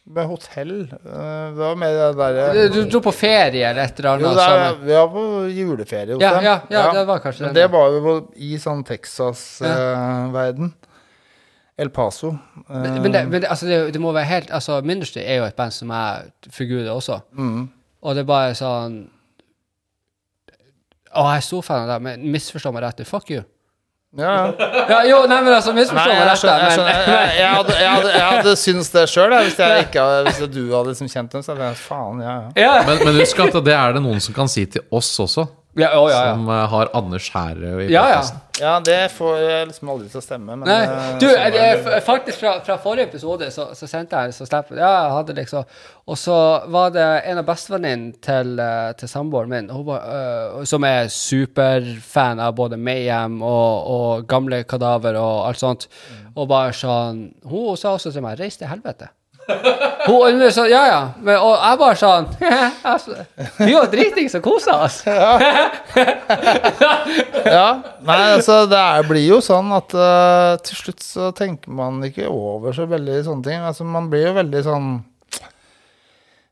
med 0.05 0.25
hotell 0.27 0.71
øh, 0.81 1.51
Det 1.55 1.61
var 1.61 1.75
mer 1.77 1.91
det 1.93 2.17
derre 2.17 2.67
Du, 2.73 2.79
du 2.81 2.89
dro 2.89 2.99
på 3.05 3.11
ferie 3.13 3.67
eller 3.69 3.83
et 3.83 3.99
eller 3.99 4.19
Jo, 4.23 4.31
annet? 4.31 4.41
er, 4.41 4.79
vi 4.85 4.93
var 4.97 5.07
på 5.13 5.25
juleferie 5.53 6.13
hos 6.15 6.21
Ja, 6.23 6.31
dem. 6.35 6.43
ja, 6.43 6.55
ja, 6.73 6.85
det 6.95 7.03
var 7.07 7.19
kanskje 7.21 7.45
Men 7.45 7.53
det. 7.55 7.61
det 7.61 7.71
var 7.71 7.89
jo 7.93 8.15
i 8.35 8.57
sånn 8.57 8.81
Texas-verden. 8.87 10.73
El 11.77 11.89
Paso. 11.89 12.33
eh, 12.33 12.75
Men, 12.81 13.01
men, 13.01 13.11
det, 13.13 13.21
men 13.29 13.41
det, 13.41 13.47
altså, 13.49 13.65
det, 13.69 13.93
det 13.93 14.01
må 14.01 14.11
være 14.11 14.25
helt 14.29 14.51
Altså, 14.51 14.81
Ministry 14.81 15.21
er 15.23 15.35
jo 15.39 15.45
et 15.45 15.55
band 15.55 15.71
som 15.71 15.89
jeg 15.93 16.31
forguder 16.49 16.91
også. 16.91 17.19
mm. 17.31 17.69
Og 18.01 18.15
det 18.15 18.21
er 18.23 18.25
bare 18.33 18.55
sånn 18.57 19.03
Å, 21.13 21.23
jeg 21.27 21.37
er 21.37 21.41
stor 21.45 21.61
fan 21.61 21.81
av 21.83 21.89
det, 21.91 21.97
men 22.05 22.21
misforstå 22.31 22.71
meg 22.73 22.83
rett. 22.85 23.01
Fuck 23.07 23.29
you. 23.33 23.41
Ja, 24.17 24.51
ja. 24.89 24.97
Jo, 25.07 25.21
nei, 25.31 25.37
men 25.45 25.53
altså, 25.55 25.71
misforstå 25.71 26.11
meg 26.11 26.25
rett. 26.27 26.41
Jeg. 26.43 26.79
Jeg, 26.83 27.29
jeg, 27.37 27.47
hadde, 27.55 27.75
jeg, 27.79 27.89
hadde, 27.93 28.09
jeg 28.11 28.25
hadde 28.27 28.55
syntes 28.59 28.89
det 28.91 29.05
sjøl, 29.07 29.31
hvis, 29.39 29.55
jeg 29.59 29.85
ikke 29.85 30.03
hadde- 30.03 30.23
hvis 30.27 30.41
du 30.51 30.59
hadde 30.75 30.91
liksom 30.91 31.07
kjent 31.13 31.31
dem. 31.37 31.43
Så 31.45 31.53
hadde 31.55 31.69
jeg 31.69 31.77
faen, 31.79 32.19
ja, 32.25 32.33
ja. 32.35 32.49
Ja, 32.65 32.73
Men, 32.89 32.99
men 33.07 33.19
husk 33.21 33.39
at 33.45 33.55
det 33.63 33.73
er 33.77 33.93
det 33.95 34.01
noen 34.03 34.19
som 34.19 34.35
kan 34.35 34.51
si 34.51 34.65
til 34.65 34.83
oss 34.91 35.13
også, 35.23 35.47
ja, 35.79 35.89
å, 35.95 36.07
ja, 36.11 36.17
ja. 36.25 36.31
som 36.33 36.47
uh, 36.49 36.65
har 36.67 36.89
Anders 36.97 37.29
her 37.31 37.59
i 37.81 37.85
Ja, 37.91 38.03
ja. 38.59 38.73
det 38.83 38.97
får 39.15 39.37
jeg 39.39 39.67
liksom 39.69 39.91
aldri 39.93 40.09
til 40.11 40.19
å 40.19 40.23
stemme. 40.25 40.57
Men, 40.57 40.67
Nei, 40.67 40.81
eh, 40.83 41.13
du, 41.21 41.27
er 41.29 41.45
eh, 41.47 41.53
det. 41.55 41.67
f- 41.85 42.03
faktisk 42.05 42.41
fra, 42.43 42.51
fra 42.65 42.75
forrige 42.83 43.07
episode 43.07 43.47
så, 43.55 43.69
så 43.77 43.87
sendte 43.87 44.19
jeg 44.25 44.35
så 44.35 44.47
snap. 44.49 44.73
Ja, 44.75 44.89
jeg 45.05 45.13
hadde 45.15 45.37
liksom 45.37 45.63
Og 46.11 46.19
så 46.19 46.35
var 46.73 46.91
det 46.91 47.05
en 47.31 47.39
av 47.39 47.47
bestevenninnene 47.47 48.19
til, 48.19 48.59
til 48.99 49.11
samboeren 49.13 49.53
min, 49.53 49.69
hun 49.71 49.85
var, 49.87 50.03
uh, 50.11 50.59
som 50.67 50.83
er 50.83 51.07
superfan 51.13 52.41
av 52.43 52.53
både 52.59 52.77
Mayhem 52.77 53.39
og, 53.41 53.87
og 53.95 54.27
gamle 54.27 54.63
kadaver 54.67 55.15
og 55.21 55.47
alt 55.47 55.63
sånt, 55.63 55.87
og 56.35 56.49
bare 56.51 56.75
sånn 56.75 57.29
Hun 57.47 57.77
sa 57.79 57.95
også 57.95 58.11
til 58.11 58.23
meg 58.27 58.39
'reis 58.39 58.57
til 58.59 58.67
helvete'. 58.67 59.07
Hun 60.05 60.41
hun 60.41 60.51
så, 60.51 60.65
ja, 60.69 60.81
ja. 60.87 61.01
Men, 61.21 61.37
og 61.41 61.55
jeg 61.57 61.79
bare 61.81 61.97
sånn 61.99 62.27
altså, 62.93 63.17
Vi 63.59 63.73
var 63.75 63.89
dritings 63.91 64.35
og 64.39 64.43
kosa 64.45 64.77
oss. 64.85 65.01
Ja, 67.45 67.67
nei, 68.05 68.19
altså 68.35 68.63
det 68.69 68.79
er, 68.79 69.05
blir 69.07 69.25
jo 69.25 69.39
sånn 69.43 69.71
at 69.75 69.93
uh, 69.97 70.57
til 70.65 70.77
slutt 70.77 71.05
så 71.05 71.31
tenker 71.35 71.73
man 71.75 72.01
ikke 72.05 72.29
over 72.29 72.75
så 72.75 72.85
veldig 72.89 73.21
sånne 73.25 73.47
ting. 73.47 73.63
Altså 73.65 73.87
man 73.87 74.09
blir 74.11 74.29
jo 74.29 74.35
veldig 74.37 74.61
sånn 74.65 74.91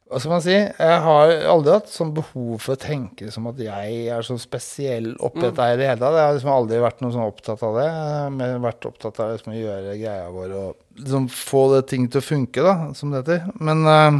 Hva 0.09 0.17
skal 0.17 0.31
man 0.33 0.41
si? 0.41 0.55
Jeg 0.57 1.01
har 1.05 1.31
aldri 1.51 1.73
hatt 1.75 1.89
sånn 1.93 2.09
behov 2.17 2.55
for 2.63 2.73
å 2.73 2.79
tenke 2.81 3.27
som 3.29 3.45
at 3.51 3.59
jeg 3.61 4.07
er 4.09 4.23
så 4.25 4.39
spesiell 4.41 5.11
oppi 5.21 5.43
dette 5.43 5.61
her 5.61 5.75
i 5.75 5.77
det 5.83 5.85
hele 5.91 6.01
tatt. 6.01 6.15
Jeg 6.17 6.25
har 6.25 6.33
liksom 6.39 6.53
aldri 6.55 6.79
vært 6.81 7.03
noe 7.05 7.13
sånn 7.13 7.27
opptatt 7.27 7.61
av 7.67 7.77
det. 7.77 7.85
Jeg 7.85 8.55
har 8.55 8.63
vært 8.63 8.87
opptatt 8.89 9.19
av 9.21 9.35
liksom 9.35 9.53
å 9.53 9.59
gjøre 9.59 9.93
greia 10.01 10.31
vår 10.33 10.55
og 10.57 11.03
liksom 11.03 11.27
få 11.29 11.61
det 11.75 11.83
ting 11.93 12.07
til 12.09 12.23
å 12.23 12.25
funke, 12.25 12.65
da, 12.65 12.73
som 12.97 13.13
det 13.13 13.21
heter. 13.21 13.45
Men 13.61 13.85
uh, 13.85 14.17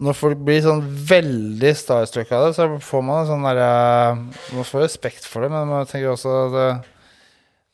når 0.00 0.16
folk 0.16 0.38
blir 0.46 0.62
sånn 0.64 0.84
veldig 1.10 1.74
starstruck 1.76 2.30
av 2.32 2.46
det, 2.46 2.54
så 2.56 2.68
får 2.86 3.02
man 3.04 3.24
en 3.24 3.28
sånn 3.34 3.44
derre 3.50 3.66
Man 4.54 4.64
får 4.70 4.86
respekt 4.86 5.26
for 5.28 5.42
det, 5.44 5.50
men 5.52 5.68
man 5.74 5.90
tenker 5.90 6.14
også 6.14 6.36
at 6.46 6.56
uh, 6.56 6.88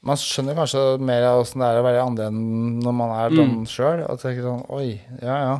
Man 0.08 0.18
skjønner 0.24 0.56
kanskje 0.58 0.82
mer 1.04 1.28
av 1.28 1.44
åssen 1.44 1.60
det 1.62 1.68
er 1.68 1.78
å 1.80 1.86
være 1.86 2.02
andre 2.08 2.26
enn 2.32 2.80
når 2.80 2.96
man 3.04 3.12
er 3.20 3.36
sånn 3.36 3.54
Mm. 3.60 3.64
sjøl. 3.70 4.02
Og 4.08 4.20
tenker 4.24 4.42
sånn 4.48 4.64
Oi, 4.72 4.88
ja 5.20 5.36
ja. 5.50 5.56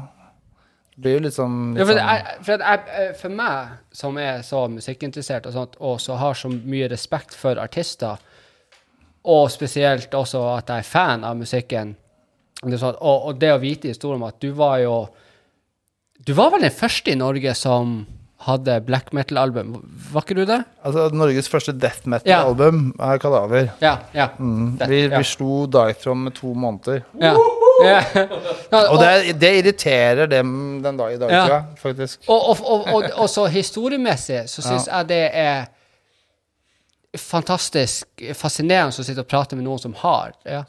Blir 0.97 1.19
jo 1.19 1.25
litt 1.27 1.37
sånn, 1.37 1.75
Ja, 1.77 1.85
for, 1.85 1.93
sånn 1.93 2.09
jeg, 2.09 2.39
for, 2.47 2.65
jeg, 2.65 2.87
eh, 3.01 3.13
for 3.21 3.37
meg, 3.37 3.77
som 3.93 4.17
er 4.21 4.41
så 4.47 4.63
musikkinteressert 4.73 5.47
og 5.51 5.53
sånt, 5.53 5.77
og 5.85 6.01
så 6.01 6.17
har 6.17 6.39
så 6.39 6.49
mye 6.49 6.89
respekt 6.89 7.37
for 7.37 7.61
artister, 7.61 8.17
og 9.27 9.51
spesielt 9.53 10.15
også 10.15 10.41
at 10.55 10.71
jeg 10.73 10.85
er 10.85 10.89
fan 10.89 11.27
av 11.27 11.37
musikken, 11.37 11.97
det 12.63 12.79
er 12.79 12.81
sånn, 12.81 12.97
og, 13.05 13.29
og 13.29 13.41
det 13.43 13.53
å 13.53 13.61
vite 13.61 13.91
historien 13.93 14.23
om 14.23 14.29
at 14.31 14.39
du 14.41 14.49
var 14.57 14.79
jo 14.81 14.95
Du 16.25 16.33
var 16.33 16.49
vel 16.55 16.63
den 16.65 16.73
første 16.73 17.13
i 17.13 17.19
Norge 17.19 17.53
som 17.55 17.99
hadde 18.47 18.79
black 18.87 19.13
metal-album, 19.17 19.77
var 20.13 20.25
ikke 20.25 20.37
du 20.37 20.45
det? 20.49 20.59
Altså, 20.85 21.07
Norges 21.13 21.49
første 21.51 21.73
death 21.77 22.09
metal-album 22.09 22.91
er 23.01 23.21
Kadaver. 23.21 23.71
Ja. 23.81 23.95
ja. 24.15 24.29
Mm. 24.39 24.77
Death, 24.81 24.91
Vi, 24.91 25.01
ja. 25.13 25.21
slo 25.25 25.65
Dythrom 25.73 26.27
med 26.29 26.37
to 26.37 26.53
måneder. 26.55 27.05
ja. 27.21 27.33
Ja. 27.85 28.03
ja 28.71 28.83
Og 28.91 29.01
det, 29.01 29.37
det 29.41 29.53
irriterer 29.61 30.31
dem 30.31 30.83
den 30.85 30.97
dag 30.97 31.15
i 31.15 31.19
dag, 31.21 31.31
Ja. 31.33 31.62
faktisk. 31.81 32.21
Og, 32.29 32.57
og, 32.61 33.11
og, 33.15 33.29
så 33.31 33.47
historiemessig 33.47 34.45
så 34.51 34.62
syns 34.62 34.89
jeg 34.89 35.09
det 35.09 35.25
er 35.33 35.67
fantastisk 37.17 38.25
fascinerende 38.37 38.93
å 38.93 39.05
sitte 39.07 39.25
og 39.25 39.29
prate 39.31 39.57
med 39.57 39.65
noen 39.65 39.81
som 39.81 39.95
har 40.03 40.35
ja. 40.45 40.65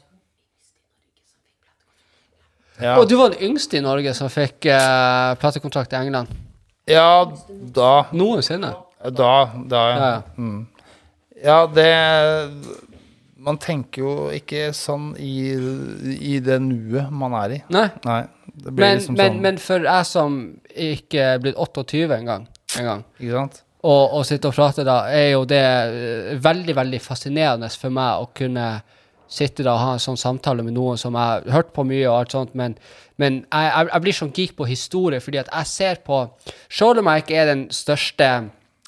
Og 2.94 3.08
du 3.10 3.16
var 3.18 3.34
den 3.34 3.42
yngste 3.50 3.80
i 3.80 3.82
Norge 3.82 4.12
som 4.14 4.30
fikk 4.30 4.68
uh, 4.70 5.34
platekontrakt 5.42 5.92
i 5.92 5.98
England. 5.98 6.30
ja 6.86 7.26
da. 7.74 8.06
Noensinne. 8.12 8.70
Da, 8.98 9.32
da, 9.70 9.82
ja. 9.90 10.12
Mm. 10.38 10.66
Ja, 11.42 11.66
det 11.66 11.90
Man 13.48 13.60
tenker 13.62 14.02
jo 14.02 14.14
ikke 14.34 14.68
sånn 14.76 15.14
i, 15.16 15.54
i 16.18 16.34
det 16.44 16.58
nuet 16.60 17.08
man 17.14 17.36
er 17.38 17.54
i. 17.56 17.62
Nei. 17.72 17.86
Nei. 18.04 18.20
Det 18.58 18.74
blir 18.74 18.84
Men, 18.84 18.98
liksom 18.98 19.16
men, 19.16 19.32
sånn 19.32 19.40
men 19.46 19.62
for 19.62 19.88
jeg 19.88 20.08
som 20.08 20.36
ikke 20.88 21.24
er 21.34 21.40
blitt 21.42 21.56
28 21.56 22.04
engang, 22.18 22.46
en 22.76 22.88
gang, 22.90 23.02
Ikke 23.20 23.34
sant? 23.36 23.60
og, 23.86 24.16
og 24.18 24.24
sitte 24.26 24.50
og 24.50 24.56
prate 24.56 24.84
da, 24.86 25.00
er 25.14 25.32
jo 25.36 25.44
det 25.48 25.62
eh, 25.62 26.32
veldig, 26.42 26.74
veldig 26.76 27.00
fascinerende 27.02 27.70
for 27.78 27.94
meg 27.94 28.24
å 28.24 28.30
kunne 28.36 28.66
sitte 29.28 29.62
da 29.62 29.74
og 29.76 29.82
ha 29.84 29.94
en 29.94 30.02
sånn 30.02 30.18
samtale 30.18 30.64
med 30.64 30.74
noen 30.74 30.98
som 31.00 31.16
jeg 31.16 31.22
har 31.44 31.48
hørt 31.52 31.74
på 31.76 31.84
mye 31.86 32.06
og 32.08 32.16
alt 32.16 32.34
sånt, 32.34 32.54
men, 32.58 32.74
men 33.20 33.42
jeg, 33.44 33.70
jeg, 33.70 33.90
jeg 33.92 34.04
blir 34.04 34.18
sånn 34.18 34.34
geek 34.34 34.54
på 34.58 34.68
historie, 34.68 35.22
fordi 35.22 35.42
at 35.42 35.50
jeg 35.52 35.70
ser 35.70 36.00
på 36.06 36.22
Selv 36.72 37.02
om 37.02 37.10
jeg 37.12 37.24
ikke 37.24 37.40
er 37.42 37.50
den 37.52 37.66
største 37.74 38.30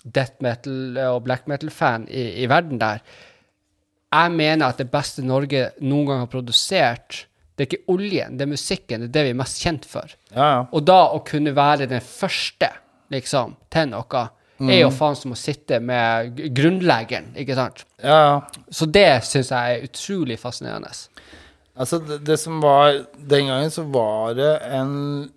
death 0.00 0.40
metal 0.40 0.96
og 1.10 1.26
black 1.26 1.44
metal-fan 1.50 2.08
i, 2.08 2.42
i 2.42 2.48
verden 2.48 2.80
der, 2.80 3.04
jeg 4.10 4.32
mener 4.34 4.66
at 4.72 4.80
det 4.80 4.88
beste 4.90 5.22
Norge 5.22 5.70
noen 5.80 6.08
gang 6.08 6.22
har 6.24 6.30
produsert, 6.32 7.24
det 7.54 7.66
er 7.66 7.68
ikke 7.68 7.92
oljen, 7.92 8.36
det 8.38 8.46
er 8.46 8.50
musikken, 8.50 9.04
det 9.04 9.10
er 9.10 9.14
det 9.18 9.24
vi 9.28 9.32
er 9.34 9.40
mest 9.42 9.62
kjent 9.62 9.86
for. 9.86 10.12
Ja, 10.32 10.46
ja. 10.46 10.60
Og 10.72 10.84
da 10.88 11.00
å 11.14 11.20
kunne 11.26 11.52
være 11.56 11.88
den 11.90 12.02
første, 12.04 12.70
liksom, 13.12 13.56
til 13.72 13.90
noe, 13.92 14.26
er 14.60 14.82
jo 14.82 14.90
faen 14.92 15.16
som 15.16 15.32
å 15.32 15.38
sitte 15.38 15.78
med 15.80 16.40
grunnleggeren, 16.56 17.30
ikke 17.40 17.56
sant? 17.56 17.84
ja, 18.02 18.16
ja. 18.16 18.64
Så 18.68 18.88
det 18.92 19.22
syns 19.28 19.52
jeg 19.54 19.76
er 19.76 19.86
utrolig 19.86 20.36
fascinerende. 20.40 20.90
Altså, 21.80 22.00
det, 22.04 22.18
det 22.26 22.36
som 22.40 22.58
var 22.60 23.06
Den 23.16 23.46
gangen 23.48 23.70
så 23.72 23.86
var 23.88 24.34
det 24.36 24.50
en 24.68 25.30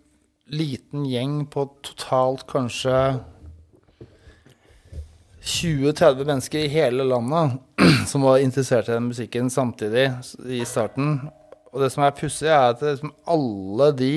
liten 0.52 1.06
gjeng 1.08 1.46
på 1.52 1.66
totalt 1.86 2.44
kanskje 2.50 2.98
20-30 5.44 6.24
mennesker 6.24 6.60
i 6.64 6.72
hele 6.72 7.04
landet 7.04 7.58
som 8.08 8.24
var 8.24 8.40
interessert 8.40 8.88
i 8.88 8.96
den 8.96 9.10
musikken 9.12 9.50
samtidig 9.52 10.06
i 10.48 10.64
starten. 10.68 11.18
Og 11.74 11.82
det 11.84 11.90
som 11.92 12.06
er 12.06 12.16
pussig, 12.16 12.48
er 12.48 12.72
at 12.72 12.84
liksom, 12.86 13.12
alle 13.28 13.90
de 13.98 14.16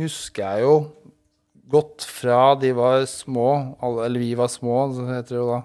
husker 0.00 0.42
jeg 0.42 0.64
jo 0.64 0.74
godt 1.70 2.06
fra 2.08 2.54
de 2.58 2.72
var 2.76 3.04
små, 3.08 3.76
eller 3.82 4.20
vi 4.20 4.32
var 4.38 4.50
små, 4.50 4.88
heter 5.06 5.36
det 5.36 5.38
jo 5.38 5.46
da. 5.52 5.60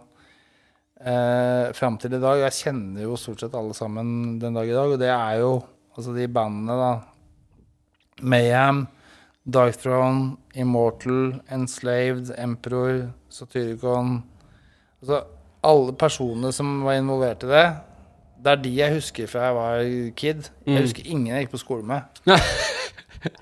eh, 1.01 1.73
fram 1.73 1.97
til 1.97 2.13
i 2.13 2.21
dag. 2.21 2.43
Jeg 2.45 2.57
kjenner 2.59 3.07
jo 3.07 3.17
stort 3.19 3.41
sett 3.41 3.57
alle 3.57 3.73
sammen 3.73 4.37
den 4.39 4.53
dag 4.53 4.69
i 4.69 4.75
dag, 4.77 4.93
og 4.93 5.01
det 5.01 5.09
er 5.09 5.41
jo 5.41 5.53
altså 5.97 6.13
de 6.15 6.29
bandene, 6.29 6.77
da. 6.77 6.93
Mayhem, 8.21 8.85
Darkthrone, 9.49 10.37
Immortal, 10.53 11.39
Enslaved, 11.49 12.35
Emperor, 12.37 13.07
Satyricon 13.33 14.19
Altså 15.01 15.21
alle 15.63 15.93
personene 15.99 16.51
som 16.55 16.81
var 16.85 16.97
involvert 16.99 17.43
i 17.43 17.51
det. 17.51 17.65
Det 18.39 18.51
er 18.53 18.61
de 18.63 18.69
jeg 18.77 18.93
husker 18.95 19.27
fra 19.27 19.47
jeg 19.49 19.55
var 19.57 19.81
kid. 20.15 20.49
Jeg 20.65 20.75
Mm. 20.75 20.81
husker 20.85 21.07
ingen 21.11 21.27
jeg 21.33 21.45
gikk 21.45 21.51
på 21.57 21.59
skole 21.65 21.83
med. 21.83 22.01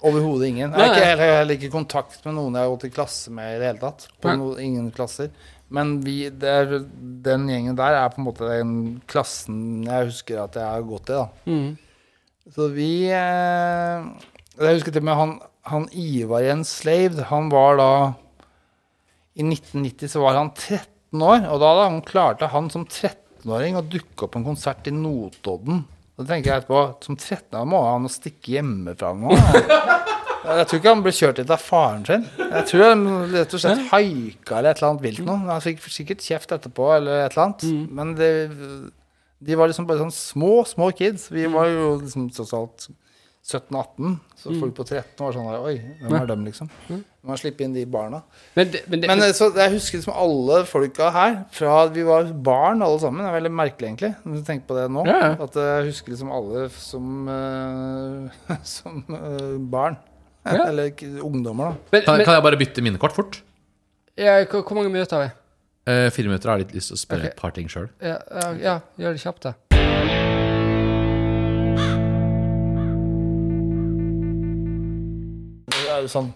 Overhodet 0.01 0.47
ingen. 0.49 0.71
Jeg 0.73 0.79
har 0.79 0.95
ikke 0.95 1.25
heller, 1.27 1.53
ikke 1.53 1.69
kontakt 1.73 2.23
med 2.25 2.33
noen 2.33 2.55
jeg 2.57 2.65
har 2.65 2.71
gått 2.73 2.87
i 2.87 2.93
klasse 2.95 3.29
med 3.33 3.51
i 3.55 3.59
det 3.61 3.67
hele 3.69 3.81
tatt. 3.83 4.07
På 4.23 4.31
Nei. 4.31 4.37
no, 4.39 4.47
ingen 4.57 4.87
klasser. 4.95 5.29
Men 5.69 5.97
vi, 6.01 6.29
det 6.31 6.49
er, 6.49 6.71
den 7.27 7.45
gjengen 7.51 7.77
der 7.77 7.97
er 7.99 8.09
på 8.09 8.21
en 8.23 8.25
måte 8.29 8.47
den 8.49 8.71
klassen 9.11 9.83
jeg 9.85 10.07
husker 10.09 10.39
at 10.45 10.55
jeg 10.57 10.65
har 10.65 10.81
gått 10.87 11.11
i. 11.11 11.19
da. 11.19 11.27
Mm. 11.45 11.77
Så 12.55 12.69
vi 12.73 12.89
eh, 13.11 14.05
Jeg 14.57 14.77
husker 14.79 14.95
til 14.95 15.03
og 15.03 15.09
med 15.11 15.19
han, 15.19 15.33
han 15.67 15.89
Ivar 15.91 16.41
Jens 16.45 16.71
Slave. 16.79 17.27
han 17.29 17.49
var 17.51 17.77
da 17.77 17.89
I 19.37 19.43
1990 19.45 20.09
så 20.15 20.23
var 20.23 20.39
han 20.39 20.53
13 20.55 20.87
år, 21.25 21.45
og 21.51 21.61
da 21.61 21.71
hadde 21.71 21.85
han 21.87 22.01
klarte 22.05 22.49
han 22.53 22.69
som 22.73 22.85
13-åring 22.85 23.77
å 23.79 23.85
dukke 23.85 24.25
opp 24.25 24.33
på 24.35 24.41
en 24.41 24.47
konsert 24.47 24.89
i 24.89 24.93
Notodden. 24.95 25.85
Da 26.17 26.25
tenker 26.25 26.49
jeg 26.49 26.63
etterpå 26.63 26.79
Som 27.05 27.17
13-åring 27.19 27.69
må 27.69 27.81
han 27.85 28.07
stikke 28.09 28.55
hjemmefra 28.55 29.13
nå. 29.17 29.35
Jeg 30.47 30.67
tror 30.69 30.79
ikke 30.79 30.91
han 30.93 31.01
ble 31.03 31.11
kjørt 31.11 31.41
hit 31.41 31.49
av 31.51 31.59
faren 31.59 32.05
sin. 32.07 32.21
Jeg 32.39 32.67
tror 32.69 32.83
han 32.85 33.01
rett 33.33 33.55
og 33.57 33.61
slett 33.61 33.81
haika 33.89 34.59
eller 34.59 34.71
et 34.71 34.79
eller 34.79 34.89
annet 34.93 35.03
vilt 35.03 35.25
noe. 35.27 35.41
Han 35.49 35.63
fikk 35.63 35.81
sikkert 35.91 36.23
kjeft 36.23 36.53
etterpå 36.55 36.87
eller 36.95 37.25
et 37.25 37.35
eller 37.35 37.43
annet. 37.49 37.65
Men 37.97 38.13
det, 38.15 38.29
de 39.43 39.57
var 39.59 39.67
liksom 39.67 39.89
bare 39.89 40.05
sånn 40.05 40.13
små, 40.15 40.61
små 40.69 40.87
kids. 40.95 41.27
Vi 41.33 41.49
var 41.51 41.67
jo 41.67 41.97
liksom 41.99 42.29
tross 42.33 42.55
alt 42.55 42.87
17-18. 43.47 44.17
Så 44.35 44.51
folk 44.59 44.73
på 44.75 44.83
13 44.83 45.21
var 45.21 45.35
sånn 45.35 45.47
Oi, 45.55 45.77
hvem 46.01 46.15
er 46.17 46.25
dem, 46.27 46.43
liksom? 46.49 46.67
Må 46.91 47.31
man 47.31 47.39
slippe 47.39 47.63
inn 47.63 47.75
de 47.75 47.85
barna. 47.87 48.19
Men, 48.57 48.73
det, 48.73 48.81
men, 48.91 49.01
det, 49.03 49.07
Men 49.07 49.23
eh, 49.23 49.31
så 49.35 49.47
jeg 49.55 49.73
husker 49.77 50.01
liksom 50.01 50.17
alle 50.19 50.59
folka 50.67 51.07
her, 51.15 51.37
fra 51.55 51.77
vi 51.95 52.03
var 52.07 52.27
barn 52.43 52.83
alle 52.83 52.99
sammen. 53.03 53.23
Det 53.23 53.31
er 53.31 53.37
veldig 53.37 53.53
merkelig, 53.55 53.93
egentlig, 53.93 54.11
når 54.25 54.41
du 54.41 54.45
tenker 54.49 54.67
på 54.67 54.77
det 54.79 54.85
nå. 54.97 55.05
Ja, 55.07 55.17
ja. 55.23 55.31
At 55.47 55.55
jeg 55.63 55.87
husker 55.93 56.15
liksom 56.15 56.33
alle 56.35 56.67
som, 56.75 57.31
uh, 57.31 58.59
som 58.77 59.01
uh, 59.15 59.55
barn. 59.71 59.99
Ja. 60.43 60.65
Eller 60.69 60.91
ungdommer, 61.23 61.71
da. 61.71 61.91
men, 61.95 62.03
Kan, 62.03 62.19
men, 62.19 62.27
kan 62.27 62.39
jeg 62.39 62.47
bare 62.49 62.59
bytte 62.59 62.83
minnekort 62.83 63.15
fort? 63.15 63.41
ja, 64.17 64.41
hvor, 64.49 64.75
mange 64.75 64.89
minutter 64.89 65.15
har 65.15 65.27
vi? 65.27 65.33
Eh, 65.87 66.09
fire 66.11 66.27
minutter. 66.27 66.49
Jeg 66.49 66.51
har 66.51 66.63
litt 66.65 66.75
lyst 66.75 66.91
til 66.91 66.97
å 66.97 66.99
spørre 66.99 67.23
okay. 67.23 67.31
et 67.31 67.39
par 67.39 67.55
ting 67.55 67.71
sjøl. 67.71 67.87
Ja, 68.03 68.17
ja, 68.27 68.47
ja, 68.59 68.77
gjør 68.99 69.15
det 69.15 69.23
kjapt, 69.23 69.45
da. 69.47 69.55
Er 75.97 76.07
sånn 76.11 76.27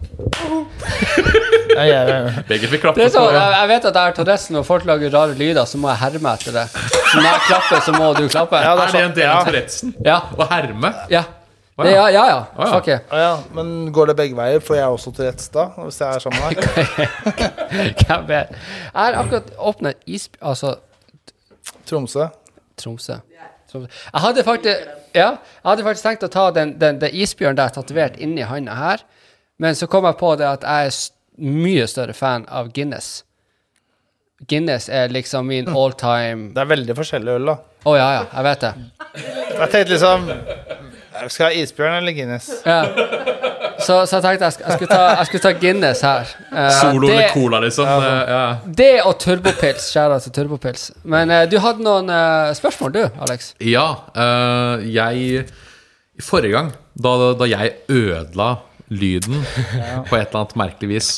jeg, 1.71 1.87
jeg, 1.87 2.07
jeg. 2.11 2.43
Begge 2.49 2.69
fikk 2.71 2.81
klappe. 2.85 3.09
Så, 3.13 3.21
jeg, 3.31 3.51
jeg 3.55 3.67
vet 3.71 3.85
at 3.89 3.99
jeg 3.99 4.09
har 4.09 4.15
Tourettes 4.17 4.47
når 4.53 4.65
folk 4.67 4.87
lager 4.89 5.13
rare 5.13 5.35
lyder, 5.39 5.67
så 5.69 5.79
må 5.81 5.91
jeg 5.93 6.01
herme 6.01 6.33
etter 6.35 6.57
det. 6.57 6.65
Så 6.73 7.19
når 7.19 7.27
jeg 7.29 7.43
klapper, 7.47 7.83
så 7.85 7.93
må 7.95 8.09
du 8.17 8.25
klappe. 8.27 8.59
Ja, 8.63 8.73
det 8.79 8.87
Er 8.87 8.97
det 8.97 9.03
en 9.05 9.15
del 9.19 9.29
av 9.29 9.37
Ja. 9.37 9.45
Tourettesen? 9.47 9.93
Ja. 10.05 10.17
Å 10.35 10.49
herme? 10.51 10.91
Ja. 11.11 11.23
Det, 11.81 11.93
ja. 11.95 12.03
ja, 12.13 12.23
ja. 12.29 12.39
Oh, 12.57 12.65
ja. 12.67 12.77
Okay. 12.77 12.97
Oh, 13.09 13.17
Ja. 13.17 13.31
Men 13.55 13.91
går 13.95 14.11
det 14.11 14.15
begge 14.19 14.37
veier? 14.37 14.61
Får 14.61 14.77
jeg 14.77 14.97
også 14.97 15.13
Tourettes 15.17 15.49
da? 15.53 15.69
Hvis 15.79 16.01
jeg 16.01 16.15
er 16.15 16.19
sammen 16.19 16.43
med 16.43 16.59
deg? 16.59 16.67
Jeg 18.11 18.47
har 18.93 19.17
akkurat 19.23 19.53
åpna 19.57 19.93
is... 20.05 20.27
Altså 20.41 20.75
Tromsø? 21.87 22.27
Tromsø. 22.77 23.17
Tromsø. 23.71 23.87
Jeg 23.87 24.21
hadde 24.25 24.43
faktisk 24.43 24.91
Ja, 25.15 25.29
jeg 25.39 25.67
hadde 25.69 25.83
faktisk 25.87 26.05
tenkt 26.05 26.23
å 26.27 26.29
ta 26.31 26.43
den, 26.55 26.75
den, 26.79 26.99
den 27.01 27.15
isbjørnen 27.23 27.57
der 27.59 27.71
tatovert 27.75 28.19
inni 28.21 28.45
handa 28.47 28.75
her, 28.77 29.01
men 29.61 29.77
så 29.77 29.87
kom 29.87 30.07
jeg 30.09 30.17
på 30.17 30.35
det 30.39 30.47
at 30.49 30.63
jeg 30.65 30.89
er 30.89 30.95
mye 31.41 31.85
større 31.89 32.15
fan 32.17 32.47
av 32.49 32.71
Guinness. 32.73 33.21
Guinness 34.49 34.89
er 34.89 35.11
liksom 35.13 35.45
min 35.47 35.67
all 35.69 35.93
time 35.93 36.49
Det 36.55 36.63
er 36.63 36.69
veldig 36.71 36.95
forskjellig 36.97 37.35
øl, 37.37 37.51
da. 37.51 37.59
Å 37.85 37.93
ja, 37.97 38.07
ja, 38.15 38.23
jeg 38.31 38.45
vet 38.47 38.63
det. 38.63 38.71
Jeg 39.21 39.69
tenkte 39.73 39.91
liksom 39.91 40.25
Skal 41.27 41.43
jeg 41.43 41.45
ha 41.45 41.51
isbjørn 41.61 41.97
eller 41.99 42.17
Guinness? 42.17 42.49
Ja. 42.65 42.79
Så, 43.81 43.99
så 44.05 44.17
jeg 44.17 44.25
tenkte 44.25 44.49
jeg, 44.49 44.57
jeg, 44.61 44.77
skulle 44.77 44.89
ta, 44.89 45.05
jeg 45.19 45.29
skulle 45.29 45.43
ta 45.45 45.51
Guinness 45.61 46.01
her. 46.05 46.33
Eh, 46.51 46.67
Solo 46.77 47.07
det, 47.09 47.13
eller 47.15 47.31
cola, 47.33 47.61
liksom? 47.63 47.89
Ja. 47.89 48.17
ja. 48.29 48.41
det 48.81 48.91
og 49.05 49.15
turbopils. 49.21 49.87
Kjære 49.93 50.19
til 50.25 50.35
turbopils. 50.35 50.89
Men 51.05 51.33
eh, 51.33 51.45
du 51.49 51.57
hadde 51.61 51.85
noen 51.85 52.09
eh, 52.13 52.51
spørsmål, 52.57 52.93
du, 52.97 53.01
Alex? 53.27 53.53
Ja, 53.65 53.87
jeg 54.85 55.45
Forrige 56.21 56.53
gang, 56.53 56.67
da, 57.01 57.15
da 57.33 57.47
jeg 57.49 57.71
ødela 57.89 58.51
lyden 58.91 59.43
på 60.09 60.17
et 60.17 60.25
eller 60.27 60.39
annet 60.41 60.55
merkelig 60.59 60.89
vis 60.91 61.09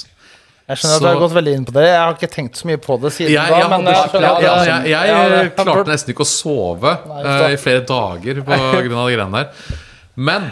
Jeg 0.69 0.79
skjønner 0.79 0.95
at 0.95 1.03
du 1.03 1.07
har 1.09 1.21
gått 1.23 1.35
veldig 1.35 1.53
inn 1.57 1.65
på 1.67 1.73
det. 1.75 1.85
Jeg 1.89 1.99
har 1.99 2.13
ikke 2.15 2.29
tenkt 2.31 2.59
så 2.59 2.69
mye 2.69 2.81
på 2.81 2.97
det 3.03 3.13
siden 3.15 3.33
jeg, 3.33 3.53
da. 3.53 3.69
men 3.71 3.89
jeg 3.89 4.11
skjønner 4.13 4.45
jeg, 4.45 4.91
jeg, 4.93 5.53
klarte 5.59 5.89
nesten 5.91 6.13
ikke 6.13 6.25
å 6.25 6.29
sove 6.29 6.93
Nei, 7.09 7.23
uh, 7.25 7.47
i 7.51 7.59
flere 7.59 7.83
dager 7.89 8.43
av 8.43 8.53
de 8.77 8.83
greiene 8.87 9.41
der. 9.41 9.73
Men 10.15 10.51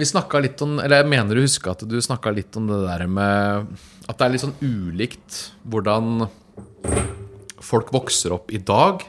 vi 0.00 0.06
snakka 0.08 0.40
litt 0.40 0.62
om 0.64 0.78
Eller 0.80 1.02
jeg 1.02 1.10
mener 1.12 1.36
du 1.36 1.44
husker 1.44 1.74
at 1.74 1.82
du 1.86 1.98
snakka 2.02 2.32
litt 2.34 2.56
om 2.56 2.70
det 2.70 2.78
der 2.86 3.04
med 3.10 3.74
At 4.08 4.16
det 4.16 4.24
er 4.24 4.32
litt 4.32 4.44
sånn 4.46 4.56
ulikt 4.64 5.40
hvordan 5.68 6.24
folk 7.60 7.92
vokser 7.94 8.32
opp 8.34 8.50
i 8.50 8.58
dag, 8.58 9.02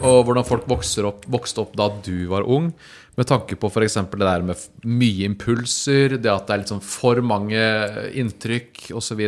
og 0.00 0.18
hvordan 0.24 0.46
folk 0.46 0.68
vokser 0.70 1.08
opp, 1.08 1.26
vokste 1.28 1.64
opp 1.64 1.74
da 1.76 1.90
du 2.06 2.26
var 2.30 2.46
ung. 2.48 2.70
Med 3.14 3.28
tanke 3.30 3.56
på 3.60 3.70
f.eks. 3.70 3.94
det 4.10 4.26
der 4.26 4.42
med 4.42 4.62
mye 4.90 5.28
impulser, 5.28 6.16
det 6.18 6.30
at 6.32 6.48
det 6.48 6.54
er 6.54 6.62
litt 6.64 6.72
sånn 6.72 6.82
for 6.82 7.20
mange 7.22 7.60
inntrykk 8.18 8.88
osv. 8.98 9.22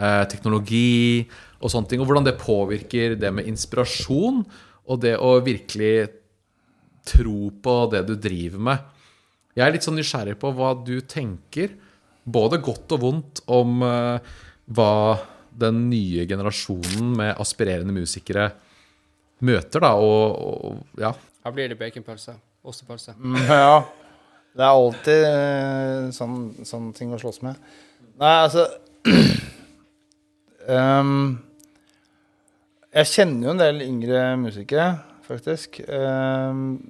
Eh, 0.00 0.22
teknologi 0.32 1.26
og 1.60 1.72
sånne 1.72 1.90
ting. 1.90 2.00
Og 2.00 2.08
hvordan 2.08 2.28
det 2.28 2.38
påvirker 2.40 3.18
det 3.20 3.32
med 3.36 3.50
inspirasjon, 3.50 4.40
og 4.90 5.02
det 5.02 5.16
å 5.20 5.36
virkelig 5.44 6.08
tro 7.06 7.50
på 7.62 7.76
det 7.92 8.04
du 8.08 8.14
driver 8.16 8.64
med. 8.70 8.88
Jeg 9.56 9.66
er 9.66 9.74
litt 9.74 9.84
sånn 9.84 9.98
nysgjerrig 9.98 10.38
på 10.40 10.52
hva 10.56 10.72
du 10.78 11.00
tenker, 11.04 11.74
både 12.24 12.60
godt 12.62 12.96
og 12.96 13.04
vondt, 13.04 13.42
om 13.50 13.84
eh, 13.84 14.32
hva 14.72 14.92
den 15.60 15.88
nye 15.90 16.24
generasjonen 16.30 17.16
med 17.18 17.34
aspirerende 17.42 17.92
musikere 17.92 18.52
møter, 19.44 19.82
da, 19.82 19.96
og, 20.00 20.38
og 20.38 21.02
ja. 21.02 21.12
Her 21.44 21.56
blir 21.56 21.72
det 21.72 21.80
baconpølse. 21.80 22.36
Ostepølse. 22.64 23.16
Mm, 23.18 23.40
Ja. 23.62 23.82
Det 24.50 24.64
er 24.66 24.74
alltid 24.74 25.24
eh, 25.28 26.08
sånn, 26.10 26.88
ting 26.96 27.12
å 27.14 27.20
slåss 27.22 27.38
med. 27.46 27.58
Nei, 28.18 28.32
altså 28.42 28.64
um, 30.66 31.38
Jeg 32.98 33.10
kjenner 33.12 33.46
jo 33.46 33.52
en 33.54 33.62
del 33.62 33.84
yngre 33.84 34.24
musikere, 34.42 34.88
faktisk. 35.28 35.78
Um, 35.86 36.80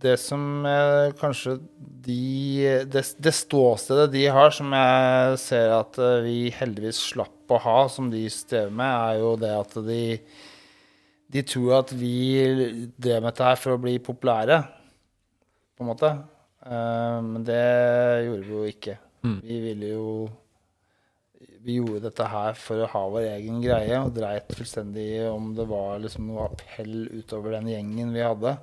det 0.00 0.16
som 0.20 0.64
eh, 0.66 1.12
kanskje 1.20 1.58
de 2.04 2.84
det, 2.88 3.02
det 3.20 3.32
ståstedet 3.36 4.08
de 4.14 4.24
har, 4.32 4.52
som 4.54 4.72
jeg 4.72 5.40
ser 5.42 5.74
at 5.76 5.98
eh, 6.00 6.22
vi 6.24 6.36
heldigvis 6.56 7.00
slapp 7.10 7.52
å 7.52 7.60
ha, 7.60 7.78
som 7.92 8.08
de 8.12 8.22
strever 8.32 8.72
med, 8.72 8.90
er 8.90 9.20
jo 9.20 9.34
det 9.40 9.52
at 9.52 9.76
de 9.86 10.02
de 11.30 11.42
tror 11.46 11.78
at 11.80 11.94
vi 11.94 12.14
drev 12.98 13.22
med 13.22 13.30
dette 13.30 13.46
her 13.46 13.58
for 13.60 13.76
å 13.76 13.82
bli 13.82 13.98
populære, 14.02 14.60
på 15.76 15.84
en 15.84 15.90
måte. 15.92 16.10
Eh, 16.66 17.18
men 17.24 17.44
det 17.46 17.64
gjorde 18.26 18.46
vi 18.46 18.56
jo 18.56 18.68
ikke. 18.68 18.96
Vi 19.44 19.58
ville 19.60 19.94
jo 19.94 20.06
Vi 21.60 21.74
gjorde 21.76 22.06
dette 22.06 22.24
her 22.24 22.54
for 22.56 22.80
å 22.80 22.88
ha 22.88 23.00
vår 23.12 23.26
egen 23.34 23.58
greie, 23.60 23.98
og 24.00 24.14
dreit 24.16 24.48
fullstendig 24.56 25.26
om 25.28 25.50
det 25.52 25.66
var 25.68 25.98
liksom 26.00 26.30
noe 26.30 26.46
appell 26.48 27.02
utover 27.12 27.52
den 27.52 27.68
gjengen 27.68 28.14
vi 28.16 28.22
hadde. 28.24 28.54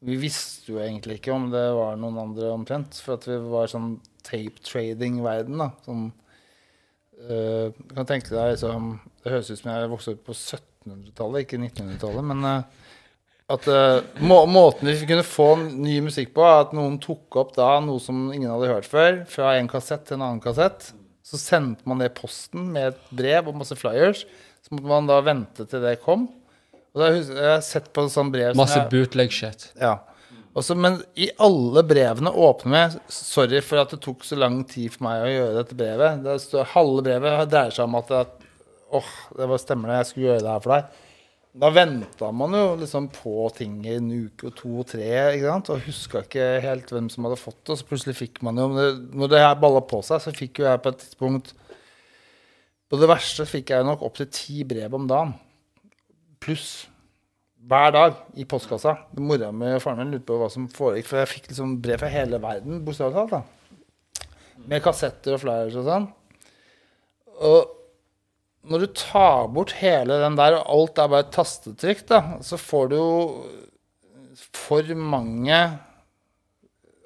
Vi 0.00 0.16
visste 0.16 0.72
jo 0.72 0.78
egentlig 0.80 1.18
ikke 1.18 1.34
om 1.34 1.50
det 1.52 1.66
var 1.76 1.98
noen 2.00 2.16
andre 2.22 2.48
omtrent, 2.54 2.96
for 3.04 3.18
at 3.18 3.26
vi 3.28 3.36
var 3.52 3.68
sånn 3.68 3.98
tape 4.24 4.64
trading-verden, 4.64 5.60
da. 5.60 5.68
Sånn 5.84 6.06
øh, 7.28 7.76
kan 7.92 8.08
tenke 8.08 8.32
deg 8.32 8.54
liksom 8.54 8.94
Det 9.20 9.34
høres 9.34 9.52
ut 9.52 9.60
som 9.60 9.70
jeg 9.74 9.92
vokste 9.92 10.16
opp 10.16 10.24
på 10.30 10.38
1700-tallet, 10.88 11.44
ikke 11.44 11.60
1900-tallet, 11.60 12.26
men 12.30 12.48
eh, 12.48 12.88
at 13.48 13.68
eh, 13.72 14.00
må, 14.20 14.42
måten 14.50 14.90
vi 14.90 15.08
kunne 15.08 15.24
få 15.24 15.50
ny 15.60 15.98
musikk 16.04 16.34
på, 16.36 16.44
er 16.44 16.66
at 16.66 16.74
noen 16.76 16.98
tok 17.00 17.38
opp 17.40 17.54
da 17.56 17.76
noe 17.84 18.02
som 18.02 18.26
ingen 18.32 18.50
hadde 18.50 18.72
hørt 18.72 18.88
før, 18.88 19.22
fra 19.30 19.54
en 19.56 19.70
kassett 19.70 20.04
til 20.08 20.18
en 20.18 20.26
annen 20.26 20.42
kassett. 20.44 20.90
Så 21.24 21.40
sendte 21.40 21.84
man 21.88 22.00
det 22.00 22.10
i 22.10 22.16
posten 22.16 22.70
med 22.72 22.92
et 22.92 23.00
brev 23.12 23.48
og 23.50 23.56
masse 23.60 23.76
flyers. 23.76 24.24
Så 24.64 24.72
måtte 24.72 24.88
man 24.88 25.08
da 25.08 25.18
vente 25.24 25.66
til 25.68 25.82
det 25.84 25.98
kom. 26.04 26.26
Og 26.92 27.00
da 27.00 27.08
har 27.10 27.18
jeg 27.18 27.50
har 27.52 27.64
sett 27.64 27.90
på 27.92 28.06
sånn 28.10 28.32
brev 28.32 28.56
Masse 28.58 28.80
bootleg-shit. 28.92 29.72
ja. 29.80 29.98
Også, 30.56 30.74
men 30.74 30.96
i 31.14 31.28
alle 31.38 31.84
brevene 31.86 32.32
åpner 32.32 32.72
med 32.72 32.94
Sorry 33.12 33.60
for 33.62 33.78
at 33.82 33.92
det 33.94 34.00
tok 34.02 34.24
så 34.26 34.38
lang 34.38 34.62
tid 34.66 34.90
for 34.94 35.04
meg 35.06 35.22
å 35.22 35.30
gjøre 35.30 35.56
dette 35.60 35.76
brevet. 35.78 36.22
Det 36.24 36.34
står, 36.42 36.70
halve 36.72 37.04
brevet 37.06 37.50
dreier 37.52 37.74
seg 37.76 37.84
om 37.84 37.98
at, 38.00 38.10
Åh, 38.94 39.12
det 39.36 39.48
var 39.50 39.60
stemmer 39.60 39.92
det, 39.92 40.00
jeg 40.00 40.10
skulle 40.10 40.28
gjøre 40.30 40.44
det 40.44 40.52
her 40.54 40.64
for 40.64 40.74
deg. 40.74 41.04
Da 41.58 41.70
venta 41.74 42.28
man 42.30 42.52
jo 42.54 42.64
liksom 42.78 43.08
på 43.10 43.48
ting 43.56 43.80
i 43.86 43.96
en 43.96 44.10
uke 44.12 44.50
og 44.50 44.56
to 44.58 44.72
og 44.82 44.86
tre, 44.92 45.08
ikke 45.34 45.48
sant? 45.48 45.70
og 45.72 45.86
huska 45.86 46.22
ikke 46.22 46.44
helt 46.62 46.92
hvem 46.92 47.08
som 47.10 47.26
hadde 47.26 47.40
fått 47.40 47.62
det. 47.66 47.78
Så 47.80 47.88
plutselig 47.88 48.14
fikk 48.18 48.42
man 48.46 48.60
jo 48.60 48.68
Når 48.68 49.32
det 49.32 49.40
her 49.42 49.56
balla 49.58 49.80
på 49.82 50.02
seg, 50.06 50.20
så 50.22 50.34
fikk 50.34 50.60
jo 50.60 50.68
jeg 50.68 50.82
på 50.84 50.92
et 50.92 51.00
tidspunkt 51.02 51.54
På 52.88 53.00
det 53.00 53.08
verste 53.10 53.48
fikk 53.48 53.72
jeg 53.74 53.86
nok 53.88 54.04
opptil 54.06 54.28
ti 54.32 54.62
brev 54.68 54.94
om 54.96 55.08
dagen. 55.10 55.34
Pluss. 56.40 56.86
Hver 57.68 57.90
dag 57.96 58.20
i 58.38 58.46
postkassa. 58.48 58.94
Mora 59.18 59.50
mi 59.52 59.72
og 59.74 59.82
faren 59.82 60.04
min 60.04 60.14
lurte 60.14 60.28
på 60.28 60.38
hva 60.40 60.46
som 60.52 60.68
foregikk, 60.72 61.08
for 61.10 61.20
jeg 61.20 61.32
fikk 61.32 61.50
liksom 61.50 61.74
brev 61.84 62.00
fra 62.00 62.12
hele 62.12 62.38
verden, 62.40 62.84
bokstavelig 62.86 63.18
talt. 63.18 63.34
da. 63.34 64.28
Med 64.68 64.84
kassetter 64.84 65.34
og 65.34 65.42
flyers 65.42 65.76
og 65.80 65.88
sånn. 65.88 66.06
Og 67.48 67.77
når 68.68 68.84
du 68.84 68.88
tar 68.96 69.48
bort 69.52 69.74
hele 69.80 70.20
den 70.22 70.38
der, 70.38 70.58
og 70.58 70.70
alt 70.74 71.02
er 71.02 71.12
bare 71.12 71.28
tastetrykk, 71.34 72.04
da, 72.10 72.22
så 72.44 72.58
får 72.60 72.90
du 72.92 72.96
jo 72.98 73.12
for 74.54 74.94
mange 74.94 75.58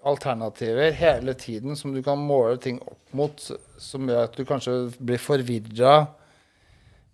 alternativer 0.03 0.90
hele 0.98 1.35
tiden 1.38 1.79
som 1.79 1.94
du 1.94 2.03
kan 2.03 2.18
måle 2.18 2.59
ting 2.61 2.81
opp 2.83 3.14
mot, 3.14 3.44
som 3.79 4.09
gjør 4.09 4.27
at 4.27 4.35
du 4.37 4.44
kanskje 4.48 4.75
blir 4.98 5.22
forvirra 5.22 5.94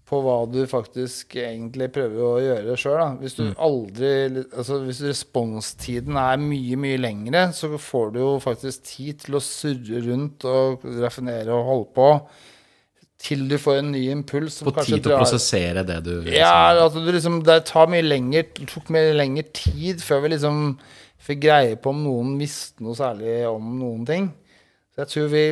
på 0.08 0.20
hva 0.24 0.38
du 0.48 0.62
faktisk 0.68 1.34
egentlig 1.36 1.90
prøver 1.92 2.22
å 2.24 2.40
gjøre 2.40 2.76
sjøl. 2.80 3.02
Hvis 3.20 3.36
du 3.36 3.42
aldri 3.60 4.12
altså 4.40 4.78
Hvis 4.86 5.02
responstiden 5.04 6.16
er 6.16 6.40
mye, 6.40 6.78
mye 6.80 7.00
lengre, 7.00 7.48
så 7.52 7.68
får 7.76 8.14
du 8.14 8.22
jo 8.22 8.30
faktisk 8.40 8.86
tid 8.88 9.26
til 9.26 9.36
å 9.36 9.44
surre 9.44 10.00
rundt 10.06 10.48
og 10.48 10.86
raffinere 11.02 11.52
og 11.52 11.68
holde 11.68 11.90
på 11.98 12.08
til 13.18 13.48
du 13.50 13.56
får 13.58 13.80
en 13.80 13.90
ny 13.92 14.04
impuls 14.12 14.60
På 14.62 14.72
tid 14.78 15.02
til 15.02 15.12
å 15.12 15.18
prosessere 15.18 15.82
det 15.86 15.98
du 16.06 16.12
ja, 16.30 16.70
altså 16.70 17.02
du 17.02 17.10
liksom, 17.10 17.40
det 17.46 17.64
tar 17.66 17.90
mye 17.90 18.04
lenger, 18.04 18.46
det 18.54 18.68
tok 18.70 18.92
mye 18.94 19.16
lengre 19.16 19.48
tid 19.56 20.02
før 20.04 20.22
vi 20.24 20.34
liksom 20.36 20.60
fikk 21.28 21.42
greie 21.48 21.74
på 21.82 21.90
om 21.90 22.04
noen 22.04 22.36
visste 22.38 22.84
noe 22.84 22.94
særlig 22.96 23.40
om 23.50 23.72
noen 23.80 24.04
ting. 24.08 24.28
Så 24.94 25.02
jeg 25.02 25.12
tror 25.14 25.28
vi 25.34 25.44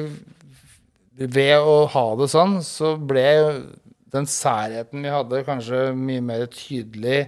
Ved 1.16 1.64
å 1.64 1.76
ha 1.88 2.06
det 2.20 2.26
sånn, 2.28 2.58
så 2.60 2.90
ble 3.00 3.24
den 4.12 4.26
særheten 4.28 5.00
vi 5.00 5.08
hadde, 5.08 5.38
kanskje 5.46 5.94
mye 5.96 6.20
mer 6.24 6.42
tydelig 6.52 7.22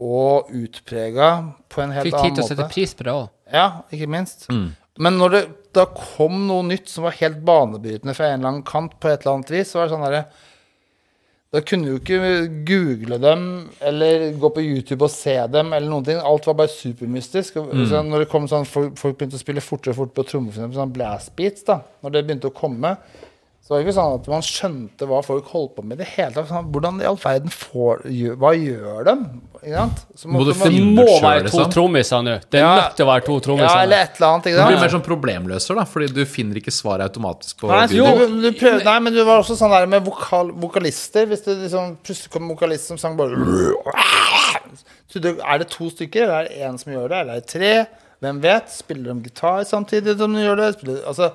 og 0.00 0.50
utprega 0.52 1.30
på 1.72 1.80
en 1.80 1.94
helt 1.96 2.08
annen 2.08 2.12
måte. 2.12 2.20
Fikk 2.20 2.26
tid 2.26 2.36
til 2.36 2.44
å 2.44 2.48
sette 2.50 2.66
pris 2.68 2.92
på 2.96 3.06
det 3.08 3.14
òg. 3.16 3.30
Ja, 3.52 3.64
ikke 3.88 4.08
minst. 4.12 4.46
Men 5.00 5.16
når 5.16 5.34
det 5.34 5.42
da 5.76 5.86
kom 5.94 6.46
noe 6.48 6.66
nytt 6.66 6.90
som 6.90 7.06
var 7.06 7.18
helt 7.20 7.42
banebrytende 7.46 8.14
fra 8.16 8.30
en 8.30 8.40
eller 8.40 8.52
annen 8.54 8.66
kant, 8.66 8.96
på 9.00 9.10
et 9.10 9.22
eller 9.22 9.38
annet 9.38 9.52
vis, 9.54 9.70
så 9.70 9.80
var 9.80 9.88
det 9.88 9.94
sånn 9.94 10.06
derre 10.06 10.24
Da 11.50 11.62
kunne 11.66 11.90
du 11.90 11.96
ikke 11.98 12.18
google 12.66 13.18
dem 13.22 13.44
eller 13.82 14.28
gå 14.38 14.50
på 14.54 14.62
YouTube 14.62 15.08
og 15.08 15.10
se 15.10 15.34
dem 15.50 15.72
eller 15.74 15.90
noen 15.90 16.06
ting. 16.06 16.20
Alt 16.22 16.46
var 16.46 16.60
bare 16.60 16.70
supermystisk. 16.70 17.56
Mm. 17.58 17.86
så 17.90 18.04
når 18.06 18.24
det 18.24 18.30
kom 18.30 18.46
sånn, 18.50 18.68
folk, 18.70 18.94
folk 19.00 19.18
begynte 19.18 19.38
å 19.38 19.42
spille 19.42 19.64
fortere 19.64 19.96
og 19.96 20.04
fortere 20.04 20.20
på 20.20 20.28
trommer, 20.30 20.54
sånn 20.54 20.94
blast 20.94 21.34
beats, 21.38 21.66
da, 21.66 21.80
når 22.04 22.14
det 22.14 22.24
begynte 22.28 22.52
å 22.52 22.54
komme, 22.54 22.94
så 23.60 23.74
var 23.76 23.78
det 23.78 23.86
ikke 23.86 23.94
sånn 24.00 24.14
at 24.18 24.28
man 24.32 24.42
skjønte 24.42 25.06
hva 25.06 25.18
folk 25.22 25.46
holdt 25.52 25.76
på 25.76 25.82
med 25.86 26.00
i 26.00 26.02
det 26.02 26.08
hele 26.16 26.32
tatt. 26.34 26.48
Sånn, 26.48 26.70
hvordan 26.72 26.96
i 27.02 27.06
all 27.06 27.18
verden 27.20 27.52
får 27.54 28.00
Hva 28.40 28.50
gjør 28.56 29.04
dem? 29.06 29.20
Ikke? 29.60 29.84
Så 30.16 30.26
Må 30.26 30.40
du 30.42 30.50
måtte 30.50 30.58
man- 30.58 30.72
finne- 30.72 30.96
Må 30.96 31.06
Selv, 31.06 31.22
være 31.22 31.44
to 31.44 31.58
liksom. 31.58 31.72
trommiser 31.76 32.22
nå. 32.24 32.34
Det 32.50 32.58
er 32.58 32.64
Ja. 32.64 32.74
nødt 32.80 32.96
til 32.96 33.06
å 33.06 33.08
være 33.10 33.24
to 33.26 33.56
Ja, 33.58 33.82
eller 33.82 33.96
et 34.00 34.16
eller 34.16 34.28
annet. 34.32 34.46
Ikke 34.46 34.56
Du 34.56 34.66
blir 34.72 34.80
mer 34.80 34.88
sånn 34.88 35.04
problemløser, 35.04 35.74
da, 35.76 35.84
fordi 35.84 36.08
du 36.14 36.24
finner 36.24 36.54
ikke 36.56 36.72
svaret 36.72 37.02
automatisk 37.12 37.58
på 37.60 37.68
Nei, 37.68 37.86
jo, 37.94 38.04
du, 38.26 38.50
du 38.50 38.58
prøv, 38.58 38.82
nei, 38.82 38.98
men 38.98 39.12
du 39.12 39.24
var 39.24 39.38
også 39.42 39.56
sånn 39.56 39.70
der 39.70 39.86
med 39.86 40.04
vokal, 40.04 40.50
vokalister. 40.52 41.26
Hvis 41.26 41.44
det 41.44 41.58
liksom 41.70 41.96
plutselig 42.02 42.30
kom 42.30 42.50
en 42.50 42.56
vokalist 42.56 42.86
som 42.88 42.96
sang 42.98 43.16
bare 43.16 43.36
Er 45.44 45.58
det 45.58 45.68
to 45.70 45.90
stykker, 45.90 46.22
eller 46.22 46.40
er 46.40 46.48
det 46.48 46.58
én 46.58 46.78
som 46.78 46.92
gjør 46.92 47.08
det, 47.08 47.18
eller 47.20 47.32
er 47.36 47.40
det 47.40 47.46
tre? 47.46 47.86
Hvem 48.22 48.40
vet? 48.42 48.68
Spiller 48.68 49.14
de 49.14 49.22
gitar 49.30 49.64
samtidig 49.64 50.16
som 50.18 50.32
de 50.34 50.40
gjør 50.44 50.56
det? 50.60 50.74
Spiller, 50.78 51.00
altså, 51.06 51.32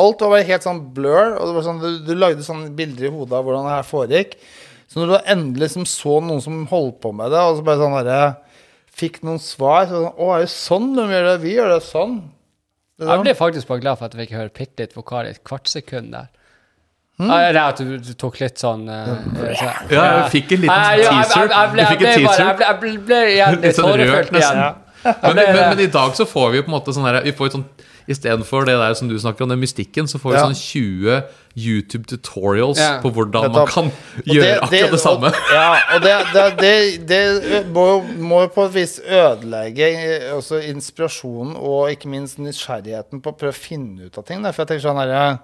alt 0.00 0.24
var 0.24 0.32
bare 0.34 0.48
helt 0.48 0.64
sånn 0.66 0.80
blur, 0.96 1.36
og 1.36 1.46
det 1.50 1.54
var 1.58 1.66
sånn, 1.68 1.80
du, 1.82 1.88
du 2.08 2.12
lagde 2.18 2.44
sånne 2.46 2.72
bilder 2.76 3.08
i 3.08 3.12
hodet 3.14 3.36
av 3.38 3.46
hvordan 3.46 3.68
det 3.68 3.76
her 3.76 3.86
foregikk. 3.88 4.34
Så 4.90 4.98
når 4.98 5.12
du 5.12 5.30
endelig 5.36 5.68
liksom 5.68 5.84
så 5.86 6.16
noen 6.24 6.40
som 6.42 6.64
holdt 6.72 6.96
på 7.04 7.12
med 7.14 7.30
det, 7.30 7.38
og 7.46 7.60
så 7.60 7.66
bare 7.66 7.78
sånn 7.84 7.98
derre 8.00 8.22
Fikk 9.00 9.20
noen 9.22 9.38
svar 9.40 9.84
så 9.86 10.00
sånn, 10.02 10.16
Å, 10.18 10.26
er 10.34 10.40
det 10.42 10.48
sånn 10.50 10.88
de 10.96 11.04
gjør 11.06 11.26
det? 11.28 11.34
Vi 11.44 11.52
gjør 11.54 11.68
det 11.70 11.76
sånn. 11.86 12.16
Det 12.98 13.06
Jeg 13.06 13.12
sånn. 13.14 13.22
ble 13.24 13.34
faktisk 13.38 13.68
bare 13.70 13.80
glad 13.84 14.00
for 14.00 14.08
at 14.10 14.16
jeg 14.18 14.26
fikk 14.26 14.34
høre 14.36 14.50
bitte 14.58 14.82
litt 14.82 14.96
vokal 14.98 15.28
i 15.28 15.30
et 15.30 15.38
kvart 15.46 15.70
sekund 15.70 16.10
der. 16.12 16.26
Mm. 17.20 17.30
Ja, 17.30 17.36
det 17.54 17.60
er 17.60 17.68
at 17.68 17.80
du, 17.86 17.92
du 18.02 18.10
tok 18.18 18.40
litt 18.42 18.58
sånn 18.60 18.82
uh, 18.90 19.14
så- 19.60 19.70
Ja, 19.94 20.02
jeg 20.24 20.26
fikk 20.34 20.52
en 20.56 20.62
liten 20.64 20.74
Nei, 20.74 20.96
jeg- 20.98 21.06
teaser. 21.14 21.40
jeg- 21.40 21.54
jeg 21.54 21.70
ble- 21.76 21.86
fikk 21.86 22.00
en 22.00 22.06
jeg 22.10 22.18
ble 22.18 22.26
teaser. 22.26 22.44
Jeg 22.44 22.56
ble, 22.58 22.66
jeg 22.66 22.80
ble, 22.80 22.92
ble 23.06 23.20
igjen 23.30 23.60
Litt 23.64 23.78
sånn 23.78 23.94
rørt, 24.02 24.32
nesten. 24.34 24.60
Ja. 24.64 25.14
Men, 25.22 25.36
men, 25.38 25.60
men 25.70 25.80
i 25.86 25.88
dag 26.00 26.18
så 26.18 26.26
får 26.28 26.50
vi 26.50 26.60
jo 26.60 26.66
på 26.66 26.72
en 26.74 26.76
måte 26.80 26.92
sånn 26.98 27.06
her 27.08 27.22
Vi 27.24 27.32
får 27.38 27.48
jo 27.48 27.54
sånn 27.60 27.68
Istedenfor 28.10 28.64
det 28.66 28.74
der 28.80 28.94
som 28.98 29.08
du 29.08 29.14
snakker 29.22 29.44
om, 29.46 29.52
den 29.52 29.60
mystikken, 29.62 30.08
så 30.10 30.18
får 30.18 30.32
vi 30.32 30.36
Ja. 30.40 30.44
sånn 30.48 30.58
20 30.58 31.22
YouTube 31.56 32.04
tutorials 32.10 32.78
Ja. 32.78 33.00
på 33.02 33.10
hvordan 33.14 33.46
Nettopp. 33.46 33.54
man 33.54 33.66
kan 33.66 33.84
Og 34.18 34.34
gjøre 34.34 34.60
akkurat 34.64 34.90
det 34.90 35.00
samme. 35.00 35.26
Og, 35.30 35.52
ja, 35.54 35.78
og 35.94 36.02
det, 36.02 36.16
det, 36.34 36.44
det, 37.08 37.48
det 37.48 37.66
må, 37.72 38.02
må 38.18 38.42
på 38.54 38.64
et 38.66 38.74
vis 38.74 38.98
ødelegge 39.00 39.88
eh, 39.94 40.30
også 40.34 40.60
inspirasjonen 40.72 41.56
og 41.56 41.90
ikke 41.94 42.08
minst 42.10 42.38
nysgjerrigheten 42.42 43.22
på 43.22 43.30
å 43.32 43.36
prøve 43.38 43.54
å 43.54 43.60
finne 43.62 44.06
ut 44.10 44.18
av 44.18 44.24
ting. 44.26 44.42
Der. 44.42 44.52
For 44.52 44.64
jeg 44.64 44.68
tenker 44.74 44.88
sånn 44.88 45.02
her, 45.02 45.38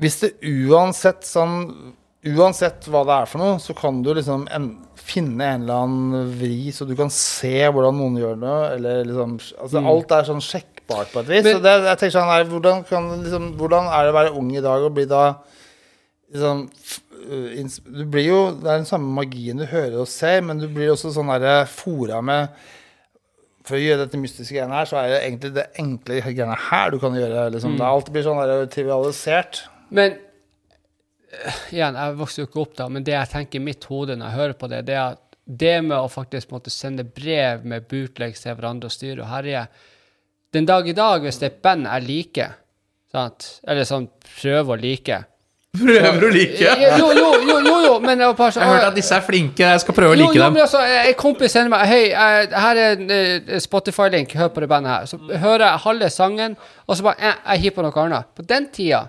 Hvis 0.00 0.20
det 0.20 0.32
uansett 0.42 1.22
sånn 1.28 1.92
Uansett 2.24 2.84
hva 2.86 3.00
det 3.02 3.14
er 3.18 3.26
for 3.26 3.38
noe, 3.42 3.56
så 3.58 3.74
kan 3.74 3.96
du 4.00 4.12
liksom 4.14 4.44
en, 4.54 4.68
finne 4.94 5.42
en 5.42 5.62
eller 5.64 5.74
annen 5.82 6.28
vri, 6.38 6.70
så 6.70 6.86
du 6.86 6.92
kan 6.94 7.10
se 7.10 7.50
hvordan 7.66 7.96
noen 7.98 8.14
gjør 8.20 8.36
det. 8.38 8.52
Eller 8.76 9.00
liksom, 9.08 9.32
altså 9.58 9.82
Alt 9.90 10.12
er 10.14 10.28
sånn 10.28 10.44
sjekkbart 10.82 11.12
på 11.12 11.20
et 11.20 11.28
vis. 11.28 11.44
Men- 11.44 11.56
så 11.56 11.62
det, 11.62 11.74
jeg 11.86 11.98
tenker 11.98 12.18
sånn 12.18 12.30
her, 12.30 12.44
hvordan, 12.44 12.84
kan, 12.88 13.22
liksom, 13.22 13.56
hvordan 13.58 13.86
er 13.92 14.02
det 14.04 14.12
å 14.12 14.18
være 14.20 14.36
ung 14.36 14.50
i 14.56 14.60
dag 14.60 14.82
og 14.82 14.94
bli 14.94 15.04
da 15.06 15.24
liksom, 16.32 16.68
ins- 17.56 17.80
Du 17.84 18.04
blir 18.04 18.24
jo 18.26 18.50
Det 18.50 18.66
er 18.68 18.78
den 18.78 18.84
samme 18.88 19.06
magien 19.14 19.56
du 19.58 19.64
hører 19.66 20.00
og 20.00 20.08
ser, 20.08 20.40
men 20.42 20.58
du 20.58 20.66
blir 20.68 20.90
også 20.90 21.12
sånn 21.14 21.28
der, 21.40 21.64
fora 21.66 22.20
med 22.22 22.48
For 23.64 23.76
å 23.76 23.80
gjøre 23.80 24.06
dette 24.06 24.18
mystiske 24.18 24.56
greiene 24.56 24.74
her, 24.74 24.84
så 24.86 24.96
er 24.98 25.08
det 25.12 25.20
egentlig 25.22 25.54
det 25.54 25.66
enkle 25.78 26.20
greiene 26.20 26.56
her 26.58 26.90
du 26.90 26.98
kan 26.98 27.12
gjøre. 27.14 27.44
Liksom. 27.52 27.76
Det 27.78 27.84
er 27.84 27.92
alltid 27.92 28.12
blir 28.12 28.24
sånn 28.26 28.40
der 28.42 28.66
trivialisert. 28.66 29.60
Men 29.90 30.16
eh, 31.30 31.60
igjen, 31.70 31.94
jeg 31.94 32.16
vokste 32.18 32.42
jo 32.42 32.46
ikke 32.48 32.60
opp 32.64 32.74
da, 32.76 32.88
men 32.88 33.04
det 33.06 33.14
jeg 33.14 33.28
tenker 33.30 33.60
i 33.60 33.62
mitt 33.62 33.84
hode 33.84 34.16
når 34.18 34.26
jeg 34.32 34.38
hører 34.40 34.56
på 34.58 34.68
det, 34.72 34.80
det 34.86 34.96
er 34.96 35.12
at 35.14 35.22
det 35.46 35.76
med 35.84 35.96
å 35.96 36.10
faktisk 36.10 36.50
måtte 36.50 36.70
sende 36.74 37.04
brev 37.04 37.64
med 37.64 37.86
bootlegs 37.90 38.42
til 38.42 38.54
hverandre 38.58 38.86
og 38.90 38.94
styre 38.94 39.22
og 39.22 39.30
herje 39.30 39.62
Den 40.52 40.66
dag 40.68 40.88
i 40.88 40.92
dag, 40.92 41.22
hvis 41.24 41.38
det 41.40 41.46
er 41.48 41.52
et 41.54 41.62
band 41.64 41.86
jeg 41.88 42.04
liker, 42.04 42.56
sant? 43.12 43.46
eller 43.64 43.86
sånn 43.88 44.08
prøver 44.40 44.74
å 44.74 44.80
like 44.80 45.22
Prøver 45.72 46.26
å 46.26 46.30
like. 46.34 46.60
Jo, 46.60 46.88
jo, 46.92 47.06
jo, 47.16 47.28
jo, 47.48 47.54
jo, 47.64 47.76
jo 47.86 47.92
men 48.04 48.20
det 48.20 48.26
var 48.28 48.34
bare 48.36 48.52
Jeg 48.60 48.68
har 48.68 48.74
hørt 48.74 48.88
at 48.90 48.98
disse 48.98 49.16
er 49.16 49.24
flinke, 49.24 49.64
jeg 49.64 49.80
skal 49.80 49.96
prøve 49.96 50.12
å 50.12 50.18
jo, 50.18 50.26
like 50.26 50.36
jo, 50.36 50.42
dem. 50.42 50.52
men 50.52 50.64
altså, 50.66 50.82
En 50.84 51.16
kompis 51.16 51.54
sender 51.56 51.72
meg 51.72 51.86
Hei, 51.88 52.02
her 52.12 52.80
er 52.82 52.98
en 52.98 53.14
eh, 53.16 53.54
Spotify-link, 53.64 54.34
hør 54.36 54.50
på 54.52 54.60
det 54.60 54.68
bandet 54.68 54.92
her. 54.92 55.08
Så 55.08 55.16
hører 55.30 55.64
jeg 55.64 55.82
halve 55.86 56.10
sangen, 56.12 56.58
og 56.84 56.98
så 56.98 57.06
bare 57.08 57.24
eh, 57.30 57.40
Jeg 57.54 57.64
hiver 57.64 57.78
på 57.78 57.86
noe 57.86 58.04
annet. 58.04 58.28
På 58.36 58.44
den 58.44 58.68
tida 58.74 59.06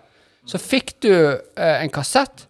så 0.47 0.60
fikk 0.60 0.95
du 1.03 1.12
eh, 1.12 1.75
en 1.84 1.91
kassett. 1.91 2.47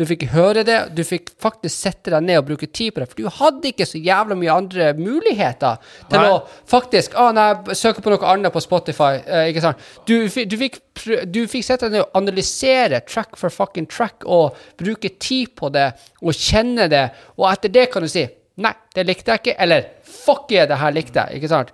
Du 0.00 0.06
fikk 0.08 0.22
høre 0.32 0.62
det, 0.64 0.78
du 0.96 1.02
fikk 1.04 1.28
faktisk 1.42 1.74
sette 1.76 2.08
deg 2.14 2.24
ned 2.24 2.38
og 2.40 2.46
bruke 2.48 2.64
tid 2.72 2.94
på 2.96 3.02
det. 3.02 3.08
For 3.10 3.20
du 3.20 3.28
hadde 3.36 3.68
ikke 3.68 3.84
så 3.84 4.00
jævla 4.00 4.38
mye 4.40 4.54
andre 4.54 4.86
muligheter 4.96 5.76
til 6.08 6.22
Nei. 6.22 6.30
å 6.32 6.38
faktisk 6.72 7.18
Å, 7.20 7.26
nei, 7.36 7.50
søke 7.76 8.00
på 8.00 8.14
noe 8.14 8.30
annet 8.32 8.54
på 8.54 8.62
Spotify. 8.64 9.20
eh, 9.26 9.50
ikke 9.52 9.64
sant? 9.66 9.84
Du, 10.08 10.16
du, 10.24 10.56
fikk, 10.56 10.80
du 11.28 11.42
fikk 11.52 11.66
sette 11.68 11.90
deg 11.90 11.98
ned 11.98 12.06
og 12.06 12.16
analysere 12.22 13.02
track 13.04 13.36
for 13.36 13.52
fucking 13.52 13.90
track 13.92 14.24
og 14.24 14.56
bruke 14.80 15.12
tid 15.20 15.52
på 15.60 15.68
det 15.74 15.90
og 16.22 16.32
kjenne 16.32 16.88
det, 16.88 17.10
og 17.36 17.50
etter 17.52 17.72
det 17.76 17.90
kan 17.92 18.02
du 18.06 18.08
si 18.08 18.24
Nei, 18.60 18.74
det 18.92 19.06
likte 19.08 19.32
jeg 19.32 19.40
ikke, 19.40 19.52
eller 19.64 19.86
fuck 20.04 20.50
yeah, 20.52 20.66
det 20.68 20.76
her 20.76 20.92
likte 20.92 21.22
jeg. 21.22 21.38
ikke 21.38 21.48
sant? 21.48 21.70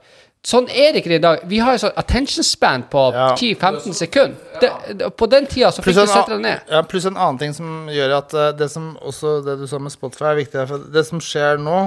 Sånn 0.47 0.69
er 0.71 0.93
det 0.95 1.01
ikke 1.03 1.17
i 1.17 1.23
dag. 1.23 1.41
Vi 1.51 1.59
har 1.59 1.75
jo 1.75 1.81
sånn 1.89 1.97
attention 1.99 2.45
span 2.47 2.85
på 2.91 3.01
Ja. 3.17 3.33
10-15 3.35 3.97
sekunder. 3.99 4.37
Det, 4.63 4.69
det, 5.01 5.09
på 5.19 5.27
den 5.33 5.47
tida 5.51 5.73
så 5.75 5.83
fikk 5.83 5.91
vi 5.97 6.05
du 6.05 6.07
sette 6.13 6.37
deg 6.37 6.45
ned. 6.45 6.61
ja, 6.71 6.83
pluss 6.87 7.07
en 7.11 7.17
annen 7.19 7.41
ting 7.41 7.55
som 7.57 7.89
gjør 7.91 8.15
at 8.21 8.35
eh, 8.35 8.53
det 8.61 8.69
som 8.71 8.93
også 9.03 9.41
det 9.45 9.57
du 9.59 9.67
sa 9.67 9.81
med 9.83 9.91
Spotify, 9.91 10.29
er 10.31 10.39
viktig. 10.45 10.67
For 10.71 10.85
det 10.95 11.03
som 11.09 11.19
skjer 11.25 11.59
nå, 11.59 11.81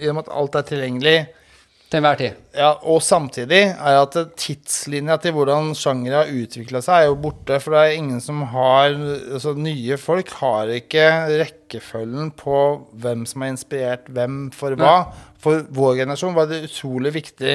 i 0.00 0.10
og 0.10 0.16
med 0.18 0.24
at 0.26 0.32
alt 0.40 0.58
er 0.58 0.66
tilgjengelig, 0.72 1.20
Til 1.90 1.98
enhver 1.98 2.18
tid. 2.18 2.34
ja, 2.54 2.72
og 2.86 3.00
samtidig, 3.02 3.62
er 3.78 3.96
at 4.02 4.14
tidslinja 4.38 5.16
til 5.22 5.32
hvordan 5.34 5.72
sjangere 5.74 6.20
har 6.24 6.34
utvikla 6.42 6.82
seg, 6.82 6.94
er 7.04 7.08
jo 7.12 7.16
borte. 7.18 7.60
For 7.62 7.74
det 7.74 7.80
er 7.80 7.96
ingen 7.98 8.20
som 8.22 8.42
har 8.52 8.90
altså 8.94 9.54
Nye 9.58 9.96
folk 9.98 10.30
har 10.42 10.70
ikke 10.70 11.06
rekkefølgen 11.40 12.30
på 12.38 12.60
hvem 12.94 13.24
som 13.26 13.42
har 13.42 13.54
inspirert 13.54 14.06
hvem 14.10 14.50
for 14.54 14.74
hva. 14.78 14.98
For 15.40 15.62
vår 15.70 16.02
generasjon 16.02 16.34
var 16.36 16.46
det 16.50 16.62
utrolig 16.68 17.14
viktig 17.14 17.54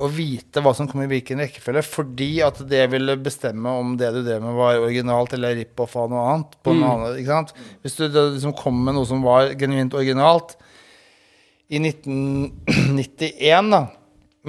å 0.00 0.08
vite 0.10 0.62
hva 0.64 0.72
som 0.76 0.88
kom 0.88 1.02
i 1.04 1.08
hvilken 1.10 1.42
rekkefølge, 1.42 1.84
fordi 1.84 2.30
at 2.46 2.58
det 2.70 2.86
ville 2.92 3.18
bestemme 3.20 3.72
om 3.82 3.94
det 4.00 4.10
du 4.14 4.22
drev 4.24 4.42
med, 4.44 4.56
var 4.56 4.80
originalt 4.80 5.36
eller 5.36 5.58
rip-off 5.58 5.96
av 6.00 6.10
noe 6.12 6.26
annet. 6.32 6.58
Annen, 6.72 7.06
ikke 7.20 7.36
sant? 7.36 7.54
Hvis 7.84 7.98
du 7.98 8.06
liksom 8.08 8.56
kom 8.58 8.80
med 8.86 8.96
noe 8.96 9.08
som 9.08 9.24
var 9.26 9.52
genuint 9.60 9.96
originalt 9.96 10.56
i 11.70 11.82
1991, 11.82 13.74
da 13.76 13.86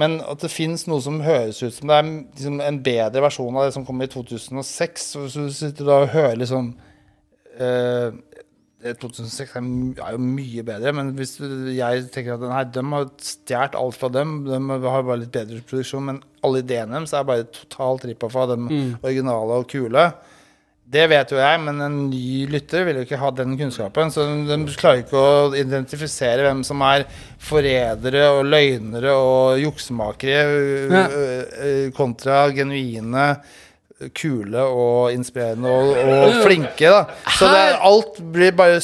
men 0.00 0.22
at 0.24 0.40
det 0.40 0.48
fins 0.48 0.86
noe 0.88 1.02
som 1.04 1.18
høres 1.20 1.58
ut 1.60 1.74
som 1.76 1.90
det 1.90 1.96
er 2.00 2.06
liksom 2.08 2.62
en 2.64 2.78
bedre 2.84 3.20
versjon 3.26 3.56
av 3.58 3.66
det 3.66 3.74
som 3.74 3.84
kom 3.84 4.00
i 4.00 4.08
2006. 4.08 5.04
Så 5.04 5.24
hvis 5.26 5.36
du 5.36 5.52
sitter 5.52 5.88
da 5.88 5.98
og 6.00 6.14
hører 6.14 6.38
liksom 6.40 6.70
det 7.52 8.14
2006 8.82 9.54
er, 9.58 9.68
er 10.02 10.16
jo 10.16 10.20
mye 10.22 10.64
bedre, 10.66 10.92
men 10.96 11.12
hvis 11.18 11.36
jeg 11.76 12.08
tenker 12.14 12.34
at 12.34 12.44
nei, 12.50 12.64
de 12.74 12.84
har 12.94 13.08
stjålet 13.22 13.78
alt 13.78 13.98
fra 13.98 14.10
dem, 14.12 14.36
de 14.48 14.58
har 14.82 15.06
bare 15.06 15.22
litt 15.22 15.34
bedre 15.34 15.62
produksjon, 15.68 16.08
men 16.10 16.20
alle 16.42 16.64
ideene 16.64 16.98
deres 16.98 17.14
er 17.14 17.26
bare 17.28 17.48
totalt 17.54 18.06
rippa 18.10 18.30
fra 18.32 18.48
de 18.50 18.58
mm. 18.64 18.92
originale 19.02 19.60
og 19.62 19.68
kule. 19.70 20.10
Det 20.92 21.06
vet 21.08 21.30
jo 21.32 21.38
jeg, 21.40 21.60
men 21.62 21.78
en 21.80 21.94
ny 22.10 22.42
lytter 22.52 22.82
vil 22.84 22.98
jo 22.98 23.04
ikke 23.06 23.20
ha 23.22 23.30
den 23.32 23.54
kunnskapen. 23.56 24.10
Så 24.12 24.26
de 24.44 24.58
klarer 24.76 25.00
ikke 25.00 25.16
å 25.16 25.52
identifisere 25.56 26.44
hvem 26.44 26.60
som 26.68 26.82
er 26.84 27.06
forrædere 27.40 28.26
og 28.34 28.42
løgnere 28.50 29.14
og 29.16 29.62
juksemakere 29.62 30.42
Ja. 30.92 31.06
ø- 31.08 31.46
ø- 31.68 31.90
kontra 31.96 32.42
genuine, 32.52 33.40
kule 34.10 34.58
og 34.66 35.12
inspirerende 35.14 35.70
og, 35.70 35.96
og 36.26 36.38
flinke. 36.46 36.90
da 36.90 37.04
Så 37.38 37.48
det, 37.52 37.64
alt 37.80 38.18
blir 38.32 38.52
bare 38.58 38.80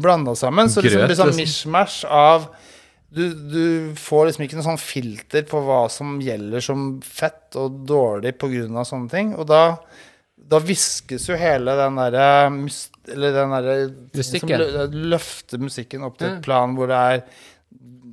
blanda 0.00 0.34
sammen. 0.36 0.68
Så 0.68 0.82
liksom 0.84 1.00
det 1.00 1.08
blir 1.12 1.16
sånn 1.22 1.36
mishmash 1.38 2.04
av 2.04 2.48
du, 3.10 3.24
du 3.34 3.64
får 3.98 4.28
liksom 4.28 4.44
ikke 4.44 4.54
noe 4.60 4.66
sånn 4.68 4.78
filter 4.78 5.42
på 5.50 5.58
hva 5.66 5.80
som 5.90 6.20
gjelder 6.22 6.62
som 6.62 7.00
fett 7.02 7.56
og 7.58 7.80
dårlig 7.88 8.36
pga. 8.38 8.84
sånne 8.86 9.10
ting. 9.10 9.32
Og 9.34 9.48
da, 9.50 9.76
da 10.36 10.60
viskes 10.62 11.26
jo 11.28 11.34
hele 11.40 11.74
den 11.80 11.96
derre 11.98 12.50
mus- 12.54 12.88
Eller 13.10 13.32
den 13.34 13.50
derre 13.50 13.74
Mystikken. 14.14 14.48
som 14.48 14.60
lø- 14.92 15.08
Løfter 15.10 15.58
musikken 15.58 16.04
opp 16.06 16.18
til 16.18 16.28
et 16.36 16.42
plan 16.44 16.76
hvor 16.76 16.86
det 16.86 17.00
er 17.00 17.24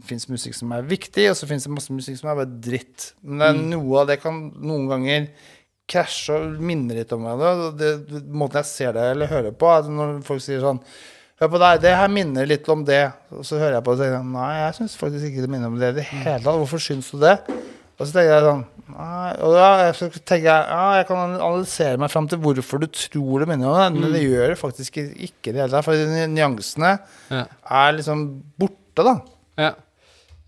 fins 0.08 0.26
musikk 0.32 0.56
som 0.56 0.72
er 0.72 0.82
viktig, 0.88 1.26
og 1.30 1.36
så 1.36 1.46
fins 1.50 1.66
det 1.68 1.72
masse 1.76 1.92
musikk 1.94 2.18
som 2.18 2.30
er 2.32 2.36
bare 2.40 2.60
dritt. 2.64 3.12
Men 3.22 3.38
det 3.40 3.48
er 3.50 3.54
Mm. 3.60 3.70
noe 3.70 4.00
av 4.02 4.08
det 4.08 4.22
kan 4.22 4.52
noen 4.56 4.88
ganger 4.88 5.28
krasje 5.88 6.36
og 6.36 6.58
minne 6.64 6.96
litt 6.98 7.12
om 7.16 7.24
hverandre. 7.26 7.70
Det, 7.80 7.92
det, 8.10 8.24
måten 8.28 8.60
jeg 8.62 8.70
ser 8.72 8.98
det 8.98 9.06
eller 9.14 9.32
hører 9.32 9.54
på, 9.56 9.70
er 9.72 9.88
når 9.92 10.18
folk 10.28 10.44
sier 10.44 10.64
sånn 10.64 10.82
Hør 11.38 11.52
på 11.54 11.60
deg, 11.62 11.84
det 11.84 11.92
her 11.94 12.08
minner 12.10 12.48
litt 12.50 12.66
om 12.74 12.80
det. 12.82 13.12
Og 13.30 13.44
så 13.46 13.60
hører 13.62 13.76
jeg 13.76 13.84
på 13.86 13.94
det 13.94 14.00
og 14.00 14.08
sier 14.08 14.14
sånn, 14.16 14.32
nei, 14.34 14.54
jeg 14.58 14.72
syns 14.80 14.96
faktisk 14.98 15.28
ikke 15.28 15.44
det 15.44 15.50
minner 15.54 15.70
om 15.70 15.76
det 15.78 15.92
i 15.92 15.96
det 16.00 16.06
hele 16.10 16.40
tatt. 16.42 16.58
Hvorfor 16.64 16.82
syns 16.82 17.12
du 17.14 17.20
det? 17.22 17.36
Og 17.98 18.02
så 18.08 18.08
tenker 18.16 18.32
jeg 18.32 18.46
sånn 18.48 18.64
nei, 18.96 19.30
Og 19.46 19.54
da 19.54 19.68
så 19.98 20.08
tenker 20.16 20.48
jeg 20.48 20.66
ja, 20.72 20.82
jeg 20.98 21.06
kan 21.12 21.22
analysere 21.36 22.02
meg 22.02 22.10
fram 22.14 22.26
til 22.32 22.42
hvorfor 22.42 22.82
du 22.82 22.88
tror 22.90 23.44
det 23.46 23.50
minner 23.52 23.70
om 23.70 23.78
det, 23.78 24.02
men 24.02 24.18
det 24.18 24.24
gjør 24.24 24.54
det 24.56 24.58
faktisk 24.64 24.98
ikke 24.98 25.52
i 25.52 25.54
det 25.54 25.62
hele 25.62 25.70
tatt. 25.76 25.86
For 25.86 25.94
de 25.94 26.26
nyansene 26.34 26.96
Ja. 27.30 27.44
er 27.84 27.96
liksom 28.00 28.26
borte, 28.58 29.06
da. 29.06 29.16
ja. 29.62 29.72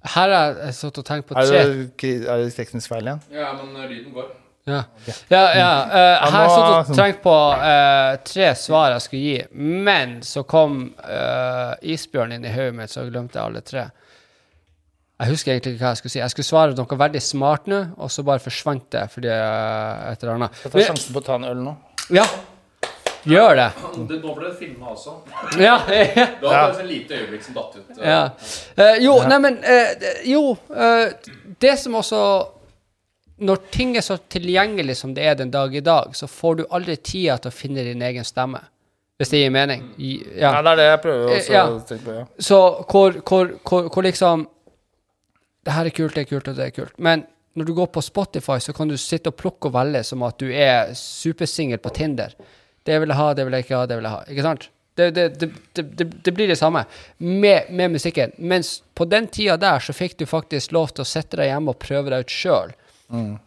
Her 0.09 0.31
har 0.33 0.59
jeg 0.63 0.73
satt 0.77 0.97
og 0.97 1.05
tenkt 1.05 1.29
på 1.29 1.37
Er 1.37 1.49
tre 1.53 1.63
det, 1.69 2.11
er 2.25 2.45
det 2.47 2.53
teknisk 2.57 2.89
feil 2.89 3.03
igjen? 3.11 3.21
Ja, 3.35 3.53
men 3.61 3.77
lyden 3.85 4.13
går. 4.15 4.29
Ja, 4.69 4.81
ja. 5.29 5.43
ja. 5.57 5.69
Uh, 5.89 6.33
her 6.33 6.35
nå- 6.35 6.65
og 6.79 6.91
tenkt 6.95 7.21
på 7.23 7.35
uh, 7.59 8.17
tre 8.27 8.51
svar 8.59 8.91
jeg 8.95 9.05
skulle 9.07 9.23
gi, 9.23 9.39
men 9.85 10.19
så 10.25 10.43
kom 10.47 10.81
uh, 11.03 11.73
isbjørn 11.81 12.37
inn 12.37 12.45
i 12.45 12.53
hodet 12.53 12.75
mitt, 12.79 12.93
så 12.93 13.05
glemte 13.09 13.39
jeg 13.39 13.45
alle 13.49 13.61
tre. 13.65 13.87
Jeg 15.19 15.33
husker 15.33 15.51
egentlig 15.51 15.73
ikke 15.75 15.83
hva 15.83 15.89
jeg 15.91 15.99
skulle 15.99 16.13
si. 16.13 16.19
Jeg 16.21 16.31
skulle 16.31 16.47
svare 16.47 16.75
noe 16.77 16.97
veldig 17.01 17.21
smart 17.25 17.65
nå, 17.67 17.79
og 17.99 18.11
så 18.13 18.23
bare 18.23 18.39
forsvant 18.39 18.85
det 18.95 19.01
fordi 19.11 19.27
uh, 19.33 20.05
et 20.13 20.21
eller 20.23 20.37
annet. 20.37 20.61
Jeg 20.63 20.71
tar 20.77 20.85
sjansen 20.93 21.17
på 21.17 21.19
å 21.19 21.27
ta 21.27 21.35
en 21.41 21.49
øl 21.49 21.59
nå. 21.65 21.73
Ja, 22.15 22.23
gjør 23.27 23.57
det. 23.59 23.65
Det, 24.09 24.19
nå 24.23 24.31
ble 24.37 24.45
det 24.47 24.53
filma 24.61 24.93
også. 24.93 25.17
Ja, 25.59 25.73
Det 25.89 26.39
var 26.39 26.53
Ja. 26.55 26.61
bare 26.69 26.79
et 26.79 26.87
lite 26.87 27.17
øyeblikk 27.19 27.43
som 27.49 27.57
datt 27.57 27.75
ut. 27.81 27.99
ja. 27.99 28.21
Uh, 28.79 28.95
jo, 29.03 29.17
nei, 29.27 29.41
men 29.43 29.59
uh, 29.59 30.07
Jo, 30.29 30.45
uh, 30.71 31.11
det 31.59 31.75
som 31.83 31.99
også 31.99 32.21
Når 33.39 33.61
ting 33.71 33.95
er 33.97 34.01
så 34.05 34.17
tilgjengelig 34.29 34.95
som 34.99 35.13
det 35.15 35.23
er 35.25 35.35
den 35.39 35.51
dag 35.51 35.75
i 35.75 35.79
dag, 35.85 36.15
så 36.15 36.27
får 36.27 36.57
du 36.57 36.65
aldri 36.75 36.95
tida 36.97 37.37
til 37.39 37.51
å 37.51 37.55
finne 37.55 37.83
din 37.87 38.01
egen 38.01 38.23
stemme. 38.27 38.59
Hvis 39.19 39.31
det 39.33 39.39
gir 39.41 39.51
mening. 39.51 39.81
I- 39.99 40.23
Ja, 40.39 40.53
Ja. 40.53 40.61
det 40.61 40.71
er 40.71 40.75
det 40.75 40.85
jeg 40.89 41.01
prøver 41.01 41.37
også 41.37 41.51
Ja. 41.53 41.65
å 41.67 41.79
tenke 41.87 42.03
på. 42.05 42.13
Ja. 42.19 42.25
Så 42.39 42.85
hvor, 42.89 43.11
hvor, 43.23 43.47
hvor, 43.63 43.89
hvor 43.89 44.03
liksom 44.03 44.47
Det 45.65 45.73
her 45.73 45.85
er 45.85 45.89
kult, 45.89 46.15
det 46.15 46.21
er 46.21 46.29
kult, 46.29 46.47
og 46.47 46.55
det 46.55 46.65
er 46.67 46.71
kult. 46.71 46.93
Men 46.97 47.25
når 47.55 47.65
du 47.65 47.73
går 47.73 47.87
på 47.91 48.01
Spotify, 48.01 48.57
så 48.59 48.73
kan 48.73 48.87
du 48.87 48.95
sitte 48.97 49.27
og 49.27 49.35
plukke 49.37 49.65
og 49.67 49.73
velge 49.73 50.03
som 50.05 50.23
at 50.23 50.37
du 50.39 50.47
er 50.51 50.93
supersingel 50.95 51.77
på 51.83 51.91
Tinder. 51.93 52.33
Det 52.85 52.97
vil 52.99 53.09
jeg 53.09 53.17
ha, 53.17 53.33
det 53.33 53.45
vil 53.45 53.53
jeg 53.53 53.65
ikke 53.65 53.75
ha, 53.75 53.85
det 53.85 53.97
vil 53.97 54.03
jeg 54.07 54.11
ha. 54.11 54.23
Ikke 54.31 54.41
sant? 54.41 54.69
Det, 54.95 55.13
det, 55.13 55.39
det, 55.73 56.23
det, 56.23 56.33
blir 56.33 56.47
det 56.47 56.57
samme 56.57 56.85
med, 57.19 57.69
med 57.71 57.91
musikken. 57.91 58.31
Mens 58.39 58.81
på 58.95 59.05
den 59.07 59.27
tida 59.27 59.57
der 59.57 59.79
så 59.79 59.93
fikk 59.93 60.17
du 60.17 60.25
faktisk 60.25 60.71
lov 60.75 60.89
til 60.93 61.03
å 61.03 61.07
sette 61.07 61.37
deg 61.37 61.51
hjemme 61.51 61.69
og 61.69 61.79
prøve 61.79 62.09
deg 62.09 62.25
ut 62.25 62.33
sjøl. 62.33 62.71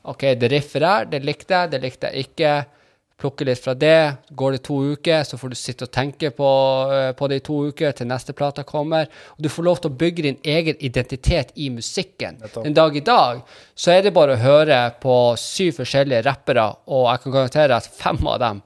OK, 0.02 0.22
det 0.40 0.48
riffer 0.52 0.80
der, 0.82 1.04
det 1.12 1.20
likte 1.24 1.54
jeg, 1.54 1.70
det 1.74 1.82
likte 1.84 2.10
jeg 2.10 2.26
ikke. 2.28 2.54
Plukke 3.22 3.44
litt 3.46 3.60
fra 3.62 3.74
det. 3.78 4.16
Går 4.34 4.56
det 4.56 4.62
to 4.66 4.80
uker, 4.96 5.22
så 5.22 5.38
får 5.38 5.52
du 5.52 5.54
sitte 5.54 5.86
og 5.86 5.92
tenke 5.94 6.32
på, 6.34 6.48
eh, 6.90 7.12
på 7.14 7.28
det 7.30 7.36
i 7.38 7.44
to 7.46 7.60
uker 7.68 7.92
til 7.94 8.08
neste 8.10 8.34
plate 8.34 8.64
kommer. 8.66 9.06
Og 9.36 9.44
du 9.44 9.48
får 9.52 9.66
lov 9.68 9.78
til 9.84 9.92
å 9.92 9.98
bygge 10.00 10.24
din 10.26 10.38
egen 10.42 10.80
identitet 10.82 11.52
i 11.54 11.68
musikken. 11.70 12.40
En 12.64 12.74
dag 12.74 12.96
i 12.98 13.04
dag 13.06 13.44
så 13.78 13.92
er 13.94 14.02
det 14.02 14.14
bare 14.16 14.34
å 14.34 14.42
høre 14.42 14.80
på 15.00 15.14
syv 15.38 15.76
forskjellige 15.78 16.24
rappere, 16.26 16.64
og 16.90 17.06
jeg 17.12 17.22
kan 17.22 17.32
garantere 17.38 17.76
at 17.78 17.86
fem 17.86 18.18
av 18.26 18.40
dem 18.42 18.62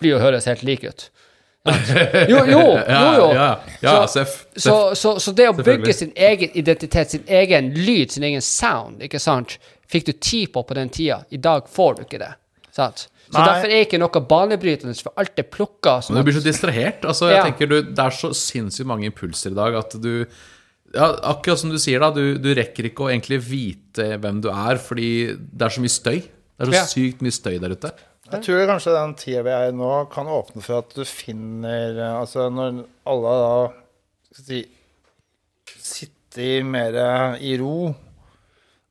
blir 0.00 0.16
å 0.16 0.22
høres 0.24 0.48
helt 0.48 0.62
like 0.64 0.88
ut. 0.88 1.10
Jo, 1.68 2.38
jo, 2.46 2.46
jo. 2.48 2.60
jo. 2.88 3.26
Ja, 3.36 3.50
ja, 3.82 4.06
Så- 4.06 4.06
seff. 4.14 4.46
Så, 4.56 4.94
så, 4.96 5.18
så 5.20 5.32
det 5.36 5.50
å 5.50 5.58
bygge 5.60 5.92
sin 5.92 6.12
egen 6.16 6.56
identitet, 6.56 7.10
sin 7.12 7.28
egen 7.28 7.74
lyd, 7.76 8.10
sin 8.16 8.24
egen 8.24 8.40
sound, 8.40 9.02
ikke 9.04 9.20
sant, 9.20 9.58
fikk 9.90 10.06
du 10.06 10.12
tid 10.12 10.52
på 10.54 10.62
på 10.66 10.76
den 10.78 10.88
tida. 10.94 11.22
I 11.30 11.36
dag 11.42 11.66
får 11.68 11.96
du 11.98 12.02
ikke 12.06 12.20
det. 12.22 12.32
Sant? 12.74 13.08
Så 13.30 13.38
Nei. 13.38 13.46
derfor 13.46 13.70
er 13.70 13.84
ikke 13.84 13.98
noe 14.02 14.20
banebrytende, 14.26 14.94
for 15.02 15.12
alt 15.20 15.38
er 15.38 15.46
plukka. 15.46 15.96
Men 16.10 16.18
du 16.18 16.26
blir 16.30 16.38
så 16.38 16.42
distrahert. 16.44 17.04
Altså, 17.06 17.28
jeg 17.30 17.38
Ja. 17.38 17.44
tenker 17.46 17.68
du, 17.70 17.82
Det 17.82 17.98
er 17.98 18.10
så 18.10 18.30
sinnssykt 18.34 18.86
mange 18.86 19.06
impulser 19.10 19.52
i 19.52 19.54
dag 19.54 19.74
at 19.78 19.90
du 20.02 20.26
ja, 20.92 21.06
Akkurat 21.22 21.58
som 21.60 21.70
du 21.70 21.78
sier, 21.78 22.00
da. 22.00 22.10
Du, 22.10 22.34
du 22.38 22.48
rekker 22.54 22.88
ikke 22.88 23.04
å 23.06 23.10
egentlig 23.12 23.38
vite 23.46 24.18
hvem 24.18 24.40
du 24.42 24.48
er, 24.50 24.76
fordi 24.82 25.36
det 25.36 25.62
er 25.62 25.68
så 25.70 25.80
mye 25.80 25.94
støy. 25.94 26.18
Det 26.22 26.66
er 26.66 26.66
så 26.66 26.74
Ja. 26.74 26.84
sykt 26.90 27.22
mye 27.22 27.30
støy 27.30 27.60
der 27.60 27.70
ute. 27.70 27.92
Jeg 28.32 28.42
tror 28.42 28.66
kanskje 28.66 28.92
den 28.94 29.14
tida 29.14 29.42
vi 29.42 29.50
er 29.50 29.68
i 29.68 29.72
nå, 29.74 30.10
kan 30.10 30.26
åpne 30.26 30.62
for 30.62 30.78
at 30.78 30.92
du 30.94 31.04
finner 31.04 31.98
Altså 32.20 32.48
når 32.50 32.84
alle 33.06 33.32
da 33.42 33.72
skal 34.34 34.44
si, 34.44 34.60
sitter 35.78 36.62
mer 36.66 36.94
i 37.40 37.56
ro, 37.60 37.94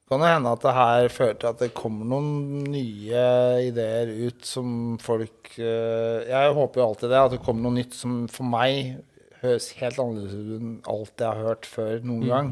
kan 0.09 0.23
det 0.23 0.31
hende 0.31 0.51
at 0.55 0.63
det 0.65 0.73
her 0.73 1.07
fører 1.13 1.35
til 1.37 1.51
at 1.51 1.59
det 1.61 1.73
kommer 1.77 2.07
noen 2.09 2.63
nye 2.73 3.25
ideer 3.67 4.09
ut 4.25 4.45
som 4.47 4.97
folk 5.01 5.51
eh, 5.61 6.25
Jeg 6.25 6.55
håper 6.57 6.81
jo 6.81 6.87
alltid 6.87 7.11
det, 7.11 7.19
at 7.19 7.35
det 7.35 7.41
kommer 7.45 7.67
noe 7.67 7.77
nytt 7.77 7.93
som 7.97 8.23
for 8.31 8.49
meg 8.49 8.95
høres 9.43 9.69
helt 9.79 9.99
annerledes 10.01 10.33
ut 10.33 10.55
enn 10.57 10.71
alt 10.89 11.21
jeg 11.21 11.29
har 11.29 11.51
hørt 11.51 11.67
før 11.69 12.01
noen 12.03 12.25
gang. 12.27 12.49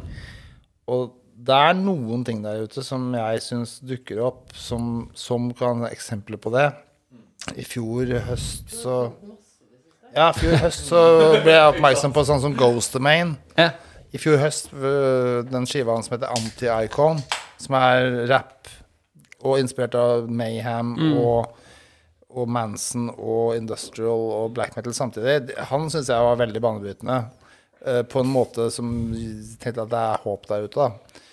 Og 0.88 1.16
det 1.38 1.58
er 1.70 1.76
noen 1.78 2.24
ting 2.26 2.44
der 2.46 2.64
ute 2.66 2.84
som 2.86 3.10
jeg 3.14 3.42
syns 3.46 3.78
dukker 3.86 4.22
opp, 4.26 4.54
som, 4.58 5.08
som 5.18 5.50
kan 5.58 5.84
være 5.84 5.98
eksempler 5.98 6.40
på 6.42 6.54
det. 6.56 6.70
I 7.58 7.66
fjor 7.68 8.10
høst 8.28 8.72
så 8.74 8.96
Ja, 10.16 10.32
i 10.32 10.38
fjor 10.40 10.58
høst 10.64 10.88
så 10.90 11.02
ble 11.44 11.54
jeg 11.54 11.74
oppmerksom 11.76 12.16
på 12.16 12.24
sånn 12.26 12.42
som 12.44 12.56
Ghost 12.58 12.96
Domain. 12.96 13.36
Ja. 13.58 13.72
I 14.16 14.22
fjor 14.22 14.40
høst, 14.42 14.72
øh, 14.74 15.44
den 15.46 15.68
skiva 15.70 15.98
som 16.02 16.16
heter 16.16 16.32
Anti-Icon, 16.32 17.20
som 17.62 17.78
er 17.80 18.28
rap 18.30 18.70
og 19.46 19.60
inspirert 19.62 19.96
av 19.98 20.28
Mayhem 20.30 20.96
og, 21.22 21.54
og 22.34 22.50
Manson 22.50 23.10
og 23.14 23.56
Industrial 23.58 24.26
og 24.40 24.56
black 24.58 24.76
metal 24.78 24.96
samtidig, 24.98 25.54
han 25.70 25.90
syns 25.94 26.10
jeg 26.12 26.30
var 26.30 26.40
veldig 26.42 26.64
banebrytende. 26.64 27.22
Uh, 27.88 28.02
på 28.10 28.24
en 28.24 28.32
måte 28.34 28.72
som 28.74 28.90
tenkte 29.62 29.86
at 29.86 29.92
det 29.92 30.00
er 30.02 30.24
håp 30.26 30.48
der 30.50 30.66
ute, 30.66 30.88
da. 30.88 31.24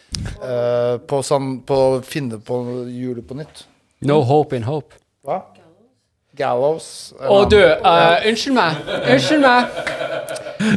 Uh, 0.45 0.95
på, 1.09 1.23
sånn, 1.27 1.57
på 1.67 1.79
å 1.87 1.99
finne 2.07 2.39
på 2.45 2.61
hjulet 2.93 3.25
på 3.27 3.39
nytt. 3.41 3.65
No 4.05 4.21
hope 4.29 4.57
in 4.57 4.69
hope. 4.69 5.01
Hva? 5.25 5.41
Gallows. 6.37 7.15
Å, 7.17 7.45
du, 7.49 7.59
uh, 7.59 8.21
unnskyld 8.29 8.57
meg. 8.59 8.81
Unnskyld 9.01 9.45
meg. 9.47 9.83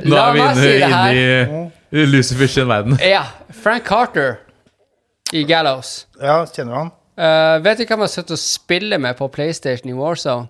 Nå 0.06 0.16
La 0.16 0.28
er 0.30 0.36
vi 0.36 0.42
inne, 0.42 0.56
si 0.58 0.72
det 0.72 0.92
her. 0.94 1.22
inne 1.22 1.64
i 1.92 2.06
Lucifers 2.08 2.58
verden. 2.58 2.98
Ja. 3.04 3.26
Frank 3.64 3.86
Carter 3.88 4.38
i 5.34 5.44
Gallows. 5.44 6.08
Ja, 6.22 6.42
kjenner 6.46 6.72
du 6.72 6.78
han? 6.78 6.94
Uh, 7.18 7.58
vet 7.66 7.80
du 7.80 7.84
hvem 7.86 8.04
jeg 8.04 8.06
har 8.06 8.14
sittet 8.14 8.36
og 8.36 8.42
spiller 8.42 9.02
med 9.02 9.18
på 9.18 9.28
PlayStation 9.34 9.90
i 9.90 9.96
Warzone? 9.98 10.48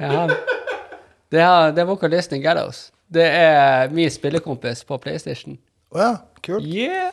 Ja, 0.00 0.26
det, 1.32 1.40
er, 1.40 1.70
det 1.76 1.84
er 1.84 1.88
vokalisten 1.88 2.40
i 2.40 2.42
Gallows. 2.42 2.90
Det 3.12 3.26
er 3.26 3.92
min 3.94 4.10
spillekompis 4.10 4.82
på 4.88 4.98
PlayStation. 5.02 5.58
Å 5.94 6.00
ja, 6.00 6.08
kult. 6.42 6.66
Yeah! 6.66 7.12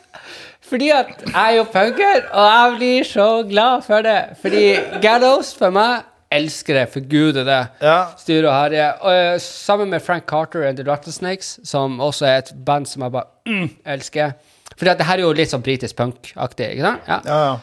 Fordi 0.63 0.89
at 0.95 1.11
jeg 1.27 1.35
er 1.37 1.57
jo 1.59 1.67
punker, 1.69 2.23
og 2.31 2.47
jeg 2.47 2.73
blir 2.79 3.05
så 3.07 3.27
glad 3.47 3.85
for 3.85 4.05
det. 4.05 4.17
Fordi 4.41 4.63
Gallows 5.03 5.53
for 5.57 5.75
meg 5.75 6.07
elsker 6.33 6.79
det, 6.79 6.87
for 6.89 7.05
gud 7.05 7.37
er 7.43 7.45
det. 7.45 7.59
Ja. 7.83 7.99
Styre 8.17 8.49
og 8.49 8.55
herje. 8.55 8.87
Og, 9.01 9.11
eh, 9.13 9.39
sammen 9.43 9.93
med 9.93 10.01
Frank 10.01 10.25
Carter 10.29 10.65
and 10.65 10.77
The 10.77 10.87
Rattlesnakes, 10.89 11.59
som 11.63 11.99
også 12.01 12.25
er 12.25 12.37
et 12.41 12.53
band 12.65 12.89
som 12.89 13.05
jeg 13.05 13.13
bare 13.13 13.29
mm, 13.45 13.69
elsker. 13.85 14.33
At 14.79 14.99
det 14.99 15.07
her 15.07 15.21
er 15.21 15.25
jo 15.25 15.35
litt 15.37 15.51
sånn 15.53 15.63
britisk 15.65 15.97
punk-aktig, 15.99 16.73
ikke 16.73 16.87
sant? 16.87 17.07
Ja. 17.07 17.21
Ja, 17.27 17.39
ja. 17.51 17.53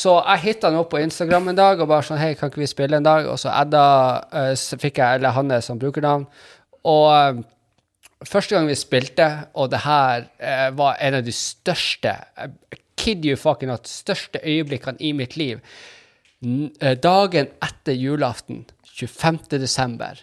Så 0.00 0.14
jeg 0.16 0.42
hitta 0.44 0.70
han 0.70 0.78
opp 0.80 0.92
på 0.92 1.00
Instagram 1.02 1.50
en 1.50 1.58
dag 1.58 1.80
og 1.82 1.88
bare 1.90 2.06
sånn 2.06 2.20
Hei, 2.20 2.34
kan 2.38 2.48
ikke 2.48 2.62
vi 2.62 2.68
spille 2.70 3.00
en 3.00 3.06
dag? 3.06 3.26
Og 3.28 3.40
så 3.42 3.50
Edda 3.52 3.84
uh, 4.32 4.52
så 4.56 4.78
fikk 4.80 5.00
jeg 5.02 5.18
eller 5.18 5.34
Hanne 5.34 5.58
som 5.66 5.80
brukernavn. 5.82 6.28
Og 6.88 7.06
uh, 7.10 7.40
første 8.24 8.54
gang 8.54 8.70
vi 8.70 8.78
spilte, 8.78 9.26
og 9.58 9.72
det 9.74 9.82
her 9.82 10.28
uh, 10.38 10.68
var 10.78 11.00
en 11.02 11.18
av 11.18 11.26
de 11.26 11.34
største 11.34 12.14
eh, 12.38 12.78
Kid 13.00 13.24
you 13.24 13.36
fucking 13.36 13.70
not, 13.70 13.88
største 13.88 14.42
øyeblikkene 14.44 15.00
i 15.00 15.14
mitt 15.16 15.36
liv. 15.40 15.60
Eh, 16.40 16.96
dagen 16.96 17.50
etter 17.60 17.96
julaften, 17.96 18.64
25. 18.84 19.58
desember, 19.60 20.20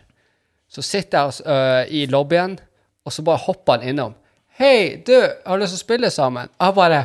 så 0.70 0.82
sitter 0.82 1.28
jeg 1.28 1.45
eh, 1.45 1.93
i 1.93 2.05
lobbyen, 2.09 2.57
og 3.05 3.13
så 3.13 3.26
bare 3.26 3.43
hopper 3.45 3.78
han 3.78 3.89
innom. 3.91 4.15
Hei, 4.58 5.03
du, 5.05 5.14
har 5.45 5.58
du 5.58 5.62
lyst 5.62 5.76
til 5.76 5.78
å 5.78 5.86
spille 5.86 6.10
sammen? 6.10 6.49
Jeg 6.58 6.74
bare 6.74 7.03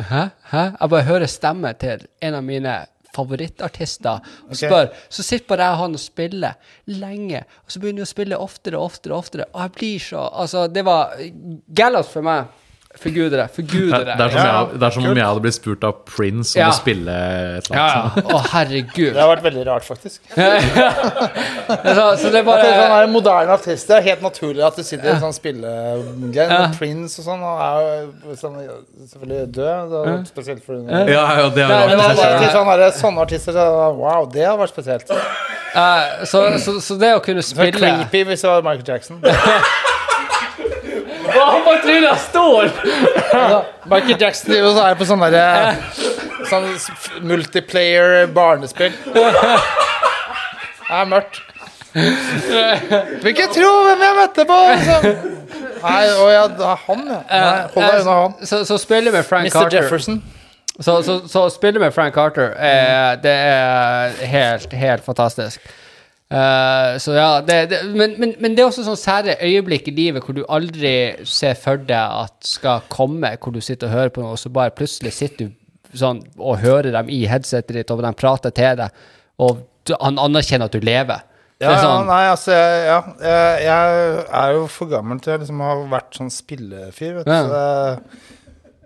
Hæ? 0.00 0.22
Hæ? 0.48 0.62
Jeg 0.80 0.88
bare 0.94 1.04
hører 1.04 1.28
stemmen 1.28 1.76
til 1.76 2.06
en 2.24 2.36
av 2.38 2.46
mine 2.46 2.76
favorittartister 3.12 4.22
og 4.46 4.56
spør. 4.56 4.86
Okay. 4.88 5.02
Så 5.12 5.26
sitter 5.26 5.44
bare 5.50 5.66
jeg 5.66 5.76
og 5.76 5.82
han 5.82 5.98
og 5.98 6.00
spiller 6.00 6.72
lenge, 6.88 7.42
og 7.66 7.74
så 7.74 7.82
begynner 7.82 8.00
vi 8.00 8.06
å 8.06 8.12
spille 8.14 8.38
oftere 8.40 8.80
og 8.80 8.88
oftere, 8.88 9.12
og 9.12 9.26
oftere, 9.26 9.48
og 9.52 9.60
jeg 9.66 9.74
blir 9.76 10.06
så 10.06 10.24
Altså, 10.40 10.64
det 10.72 10.86
var 10.88 11.20
Gallows 11.82 12.08
for 12.14 12.24
meg. 12.24 12.48
Forgudere. 12.98 13.42
Det, 13.46 13.54
Forgudere. 13.54 14.16
det 14.18 14.24
er 14.24 14.28
som, 14.28 14.38
Ja, 14.40 14.46
jeg, 14.58 14.78
det 14.80 14.86
er 14.86 14.90
som 14.90 15.04
om 15.06 15.16
jeg 15.16 15.26
hadde 15.26 15.42
blitt 15.44 15.54
spurt 15.54 15.84
av 15.86 15.92
Prince 16.10 16.56
om 16.56 16.60
Ja. 16.60 16.68
å 16.68 16.74
spille 16.74 17.12
et 17.58 17.68
eller 17.70 17.78
annet. 17.80 18.16
ja. 18.16 18.34
Å, 18.34 18.40
herregud. 18.50 19.12
Det 19.14 19.20
har 19.22 19.28
vært 19.30 19.44
veldig 19.44 19.66
rart, 19.68 19.84
faktisk. 19.86 20.20
så, 20.34 22.16
så 22.18 22.32
det 22.34 22.40
er 22.40 22.48
bare 22.48 22.64
er 22.66 22.80
sånn 22.80 22.96
en 22.98 23.12
moderne 23.14 23.54
artister. 23.54 23.94
Det 23.94 23.98
er 24.00 24.08
helt 24.10 24.24
naturlig 24.26 24.64
at 24.66 24.76
du 24.76 24.82
sitter 24.82 25.06
i 25.06 25.12
en 25.14 25.22
sånn 25.22 25.36
spillegreie. 25.36 26.48
Ja. 26.50 26.66
Prince 26.76 27.22
og 27.22 27.28
sånn, 27.28 27.44
og 27.46 27.62
er 27.62 27.86
jo 28.26 28.36
sånn, 28.42 28.58
selvfølgelig 29.12 29.46
død. 29.60 29.94
Det 29.94 30.02
er 30.16 30.24
spesielt 30.32 30.66
for 30.66 30.82
Ja, 30.90 31.04
ja, 31.06 31.46
det 31.54 31.62
er 31.62 31.94
rart 31.94 32.18
seg 32.18 32.34
Til 32.40 32.50
sånne, 32.58 32.90
sånne 32.98 33.24
artister 33.28 33.54
så, 33.54 33.68
Wow, 34.00 34.26
det 34.34 34.44
hadde 34.48 34.58
vært 34.64 34.74
spesielt. 34.74 35.14
Uh, 35.70 36.24
så, 36.26 36.42
så, 36.58 36.80
så 36.82 36.98
det 36.98 37.14
å 37.14 37.22
kunne 37.22 37.44
er 37.44 37.46
spille 37.46 37.78
creepy 37.78 38.24
hvis 38.32 38.42
det 38.42 38.50
var 38.50 38.66
Michael 38.66 38.88
Jackson. 38.90 39.22
Å, 41.30 41.44
Han 41.50 41.62
bare 41.66 41.82
tryna 41.84 42.14
stol! 42.20 42.70
Michael 43.90 44.16
Jackson 44.20 44.52
driver 44.52 44.70
og 44.70 44.76
så 44.78 44.86
er 44.88 44.98
på 45.00 45.06
sånn 45.08 45.22
derre 45.24 45.76
Sånn 46.50 46.66
multiplayer 47.28 48.26
barnespill. 48.34 48.94
Det 49.14 49.24
er 50.90 51.06
mørkt. 51.10 51.40
Vil 51.94 53.30
ikke 53.32 53.48
tro 53.54 53.70
hvem 53.86 54.02
jeg 54.06 54.16
møtte 54.18 54.46
på! 54.48 54.58
Liksom. 54.72 55.38
Nei, 55.80 56.02
å 56.12 56.26
ja, 56.30 56.42
det 56.52 56.66
er 56.66 56.82
han, 56.86 57.04
ja. 57.08 57.20
Nei, 57.30 57.62
hold 57.74 57.86
deg 57.86 58.02
unna 58.02 58.16
han. 58.18 58.34
Så, 58.46 58.62
så 58.68 58.78
spiller 58.80 59.14
med 59.14 59.26
Frank 59.26 59.48
Mr. 59.48 59.54
Carter 59.54 59.78
Jefferson. 59.78 60.20
Så, 60.80 60.96
så, 61.04 61.18
så 61.28 61.44
spiller 61.52 61.82
vi 61.82 61.90
Frank 61.92 62.14
Carter, 62.16 62.54
eh, 62.56 63.12
det 63.20 63.32
er 63.36 64.14
helt, 64.32 64.72
helt 64.80 65.04
fantastisk. 65.04 65.60
Eh, 66.30 66.98
så 67.02 67.14
ja, 67.16 67.40
det, 67.42 67.56
det, 67.72 67.78
men, 67.90 68.14
men, 68.22 68.34
men 68.38 68.52
det 68.54 68.62
er 68.62 68.68
også 68.68 68.84
sånn 68.86 68.98
sære 68.98 69.34
øyeblikk 69.42 69.88
i 69.90 69.94
livet 69.96 70.22
hvor 70.22 70.36
du 70.36 70.44
aldri 70.46 70.92
ser 71.26 71.56
for 71.58 71.80
deg 71.88 72.20
at 72.22 72.36
skal 72.46 72.84
komme, 72.92 73.32
hvor 73.42 73.56
du 73.56 73.58
sitter 73.64 73.90
og 73.90 73.96
hører 73.96 74.12
på 74.14 74.22
noe, 74.22 74.36
og 74.36 74.38
så 74.38 74.52
bare 74.54 74.74
plutselig 74.76 75.16
sitter 75.16 75.48
du 75.48 75.98
sånn 75.98 76.22
og 76.38 76.60
hører 76.62 76.92
dem 76.94 77.10
i 77.10 77.24
headsetet 77.26 77.74
ditt, 77.80 77.90
og 77.90 78.04
de 78.06 78.14
prater 78.14 78.54
til 78.54 78.78
deg, 78.78 79.02
og 79.42 79.64
du, 79.88 79.96
han 79.98 80.22
anerkjenner 80.22 80.70
at 80.70 80.76
du 80.78 80.86
lever. 80.86 81.26
Ja, 81.60 81.74
sånn, 81.76 82.06
ja, 82.06 82.08
nei, 82.08 82.22
altså 82.30 82.54
ja, 82.54 83.00
jeg, 83.20 83.64
jeg 83.66 84.20
er 84.40 84.52
jo 84.54 84.62
for 84.70 84.88
gammel 84.88 85.18
til 85.20 85.34
å 85.34 85.40
liksom 85.42 85.58
ha 85.66 85.74
vært 85.90 86.16
sånn 86.16 86.30
spillefyr, 86.32 87.18
vet 87.18 87.26
du. 87.26 87.34
Ja. 87.34 87.42
Så 87.50 88.39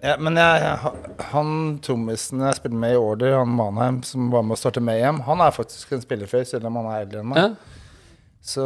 ja, 0.04 0.14
men 0.20 0.36
jeg, 0.36 0.94
han 1.32 1.52
trommisen 1.84 2.42
jeg 2.44 2.58
spilte 2.58 2.80
med 2.80 2.94
i 2.94 3.00
Order, 3.00 3.38
han 3.40 3.54
Manheim, 3.56 4.02
som 4.06 4.28
var 4.32 4.44
med 4.44 4.58
å 4.58 4.60
starte 4.60 4.82
Mayhem, 4.84 5.22
han 5.26 5.40
er 5.40 5.54
faktisk 5.56 5.94
en 5.96 6.04
spillefyr, 6.04 6.44
selv 6.48 6.68
om 6.68 6.76
han 6.82 6.90
er 6.92 7.06
eldre 7.06 7.22
enn 7.24 7.32
meg. 7.32 7.46
ja. 7.46 7.80
Så 8.44 8.60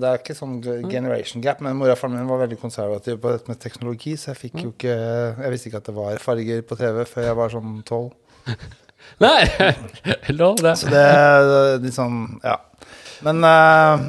det 0.00 0.08
er 0.08 0.22
ikke 0.22 0.32
sånn 0.32 0.54
generation 0.88 1.42
gap. 1.44 1.58
Men 1.60 1.76
mora 1.76 1.92
og 1.92 1.98
faren 2.00 2.14
min 2.16 2.30
var 2.30 2.38
veldig 2.46 2.56
konservativ 2.62 3.18
på 3.20 3.34
dette 3.34 3.50
med 3.52 3.58
teknologi, 3.60 4.14
så 4.16 4.30
jeg 4.30 4.38
fikk 4.40 4.62
jo 4.62 4.70
ikke 4.70 4.94
Jeg 4.94 5.52
visste 5.52 5.68
ikke 5.68 5.82
at 5.82 5.90
det 5.90 5.96
var 5.98 6.22
farger 6.22 6.62
på 6.64 6.78
TV 6.80 7.02
før 7.04 7.26
jeg 7.26 7.36
var 7.36 7.52
sånn 7.52 7.74
tolv. 7.84 8.14
Nei, 9.26 9.42
lov 10.40 10.56
det. 10.64 10.72
Så 10.80 10.88
det 10.88 11.02
er 11.12 11.76
litt 11.84 11.96
sånn 11.98 12.22
Ja. 12.40 12.56
Men 13.26 13.44
eh, 13.44 14.06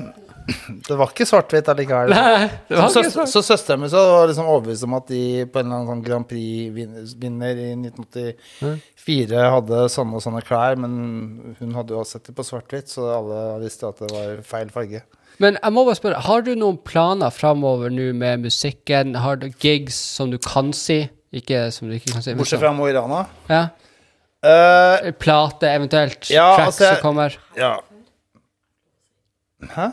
det 0.88 0.95
var 0.95 1.10
ikke 1.12 1.26
svart-hvitt 1.28 1.68
allikevel. 1.74 2.14
Nei, 2.14 2.48
det 2.70 2.78
var 2.80 2.88
Så, 2.93 3.02
ikke 3.04 3.12
sånn. 3.18 3.28
så 3.32 3.41
søsteren 3.43 3.82
min 3.84 3.89
så 3.91 4.00
var 4.08 4.30
liksom 4.32 4.48
overbevist 4.48 4.86
om 4.88 4.93
at 4.95 5.08
de 5.12 5.22
på 5.52 5.60
en 5.60 5.66
eller 5.68 5.76
annen 5.82 5.89
sånn 5.91 6.04
Grand 6.06 6.28
Prix-vinner 6.30 7.60
i 7.66 7.70
1984 7.76 9.41
hadde 9.58 9.82
sånne 9.91 10.16
og 10.20 10.24
sånne 10.24 10.43
klær, 10.48 10.78
men 10.80 11.56
hun 11.60 11.76
hadde 11.76 11.95
jo 11.98 12.04
sett 12.08 12.30
det 12.30 12.36
på 12.38 12.45
svart-hvitt, 12.48 12.88
så 12.95 13.10
alle 13.18 13.41
visste 13.66 13.89
at 13.91 14.00
det 14.06 14.12
var 14.14 14.39
feil 14.48 14.72
farge. 14.74 15.04
Men 15.43 15.60
jeg 15.62 15.74
må 15.76 15.84
bare 15.86 16.00
spørre, 16.00 16.24
har 16.26 16.41
du 16.48 16.54
noen 16.58 16.80
planer 16.88 17.30
framover 17.36 17.91
nå 17.93 18.08
med 18.18 18.41
musikken? 18.48 19.14
Har 19.22 19.36
du 19.43 19.50
gigs 19.52 20.00
som 20.16 20.32
du 20.34 20.39
kan 20.41 20.72
si? 20.74 21.04
Ikke 21.36 21.68
som 21.76 21.91
du 21.91 21.93
ikke 22.00 22.16
kan 22.16 22.24
si. 22.26 22.34
Bortsett 22.39 22.64
fra 22.64 22.72
Mo 22.74 22.88
i 22.89 22.95
Rana. 22.95 23.26
Ja. 23.52 23.66
Uh, 24.48 25.12
Plate, 25.20 25.68
eventuelt. 25.76 26.30
Ja, 26.32 26.48
tracks 26.56 26.72
altså, 26.72 26.84
jeg- 26.88 26.95
som 27.02 27.04
kommer. 27.04 27.38
ja. 27.60 27.76
Hæ? 29.76 29.88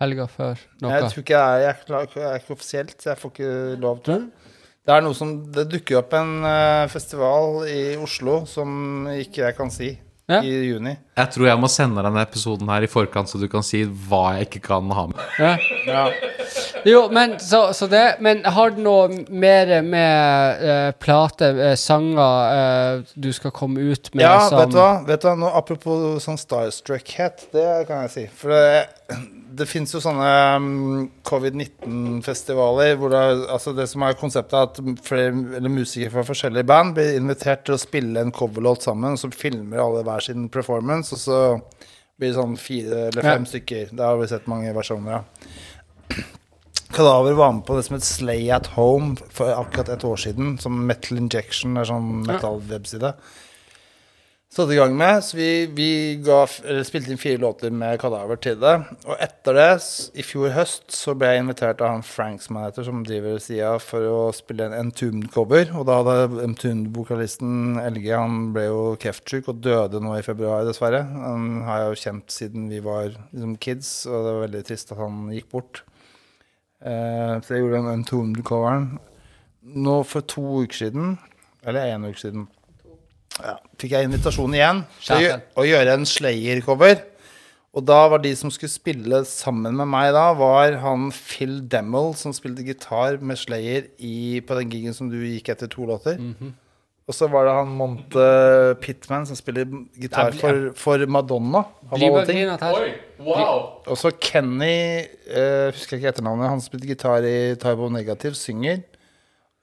Helga 0.00 0.26
før 0.28 0.58
noe. 0.82 0.92
Jeg 0.92 1.10
tror 1.12 1.22
ikke 1.24 1.36
jeg 1.36 1.40
er, 1.40 1.62
jeg 1.64 1.76
er, 1.88 2.08
jeg 2.16 2.26
er 2.30 2.40
ikke 2.42 2.56
offisielt, 2.58 2.96
så 3.00 3.12
jeg 3.14 3.20
får 3.22 3.32
ikke 3.32 3.52
lov 3.80 4.02
til 4.04 4.18
det. 4.18 4.52
Det 4.86 4.94
er 4.94 5.02
noe 5.02 5.16
som 5.18 5.30
Det 5.50 5.64
dukker 5.72 5.98
opp 6.02 6.12
en 6.14 6.34
uh, 6.46 6.84
festival 6.92 7.64
i 7.66 7.96
Oslo 7.98 8.42
som 8.46 9.08
ikke 9.16 9.46
jeg 9.48 9.56
kan 9.56 9.72
si, 9.74 9.94
Ja. 10.30 10.40
i 10.42 10.52
juni. 10.68 10.92
Jeg 11.16 11.30
tror 11.32 11.46
jeg 11.46 11.58
må 11.62 11.68
sende 11.70 11.96
deg 12.00 12.06
denne 12.10 12.22
episoden 12.26 12.68
her 12.70 12.82
i 12.82 12.90
forkant, 12.90 13.30
så 13.30 13.38
du 13.38 13.46
kan 13.48 13.62
si 13.66 13.84
hva 13.86 14.36
jeg 14.36 14.48
ikke 14.48 14.62
kan 14.68 14.90
ha 14.90 15.04
med. 15.10 15.20
Ja. 15.38 15.52
Ja. 15.86 16.04
Jo, 16.86 17.04
men 17.10 17.36
så, 17.42 17.72
så 17.74 17.88
det 17.90 18.20
Men 18.22 18.44
har 18.44 18.70
du 18.74 18.80
noe 18.82 19.24
mer 19.30 19.70
med 19.82 20.62
uh, 20.62 20.90
plate, 21.02 21.48
uh, 21.56 21.72
sanger 21.78 23.00
uh, 23.00 23.14
du 23.14 23.32
skal 23.34 23.54
komme 23.54 23.80
ut 23.80 24.12
med 24.14 24.22
Ja, 24.22 24.36
som 24.48 24.60
vet 24.60 24.74
du 24.74 24.78
hva? 24.78 24.92
Vet 25.08 25.22
du 25.24 25.28
hva? 25.30 25.34
Nå, 25.40 25.50
apropos 25.62 26.22
sånn 26.22 26.38
starstruckhet, 26.38 27.48
det 27.54 27.66
kan 27.88 28.06
jeg 28.06 28.14
si. 28.14 28.26
For 28.38 28.54
det, 28.54 29.18
det 29.56 29.66
fins 29.68 29.92
jo 29.94 30.00
sånne 30.02 30.28
mm, 30.62 31.02
covid-19-festivaler 31.26 32.96
hvor 33.00 33.12
det, 33.14 33.22
altså 33.52 33.72
det 33.76 33.86
som 33.90 34.04
er 34.06 34.16
konseptet, 34.20 34.56
er 34.56 34.70
at 34.70 35.02
flere, 35.06 35.32
eller 35.58 35.72
musikere 35.72 36.12
fra 36.14 36.24
forskjellige 36.28 36.68
band 36.68 36.94
blir 36.98 37.16
invitert 37.18 37.64
til 37.66 37.76
å 37.76 37.80
spille 37.80 38.22
en 38.22 38.34
coverlåt 38.34 38.86
sammen, 38.86 39.16
og 39.16 39.20
så 39.22 39.30
filmer 39.34 39.82
alle 39.82 40.04
hver 40.06 40.26
sin 40.28 40.48
performance, 40.52 41.14
og 41.16 41.22
så 41.22 41.40
blir 42.16 42.32
det 42.32 42.38
sånn 42.38 42.56
fire 42.60 43.06
eller 43.10 43.22
fem 43.22 43.44
Ja. 43.44 43.50
stykker. 43.52 43.90
Det 43.96 44.04
har 44.04 44.16
vi 44.20 44.28
sett 44.30 44.46
mange 44.48 44.72
versjoner 44.76 45.18
av. 45.18 45.24
Kadaver 46.96 47.34
var 47.36 47.52
med 47.52 47.64
på 47.66 47.76
det 47.76 47.84
som 47.84 47.96
het 47.96 48.06
Slay 48.06 48.46
at 48.54 48.70
Home 48.76 49.16
for 49.34 49.50
akkurat 49.52 49.90
et 49.92 50.04
år 50.06 50.16
siden. 50.16 50.54
Som 50.62 50.86
Metal 50.86 51.18
Injection 51.18 51.76
er 51.76 51.84
sånn 51.84 52.22
metal-webside. 52.24 53.10
Satte 54.56 54.72
i 54.72 54.76
gang 54.78 54.94
med. 54.96 55.18
Så 55.20 55.36
vi, 55.36 55.66
vi 55.76 55.88
ga, 56.24 56.38
spilte 56.48 57.10
inn 57.12 57.18
fire 57.20 57.36
låter 57.42 57.74
med 57.76 57.98
Kadaver 58.00 58.38
til 58.40 58.54
det. 58.56 58.72
Og 59.04 59.18
etter 59.20 59.58
det, 59.58 59.66
i 60.16 60.24
fjor 60.24 60.54
høst, 60.54 60.86
så 60.96 61.12
ble 61.12 61.28
jeg 61.28 61.42
invitert 61.42 61.82
av 61.84 61.92
han 61.92 62.04
Frank 62.06 62.40
som 62.40 62.56
heter, 62.62 62.86
som 62.86 63.02
driver 63.04 63.36
sida, 63.42 63.74
for 63.84 64.06
å 64.08 64.22
spille 64.32 64.70
en 64.70 64.78
Entombed-cover. 64.78 65.74
Og 65.76 65.84
da 65.90 65.98
hadde 66.00 66.40
Entombed-vokalisten 66.46 67.76
LG 67.82 68.08
Han 68.14 68.40
ble 68.56 68.64
jo 68.70 68.80
kreftsyk 69.02 69.52
og 69.52 69.60
døde 69.60 70.00
nå 70.00 70.16
i 70.16 70.24
februar, 70.24 70.64
dessverre. 70.64 71.04
Han 71.04 71.60
har 71.68 71.82
jeg 71.82 71.92
jo 71.92 72.02
kjent 72.06 72.38
siden 72.38 72.72
vi 72.72 72.80
var 72.88 73.12
liksom, 73.12 73.58
kids, 73.60 73.92
og 74.08 74.16
det 74.16 74.34
var 74.38 74.44
veldig 74.46 74.66
trist 74.72 74.96
at 74.96 75.04
han 75.04 75.22
gikk 75.36 75.52
bort. 75.52 75.84
Eh, 76.80 77.36
så 77.44 77.58
jeg 77.58 77.66
gjorde 77.66 77.82
den 77.82 77.92
Entombed-coveren. 77.98 78.92
Nå 79.84 80.00
for 80.08 80.24
to 80.24 80.62
uker 80.64 80.86
siden, 80.86 81.18
eller 81.60 81.92
én 81.92 82.08
uke 82.08 82.24
siden, 82.24 82.48
ja, 83.42 83.58
fikk 83.80 83.92
jeg 83.96 84.08
invitasjon 84.08 84.54
igjen 84.56 84.84
til 85.04 85.28
å, 85.28 85.36
å 85.60 85.66
gjøre 85.68 85.98
en 85.98 86.08
Slayer-cover. 86.08 87.02
Og 87.76 87.84
da 87.84 87.98
var 88.08 88.22
de 88.24 88.30
som 88.38 88.48
skulle 88.48 88.72
spille 88.72 89.18
sammen 89.28 89.74
med 89.76 89.90
meg 89.92 90.08
da, 90.16 90.30
var 90.32 90.78
han 90.80 91.10
Phil 91.12 91.58
Demmel, 91.68 92.14
som 92.16 92.32
spilte 92.32 92.64
gitar 92.64 93.18
med 93.20 93.36
Slayer 93.36 93.90
i, 94.00 94.40
på 94.40 94.56
den 94.56 94.70
gigen 94.72 94.96
som 94.96 95.10
du 95.12 95.18
gikk 95.20 95.50
etter 95.52 95.68
to 95.68 95.84
låter. 95.84 96.16
Og 97.06 97.14
så 97.14 97.28
var 97.30 97.44
det 97.46 97.52
han 97.54 97.68
Monte 97.76 98.22
Pitman, 98.82 99.28
som 99.28 99.36
spiller 99.38 99.68
gitar 99.94 100.32
for, 100.34 100.72
for 100.74 101.04
Madonna. 101.06 101.60
Wow! 103.22 103.60
Og 103.86 104.00
så 104.00 104.10
Kenny, 104.18 105.04
uh, 105.28 105.68
husker 105.70 105.94
jeg 105.94 106.02
ikke 106.02 106.14
etternavnet, 106.16 106.48
han 106.50 106.64
spilte 106.64 106.88
gitar 106.90 107.28
i 107.28 107.54
Tybo 107.62 107.92
Negative, 107.94 108.34
synger. 108.34 108.80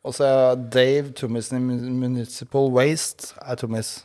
Og 0.04 0.16
så 0.18 0.28
er 0.28 0.64
Dave 0.74 1.14
Trommis 1.16 1.52
i 1.56 1.60
Municipal 1.60 2.72
Waste 2.76 3.34
er 3.40 3.60
Tummis. 3.60 4.02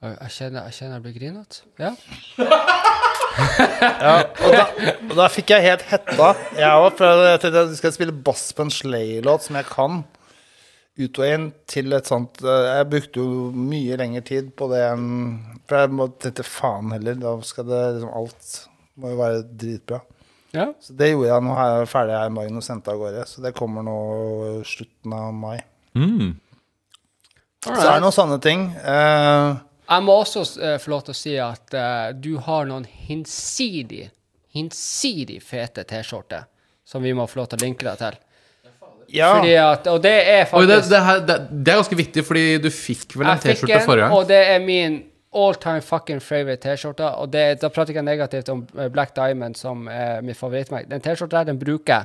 Jeg 0.00 0.32
kjenner 0.32 0.64
jeg, 0.64 0.78
kjenner 0.78 0.96
jeg 0.96 1.04
blir 1.04 1.18
grinete. 1.18 1.64
Ja. 1.80 1.94
Ja, 3.40 4.14
og 4.26 4.52
da, 4.52 4.62
og 5.06 5.12
da 5.16 5.26
fikk 5.32 5.52
jeg 5.54 5.64
helt 5.64 5.84
hetta. 5.88 6.32
Jeg 6.58 6.66
òg, 6.82 6.96
for 6.98 7.22
jeg 7.24 7.40
tenkte 7.40 7.62
jeg 7.62 7.78
skal 7.78 7.92
spille 7.94 8.14
bass 8.26 8.48
på 8.56 8.66
en 8.66 8.72
Slay-låt 8.74 9.46
som 9.46 9.56
jeg 9.56 9.68
kan. 9.70 10.00
Ut 11.00 11.20
og 11.22 11.24
inn 11.30 11.46
til 11.70 11.94
et 11.96 12.08
sånt 12.10 12.42
eh, 12.42 12.64
Jeg 12.74 12.88
brukte 12.90 13.22
jo 13.22 13.50
mye 13.54 13.96
lengre 13.96 14.20
tid 14.26 14.50
på 14.58 14.66
det 14.72 14.80
enn 14.88 15.06
For 15.70 15.78
jeg 15.78 15.92
må 15.96 16.08
tenkte 16.20 16.44
faen 16.44 16.90
heller, 16.92 17.16
da 17.22 17.36
skal 17.46 17.68
det 17.70 17.78
liksom 17.94 18.10
alt 18.20 18.50
må 19.00 19.12
jo 19.14 19.20
være 19.22 19.44
dritbra. 19.62 20.00
Ja. 20.54 20.66
Så 20.82 20.94
det 20.98 21.12
gjorde 21.12 21.30
jeg. 21.30 21.46
Nå 21.46 21.56
er 21.56 21.72
jeg 21.78 21.90
ferdig 21.90 22.14
her 22.18 22.30
i 22.30 22.46
og 22.50 22.64
sendte 22.66 22.92
av 22.92 23.00
gårde. 23.00 23.26
Så 23.30 23.42
det 23.44 23.54
kommer 23.56 23.86
nå 23.86 23.96
slutten 24.66 25.14
av 25.14 25.34
mai. 25.34 25.58
Mm. 25.94 26.38
Så 27.64 27.74
er 27.76 27.98
det 27.98 28.00
noen 28.04 28.16
sånne 28.16 28.38
ting. 28.42 28.70
Uh, 28.80 29.60
Jeg 29.90 30.06
må 30.06 30.16
også 30.22 30.46
uh, 30.62 30.76
få 30.80 30.94
lov 30.94 31.04
til 31.06 31.14
å 31.14 31.18
si 31.18 31.34
at 31.42 31.76
uh, 31.76 32.08
du 32.16 32.32
har 32.42 32.66
noen 32.70 32.86
hinsidig, 32.88 34.08
hinsidig 34.56 35.38
fete 35.44 35.84
T-skjorter 35.86 36.48
som 36.90 37.04
vi 37.04 37.12
må 37.14 37.26
få 37.30 37.42
lov 37.42 37.50
til 37.52 37.60
å 37.60 37.66
linke 37.68 37.86
deg 37.86 38.00
til. 38.00 38.18
ja. 39.14 39.30
Fordi 39.36 39.54
at, 39.62 39.86
og 39.92 40.00
det 40.02 40.16
er 40.32 40.54
Oi, 40.56 40.64
det, 40.66 40.80
det, 40.90 41.02
her, 41.06 41.22
det, 41.26 41.36
det 41.52 41.72
er 41.74 41.82
ganske 41.82 41.98
viktig, 42.00 42.24
fordi 42.26 42.44
du 42.64 42.70
fikk 42.74 43.14
vel 43.20 43.30
en 43.30 43.42
T-skjorte 43.42 43.84
forrige 43.86 44.08
gang? 44.08 44.16
og 44.16 44.26
det 44.30 44.40
er 44.54 44.64
min 44.64 44.98
all 45.32 45.54
time 45.54 45.80
fucking 45.80 46.20
favorite 46.20 46.62
T-skjorte. 46.62 47.06
Og 47.22 47.32
det, 47.32 47.60
da 47.62 47.68
prater 47.68 47.92
jeg 47.92 48.00
ikke 48.00 48.06
negativt 48.06 48.48
om 48.48 48.64
eh, 48.78 48.88
Black 48.90 49.14
Diamond, 49.16 49.54
som 49.54 49.86
er 49.88 50.24
mitt 50.26 50.38
favorittmerke. 50.38 50.90
Den 50.90 51.04
T-skjorta 51.04 51.38
der, 51.40 51.52
den 51.52 51.60
bruker 51.60 51.94
jeg 51.94 52.04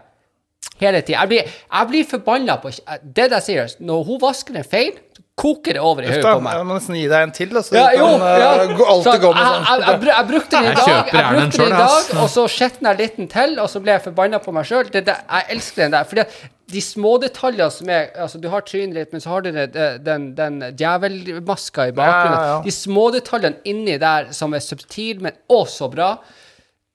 hele 0.82 1.02
tida. 1.02 1.20
Jeg 1.20 1.32
blir, 1.32 1.56
jeg 1.72 1.88
blir 1.90 2.08
forbanna 2.10 2.58
på 2.62 2.72
Det 3.16 3.30
jeg 3.32 3.44
sier, 3.46 3.76
når 3.80 4.04
hun 4.04 4.22
vasker 4.22 4.58
den 4.58 4.68
feil, 4.68 5.00
koker 5.36 5.76
det 5.76 5.82
over 5.84 6.06
i 6.06 6.08
hodet 6.08 6.24
på 6.24 6.42
meg. 6.46 6.54
jeg 6.56 6.66
må 6.70 6.76
nesten 6.78 6.96
gi 6.96 7.08
deg 7.12 7.24
en 7.26 7.32
til, 7.36 7.50
da, 7.52 7.62
så 7.68 7.76
Ja, 7.76 7.86
jo, 7.92 8.06
kan 8.08 8.22
eh, 8.24 8.40
ja. 8.40 8.66
gå- 8.80 8.86
alltid 8.94 9.08
Så 9.12 9.16
gå 9.20 9.32
med 9.36 9.44
sånn. 9.44 9.66
jeg, 9.68 9.82
jeg, 9.86 10.08
jeg 10.08 10.28
brukte 10.30 10.52
den 10.56 10.66
i 10.66 10.76
dag, 10.76 10.88
jeg 10.88 11.14
den 11.16 11.32
brukte 11.36 11.58
den 11.58 11.68
i 11.68 11.80
dag, 11.82 12.12
og 12.24 12.30
så 12.32 12.46
skjetna 12.54 12.94
jeg 12.94 13.02
litt 13.02 13.32
til, 13.34 13.56
og 13.60 13.68
så 13.74 13.82
ble 13.84 13.92
jeg 13.98 14.04
forbanna 14.06 14.40
på 14.40 14.54
meg 14.56 14.70
sjøl. 14.70 14.92
Jeg 14.96 15.44
elsker 15.58 15.84
den 15.84 15.92
der. 15.98 16.08
Fordi 16.08 16.24
at 16.24 16.38
de 16.72 16.82
smådetaljene 16.82 17.68
som 17.70 17.90
er 17.94 18.08
altså 18.24 18.40
Du 18.42 18.48
har 18.50 18.64
trynet 18.66 18.96
litt, 18.98 19.12
men 19.14 19.22
så 19.22 19.30
har 19.36 19.44
du 19.46 19.52
det, 19.52 19.68
den, 20.08 20.30
den 20.40 20.56
djevelmaska 20.80 21.90
i 21.92 21.92
bakgrunnen. 21.92 22.40
Ja, 22.40 22.46
ja, 22.48 22.56
ja. 22.56 22.64
De 22.64 22.72
smådetaljene 22.74 23.60
inni 23.70 24.00
der 24.02 24.32
som 24.34 24.56
er 24.56 24.64
subtile, 24.64 25.20
men 25.28 25.36
også 25.52 25.92
bra. 25.94 26.14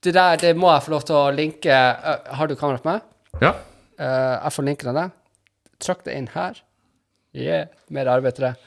Det 0.03 0.14
der 0.16 0.41
det 0.41 0.57
må 0.57 0.72
jeg 0.72 0.86
få 0.88 0.95
lov 0.97 1.05
til 1.07 1.14
å 1.20 1.26
linke. 1.36 1.68
Eh, 1.70 2.34
har 2.41 2.49
du 2.49 2.57
kamera 2.57 2.80
på 2.80 2.88
meg? 2.88 3.05
Ja. 3.45 3.53
Uh, 4.01 4.41
jeg 4.47 4.53
får 4.57 4.64
linken 4.64 4.88
av 4.91 4.97
deg. 4.97 5.11
Trykk 5.84 6.05
det 6.09 6.16
inn 6.16 6.28
her. 6.32 6.57
Yeah, 7.37 7.68
mer 7.95 8.09
arbeid 8.11 8.39
til 8.39 8.49
deg. 8.49 8.59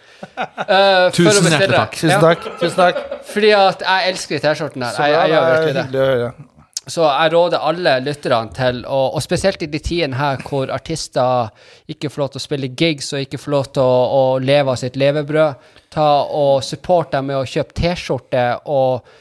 Uh, 0.64 1.10
Tusen 1.12 1.50
hjertelig 1.52 1.76
takk. 1.76 1.96
Tusen 2.00 2.14
Ja, 2.14 2.20
takk. 2.24 2.46
Tusen 2.62 2.78
takk. 2.80 3.00
fordi 3.28 3.50
at 3.58 3.82
jeg 3.84 4.12
elsker 4.14 4.38
de 4.38 4.42
T-skjortene 4.46 4.88
her. 4.88 5.10
Jeg, 5.12 5.16
jeg 5.18 5.34
gjør 5.34 5.50
virkelig 5.52 5.74
det. 5.92 6.50
Så 6.94 7.04
jeg 7.04 7.32
råder 7.34 7.64
alle 7.64 7.94
lytterne 8.04 8.52
til, 8.56 8.80
å, 8.88 9.00
og 9.16 9.24
spesielt 9.24 9.62
i 9.64 9.70
de 9.72 9.80
tidene 9.84 10.20
her 10.20 10.40
hvor 10.48 10.72
artister 10.72 11.52
ikke 11.92 12.12
får 12.12 12.24
lov 12.24 12.32
til 12.32 12.42
å 12.42 12.44
spille 12.44 12.72
gigs 12.80 13.12
og 13.16 13.24
ikke 13.24 13.40
får 13.40 13.54
lov 13.56 13.70
til 13.76 13.84
å, 13.84 14.00
å 14.16 14.24
leve 14.44 14.72
av 14.74 14.80
sitt 14.80 15.00
levebrød, 15.00 15.70
ta 15.96 16.08
og 16.24 16.64
support 16.64 17.12
dem 17.16 17.30
med 17.32 17.40
å 17.40 17.46
kjøpe 17.48 17.76
T-skjorte 17.80 18.48
og 18.72 19.14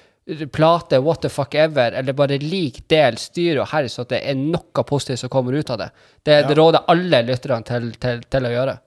plate, 0.55 1.03
what 1.03 1.23
the 1.23 1.31
fuck 1.31 1.55
ever, 1.59 1.99
eller 1.99 2.15
bare 2.19 2.39
lik, 2.43 2.85
del, 2.91 3.19
styr 3.19 3.59
og 3.63 3.71
herre, 3.75 3.91
så 3.91 4.07
at 4.07 4.15
det 4.15 4.23
er 4.23 4.39
noe 4.39 4.87
positivt 4.87 5.23
som 5.23 5.31
kommer 5.31 5.55
ut 5.59 5.71
av 5.71 5.83
det. 5.83 5.93
Det, 6.23 6.43
det 6.49 6.59
råder 6.59 6.87
alle 6.91 7.25
lytterne 7.27 7.67
til, 7.67 7.91
til, 8.03 8.23
til 8.31 8.47
å 8.47 8.55
gjøre. 8.55 8.79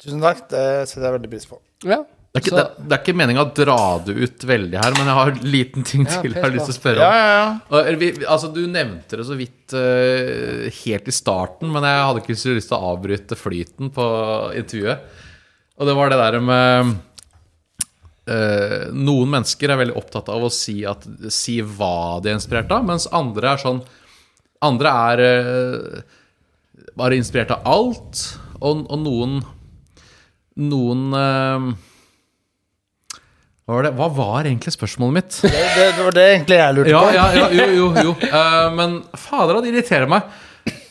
Tusen 0.00 0.22
takk. 0.24 0.46
Det 0.50 0.64
setter 0.88 1.06
jeg 1.10 1.16
veldig 1.18 1.30
pris 1.34 1.46
på. 1.50 1.58
Ja. 1.84 2.00
Det 2.30 2.38
er 2.38 2.44
ikke, 2.44 2.54
det, 2.60 2.84
det 2.86 2.94
er 2.94 3.00
ikke 3.02 3.12
meninga 3.18 3.42
å 3.42 3.50
dra 3.58 3.76
det 4.06 4.14
ut 4.14 4.44
veldig 4.46 4.78
her, 4.78 4.94
men 4.94 5.08
jeg 5.10 5.16
har 5.18 5.30
en 5.32 5.48
liten 5.50 5.82
ting 5.88 6.04
Ja, 6.06 6.20
til 6.22 6.30
jeg 6.30 6.36
pes 6.36 6.44
har 6.44 6.52
på. 6.52 6.54
lyst 6.54 6.68
til 6.70 6.74
å 6.76 6.78
spørre 6.78 7.02
om. 7.02 7.16
ja, 7.18 7.32
ja. 7.34 7.48
Og, 7.74 7.88
vi, 7.98 8.10
altså, 8.22 8.50
du 8.54 8.60
nevnte 8.70 9.18
det 9.18 9.26
så 9.26 9.34
vidt 9.40 9.74
eh, 9.74 10.68
helt 10.84 11.10
i 11.10 11.14
starten, 11.16 11.72
men 11.74 11.88
jeg 11.88 12.04
hadde 12.06 12.22
ikke 12.22 12.36
så 12.38 12.54
lyst 12.54 12.70
til 12.70 12.78
å 12.78 12.92
avbryte 12.92 13.38
flyten 13.40 13.90
på 13.96 14.06
intervjuet. 14.62 15.10
Og 15.80 15.90
det 15.90 15.96
var 15.98 16.12
det 16.14 16.20
der 16.22 16.38
med 16.46 16.94
eh, 18.30 18.88
Noen 18.94 19.34
mennesker 19.34 19.72
er 19.74 19.80
veldig 19.82 19.98
opptatt 19.98 20.30
av 20.30 20.46
å 20.46 20.52
si, 20.54 20.78
at, 20.86 21.02
si 21.34 21.58
hva 21.66 22.20
de 22.22 22.30
er 22.30 22.38
inspirert 22.38 22.70
av, 22.78 22.86
mens 22.86 23.08
andre 23.10 23.56
er 23.56 23.62
sånn 23.66 23.82
Andre 24.62 24.90
er 25.10 25.22
eh, 25.26 26.02
bare 27.00 27.16
inspirert 27.18 27.54
av 27.56 27.66
alt, 27.74 28.26
og, 28.60 28.84
og 28.86 28.98
noen 29.02 29.40
Noen 30.60 31.06
eh, 31.16 31.70
hva 33.70 33.76
var, 33.76 33.86
det? 33.86 33.90
Hva 33.94 34.06
var 34.10 34.46
egentlig 34.48 34.72
spørsmålet 34.74 35.14
mitt? 35.14 35.36
Det, 35.44 35.50
det, 35.54 35.82
det 35.94 36.02
var 36.02 36.14
det 36.16 36.22
egentlig 36.32 36.56
jeg 36.58 36.74
lurte 36.74 36.90
Ja, 36.90 37.02
på. 37.04 37.10
ja, 37.14 37.26
ja, 37.38 37.44
jo, 37.54 37.66
jo, 37.76 37.90
jo. 38.08 38.14
Uh, 38.32 38.64
men 38.74 38.96
fader, 39.14 39.60
det 39.62 39.70
irriterer 39.70 40.10
meg. 40.10 40.26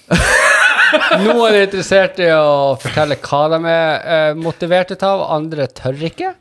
Noen 1.25 1.41
er 1.49 1.65
interessert 1.65 2.21
i 2.23 2.29
å 2.31 2.77
fortelle 2.79 3.17
hva 3.19 3.41
de 3.51 3.59
er 3.73 4.07
uh, 4.31 4.39
motiverte 4.39 4.95
av, 5.03 5.25
andre 5.35 5.67
tør 5.75 5.99
ikke. 6.07 6.31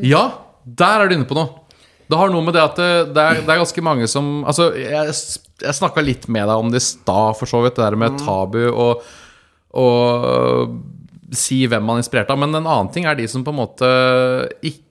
Ja, 0.00 0.24
der 0.64 1.04
er 1.04 1.12
du 1.12 1.18
inne 1.18 1.28
på 1.28 1.36
noe. 1.36 1.60
Det 2.08 2.16
har 2.22 2.32
noe 2.32 2.48
med 2.48 2.56
det 2.56 2.64
at 2.64 2.80
det, 2.80 2.88
det, 3.12 3.20
er, 3.28 3.44
det 3.44 3.52
er 3.52 3.60
ganske 3.66 3.84
mange 3.84 4.08
som 4.08 4.32
Altså, 4.48 4.70
jeg, 4.76 5.12
jeg 5.60 5.76
snakka 5.76 6.02
litt 6.04 6.24
med 6.32 6.48
deg 6.48 6.56
om 6.64 6.72
det 6.72 6.80
i 6.80 6.88
stad, 6.88 7.36
for 7.36 7.48
så 7.52 7.60
vidt, 7.64 7.76
det 7.76 7.84
der 7.84 8.00
med 8.00 8.16
tabu 8.24 8.62
og, 8.70 9.04
og 9.76 10.74
si 11.38 11.66
hvem 11.70 11.84
man 11.84 11.98
er 11.98 12.04
inspirert 12.04 12.30
av. 12.30 12.38
Men 12.38 12.54
en 12.54 12.66
annen 12.66 12.92
ting 12.94 13.06
er 13.06 13.14
de 13.18 13.26
som 13.30 13.44
på 13.44 13.52
en 13.54 13.60
måte 13.62 13.90
ikke 14.62 14.82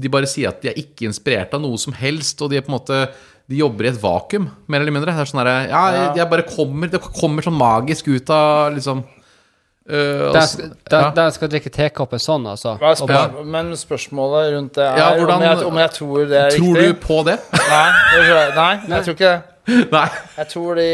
De 0.00 0.08
bare 0.08 0.26
sier 0.26 0.48
at 0.48 0.62
de 0.62 0.70
er 0.70 0.78
ikke 0.80 1.04
inspirert 1.06 1.52
av 1.54 1.60
noe 1.60 1.76
som 1.78 1.92
helst, 1.92 2.40
og 2.40 2.48
de 2.50 2.56
er 2.56 2.64
på 2.64 2.72
en 2.72 2.78
måte 2.78 3.02
de 3.48 3.56
jobber 3.60 3.84
i 3.86 3.88
et 3.90 4.00
vakuum, 4.00 4.46
mer 4.68 4.80
eller 4.80 4.92
mindre. 4.92 5.12
Det 5.12 5.20
er 5.22 5.28
sånn 5.28 5.40
herre 5.42 5.68
Ja, 5.68 5.82
jeg 6.16 6.28
bare 6.28 6.44
kommer 6.48 6.88
Det 6.92 7.00
kommer 7.04 7.44
sånn 7.44 7.56
magisk 7.56 8.08
ut 8.08 8.30
av 8.32 8.74
liksom 8.74 9.04
Uh, 9.88 10.32
der, 10.34 10.40
skal, 10.44 10.66
de, 10.84 10.98
ja. 11.16 11.30
skal 11.32 11.48
drikke 11.48 11.70
tekoppen 11.72 12.20
sånn, 12.20 12.44
altså. 12.50 12.74
Er 12.76 13.30
Og 13.40 13.46
Men 13.48 13.70
spørsmålet 13.72 14.50
rundt 14.52 14.74
det 14.76 14.84
er 14.84 14.98
Ja, 14.98 15.06
hvordan- 15.16 15.36
om, 15.36 15.42
jeg, 15.42 15.66
om 15.66 15.78
jeg 15.78 15.90
tror 15.96 16.26
det 16.28 16.36
er 16.36 16.50
Tror 16.58 16.76
riktig. 16.76 16.88
du 17.00 17.06
på 17.06 17.24
det? 17.24 17.38
Nei, 17.56 17.92
det 18.12 18.26
tror 18.26 18.36
jeg, 18.36 18.54
nei, 18.54 18.74
jeg 18.88 19.04
tror 19.06 19.14
ikke 19.14 19.30
det. 19.32 19.42
Nei. 19.96 20.08
Jeg 20.36 20.48
tror 20.48 20.74
de 20.74 20.84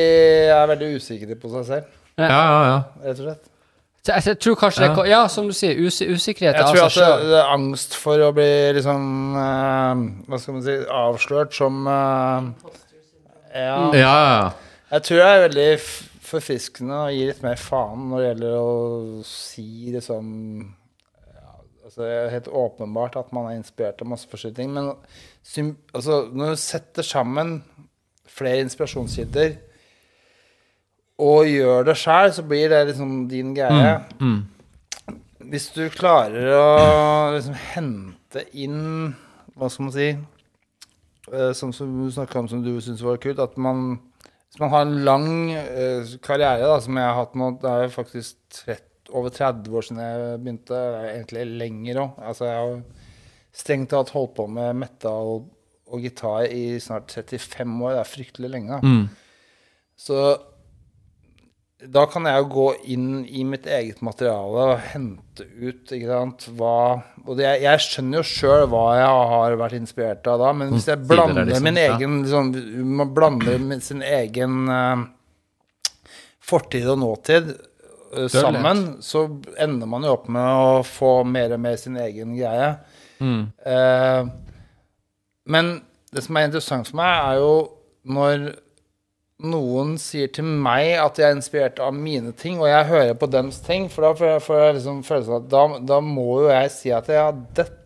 er 0.60 0.66
veldig 0.70 0.92
usikre 0.94 1.34
på 1.42 1.50
seg 1.56 1.66
selv, 1.66 1.84
Ja, 2.18 2.28
ja, 2.28 2.62
ja. 2.70 2.78
rett 3.02 3.18
og 3.18 3.26
slett. 3.26 3.42
Så 4.04 4.12
Jeg, 4.12 4.22
jeg 4.26 4.38
tror 4.44 4.54
kanskje 4.60 4.88
det 4.88 5.08
Ja. 5.08 5.26
som 5.32 5.46
du 5.48 5.54
sier, 5.56 5.78
us 5.80 6.02
usikkerhet 6.02 6.58
Jeg 6.58 6.64
av 6.64 6.74
tror 6.74 6.90
seg 6.92 7.06
at 7.08 7.22
det, 7.22 7.30
det 7.30 7.38
er 7.40 7.52
angst 7.54 7.94
for 7.96 8.20
å 8.20 8.32
bli 8.36 8.50
liksom 8.76 9.06
uh, 9.32 10.02
Hva 10.28 10.40
skal 10.40 10.58
man 10.58 10.64
si 10.66 10.74
avslørt 10.92 11.56
som 11.56 11.86
uh, 11.88 12.50
ja. 13.54 13.78
Mm. 13.80 13.96
ja, 13.96 14.14
ja. 14.28 14.50
Jeg 14.92 15.06
tror 15.06 15.22
det 15.22 15.30
er 15.30 15.44
veldig 15.46 15.68
forfriskende 16.24 17.00
å 17.06 17.10
gi 17.14 17.24
litt 17.30 17.42
mer 17.44 17.60
faen 17.60 18.08
når 18.10 18.20
det 18.20 18.28
gjelder 18.28 18.56
å 18.58 18.72
si 19.28 19.66
liksom 19.94 20.26
ja, 21.32 21.52
altså 21.86 22.02
Det 22.02 22.10
er 22.12 22.32
helt 22.34 22.50
åpenbart 22.60 23.16
at 23.20 23.32
man 23.36 23.48
er 23.48 23.60
inspirert 23.60 24.02
av 24.04 24.10
masse 24.12 24.28
forskjellige 24.28 24.60
ting, 24.60 24.74
men 24.74 24.92
altså, 25.94 26.24
når 26.32 26.54
du 26.54 26.60
setter 26.60 27.06
sammen 27.06 27.56
flere 28.34 28.64
inspirasjonskilder 28.66 29.56
og 31.22 31.46
gjør 31.46 31.86
det 31.86 31.96
sjæl, 31.98 32.32
så 32.34 32.42
blir 32.42 32.68
det 32.72 32.80
liksom 32.88 33.28
din 33.30 33.54
greie. 33.54 33.98
Mm. 34.20 34.40
Hvis 35.50 35.68
du 35.74 35.84
klarer 35.92 36.48
å 36.56 36.68
liksom 37.34 37.56
hente 37.74 38.46
inn 38.56 39.12
Hva 39.54 39.68
skal 39.68 39.84
man 39.84 39.92
si 39.94 40.06
eh, 40.08 41.50
Som, 41.56 41.74
som 41.76 41.90
du 42.00 42.08
snakka 42.12 42.40
om 42.40 42.48
som 42.48 42.62
du 42.64 42.72
syns 42.82 43.02
var 43.04 43.20
kult, 43.22 43.42
at 43.42 43.58
man 43.60 43.98
Hvis 44.24 44.62
man 44.62 44.72
har 44.72 44.86
en 44.86 44.96
lang 45.04 45.28
uh, 45.52 46.14
karriere, 46.24 46.64
da, 46.64 46.78
som 46.80 46.96
jeg 46.96 47.06
har 47.10 47.18
hatt 47.18 47.36
nå 47.38 47.50
Det 47.60 47.70
er 47.70 47.84
jo 47.84 47.94
faktisk 47.94 48.38
30, 48.64 48.82
over 49.14 49.34
30 49.36 49.76
år 49.76 49.84
siden 49.84 50.00
jeg 50.00 50.38
begynte. 50.40 50.78
Egentlig 51.10 51.42
lenger 51.60 51.98
òg. 52.00 52.22
Altså, 52.24 52.46
jeg 52.48 52.62
har 52.62 53.10
strengt 53.54 53.90
tatt 53.92 54.14
holdt 54.14 54.32
på 54.38 54.46
med 54.50 54.80
metal 54.80 55.44
og 55.44 56.00
gitar 56.02 56.48
i 56.48 56.80
snart 56.82 57.12
35 57.12 57.76
år. 57.84 57.92
Det 57.92 58.00
er 58.00 58.10
fryktelig 58.10 58.50
lenge. 58.50 58.78
da. 58.78 58.80
Mm. 58.80 59.04
Så 60.06 60.22
da 61.90 62.04
kan 62.08 62.26
jeg 62.28 62.40
jo 62.40 62.46
gå 62.52 62.66
inn 62.94 63.08
i 63.26 63.42
mitt 63.46 63.66
eget 63.68 64.00
materiale 64.04 64.66
og 64.70 64.84
hente 64.92 65.44
ut 65.44 65.92
ikke 65.92 66.08
sant, 66.08 66.46
hva 66.58 66.76
Og 67.24 67.36
det, 67.38 67.48
jeg 67.62 67.82
skjønner 67.84 68.20
jo 68.20 68.24
sjøl 68.28 68.64
hva 68.72 68.84
jeg 68.98 69.18
har 69.32 69.56
vært 69.60 69.76
inspirert 69.78 70.30
av 70.30 70.40
da, 70.42 70.52
men 70.56 70.72
hvis 70.74 70.88
jeg 70.90 71.02
blander 71.08 71.48
liksom, 71.48 71.68
min 71.68 71.80
egen 71.82 72.16
liksom, 72.22 72.50
Man 73.00 73.12
blander 73.16 73.60
med 73.62 73.84
sin 73.84 74.04
egen 74.06 74.70
uh, 74.70 75.04
fortid 76.44 76.88
og 76.92 77.00
nåtid 77.02 77.52
uh, 77.54 78.26
sammen, 78.32 78.84
så 79.04 79.26
ender 79.60 79.90
man 79.90 80.06
jo 80.06 80.16
opp 80.16 80.28
med 80.32 80.64
å 80.64 80.82
få 80.88 81.16
mer 81.28 81.56
og 81.56 81.64
mer 81.64 81.78
sin 81.80 81.96
egen 82.00 82.36
greie. 82.38 82.74
Mm. 83.20 83.48
Uh, 83.64 84.28
men 85.44 85.76
Det 86.14 86.22
som 86.22 86.36
er 86.38 86.46
interessant 86.46 86.86
for 86.86 87.00
meg, 87.00 87.14
er 87.32 87.40
jo 87.42 87.54
når 88.04 88.52
noen 89.44 89.94
sier 90.00 90.28
til 90.34 90.44
meg 90.44 90.94
at 90.98 91.18
jeg 91.20 91.28
er 91.30 91.36
inspirert 91.38 91.78
av 91.84 91.94
mine 91.94 92.32
ting, 92.32 92.58
og 92.60 92.68
jeg 92.70 92.86
hører 92.90 93.14
på 93.20 93.30
dems 93.30 93.60
ting, 93.64 93.88
for 93.92 94.02
da 94.08 94.12
får 94.18 94.26
jeg, 94.32 94.42
får 94.48 94.60
jeg 94.64 94.74
liksom 94.80 95.00
følelsen 95.06 95.38
at 95.40 95.48
da, 95.52 95.64
da 95.94 96.00
må 96.04 96.28
jo 96.42 96.50
jeg 96.52 96.70
si 96.74 96.92
at 96.94 97.08
ja, 97.12 97.30
dette 97.30 97.80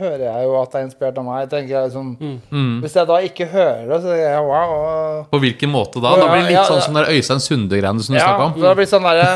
hører 0.00 0.24
jeg 0.26 0.44
jo 0.48 0.54
at 0.58 0.72
er 0.74 0.82
inspirert 0.88 1.18
av 1.20 1.24
meg. 1.24 1.48
tenker 1.52 1.70
jeg 1.76 1.84
liksom 1.92 2.08
Mm. 2.50 2.80
Hvis 2.82 2.96
jeg 2.98 3.06
da 3.06 3.16
ikke 3.22 3.46
hører 3.52 3.84
det, 3.92 3.98
så 4.02 4.08
tenker 4.10 4.24
jeg 4.32 4.42
wow. 4.48 4.72
og- 4.74 5.28
På 5.30 5.38
hvilken 5.38 5.70
måte 5.70 6.00
da? 6.02 6.16
Da 6.18 6.26
blir 6.32 6.42
det 6.42 6.48
litt 6.50 6.58
Ja, 6.58 6.64
sånn 6.66 6.82
som 6.82 6.94
der 6.98 7.06
Øystein 7.14 7.38
Sunde-greiene 7.40 8.02
som 8.02 8.14
du 8.14 8.18
Ja, 8.18 8.26
snakka 8.26 8.44
om. 8.48 8.60
det 8.60 8.76
blir 8.76 8.90
sånn 8.90 9.06
derre 9.06 9.28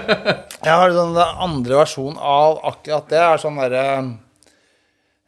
Jeg 0.66 0.72
har 0.80 0.90
sånn 0.96 1.12
den 1.14 1.42
andre 1.46 1.74
versjonen 1.84 2.16
av 2.18 2.58
akkurat 2.64 3.08
det. 3.12 3.18
er 3.20 3.36
sånn 3.42 3.56
derre 3.60 3.84
eh, 3.98 4.08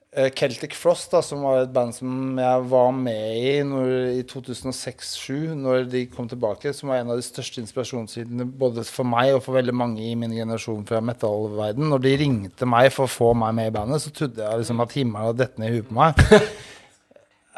Celtic 0.08 0.72
Frost, 0.72 1.10
da, 1.12 1.20
som 1.20 1.42
var 1.44 1.60
et 1.60 1.72
band 1.72 1.92
som 1.92 2.38
jeg 2.40 2.62
var 2.70 2.94
med 2.96 3.34
i 3.36 3.50
når, 3.66 3.90
i 4.16 4.22
2006-2007, 4.30 5.34
når 5.60 5.84
de 5.92 6.06
kom 6.08 6.30
tilbake, 6.30 6.72
som 6.72 6.88
var 6.88 7.02
en 7.02 7.12
av 7.12 7.20
de 7.20 7.26
største 7.26 7.60
inspirasjonskildene 7.60 8.46
både 8.48 8.86
for 8.88 9.04
meg 9.08 9.34
og 9.36 9.42
for 9.44 9.58
veldig 9.58 9.74
mange 9.76 10.06
i 10.08 10.14
min 10.16 10.32
generasjon 10.32 10.86
fra 10.88 11.02
metallverden. 11.04 11.90
Når 11.92 12.02
de 12.06 12.14
ringte 12.24 12.70
meg 12.72 12.88
for 12.94 13.04
å 13.04 13.12
få 13.12 13.34
meg 13.36 13.52
med 13.60 13.68
i 13.68 13.74
bandet, 13.76 14.00
så 14.06 14.14
trodde 14.16 14.40
jeg 14.40 14.62
liksom 14.62 14.80
at 14.86 14.96
himmelen 14.96 15.28
hadde 15.28 15.42
dette 15.44 15.60
ned 15.60 15.68
i 15.68 15.78
huet 15.78 15.92
på 15.92 16.00
meg. 16.00 16.24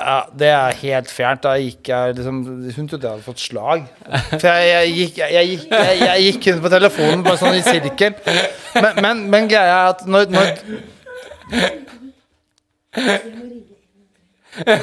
Ja, 0.00 0.22
det 0.32 0.48
er 0.48 0.78
helt 0.80 1.10
fjernt. 1.12 1.42
Da 1.44 1.58
gikk 1.60 1.90
jeg 1.90 2.14
liksom 2.16 2.38
Hun 2.72 2.86
trodde 2.88 3.04
jeg 3.04 3.10
hadde 3.10 3.26
fått 3.26 3.42
slag. 3.42 3.82
For 4.30 4.46
jeg, 4.48 4.70
jeg, 4.70 4.94
gikk, 4.96 5.18
jeg, 5.20 5.50
gikk, 5.50 5.66
jeg, 5.76 6.22
gikk 6.24 6.38
kun 6.46 6.62
på 6.64 6.70
telefonen, 6.72 7.24
bare 7.26 7.36
sånn 7.36 7.58
i 7.58 7.60
sirkel. 7.66 8.16
Men, 8.80 9.02
men, 9.04 9.20
men 9.34 9.50
greia 9.52 9.74
er 9.74 9.90
at 9.90 10.06
når, 10.08 10.32
når 10.32 10.54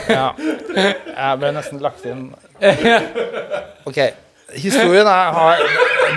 Ja. 0.08 0.30
Jeg 0.38 1.40
ble 1.42 1.50
nesten 1.58 1.82
lagt 1.84 2.06
inn 2.08 2.30
Ok. 3.88 3.98
Historien 4.56 5.04
er 5.12 5.34
har, 5.36 5.60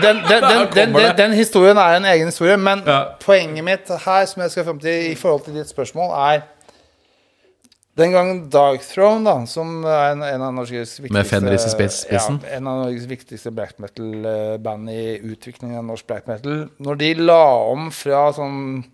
den, 0.05 0.21
den, 0.23 0.45
den, 0.45 0.61
den, 0.71 0.93
den, 0.95 1.17
den 1.19 1.33
historien 1.35 1.77
er 1.83 1.97
en 1.99 2.05
egen 2.13 2.29
historie, 2.31 2.55
men 2.57 2.85
Ja. 2.87 3.01
poenget 3.21 3.65
mitt 3.67 3.91
her, 4.05 4.25
som 4.31 4.43
jeg 4.45 4.51
skal 4.55 4.65
frem 4.69 4.79
til 4.79 5.11
i 5.11 5.17
forhold 5.19 5.43
til 5.49 5.55
ditt 5.59 5.69
spørsmål, 5.69 6.13
er 6.15 6.41
den 7.99 8.13
gangen 8.15 8.45
Darkthrone, 8.55 9.27
da, 9.27 9.35
som 9.51 9.83
er 9.85 10.13
en, 10.13 10.23
en 10.23 10.43
av 10.47 10.55
Norges 10.55 10.95
viktigste? 11.03 12.07
Ja, 12.13 12.23
en 12.57 12.71
av 12.71 12.85
Norges 12.85 13.09
viktigste 13.11 13.51
black 13.51 13.75
metal-band 13.83 14.89
i 14.95 15.19
utviklingen 15.27 15.83
av 15.83 15.85
norsk 15.91 16.07
black 16.07 16.31
metal. 16.31 16.69
Når 16.79 16.95
de 17.03 17.11
la 17.19 17.43
om 17.75 17.91
fra 17.93 18.29
sånn 18.39 18.85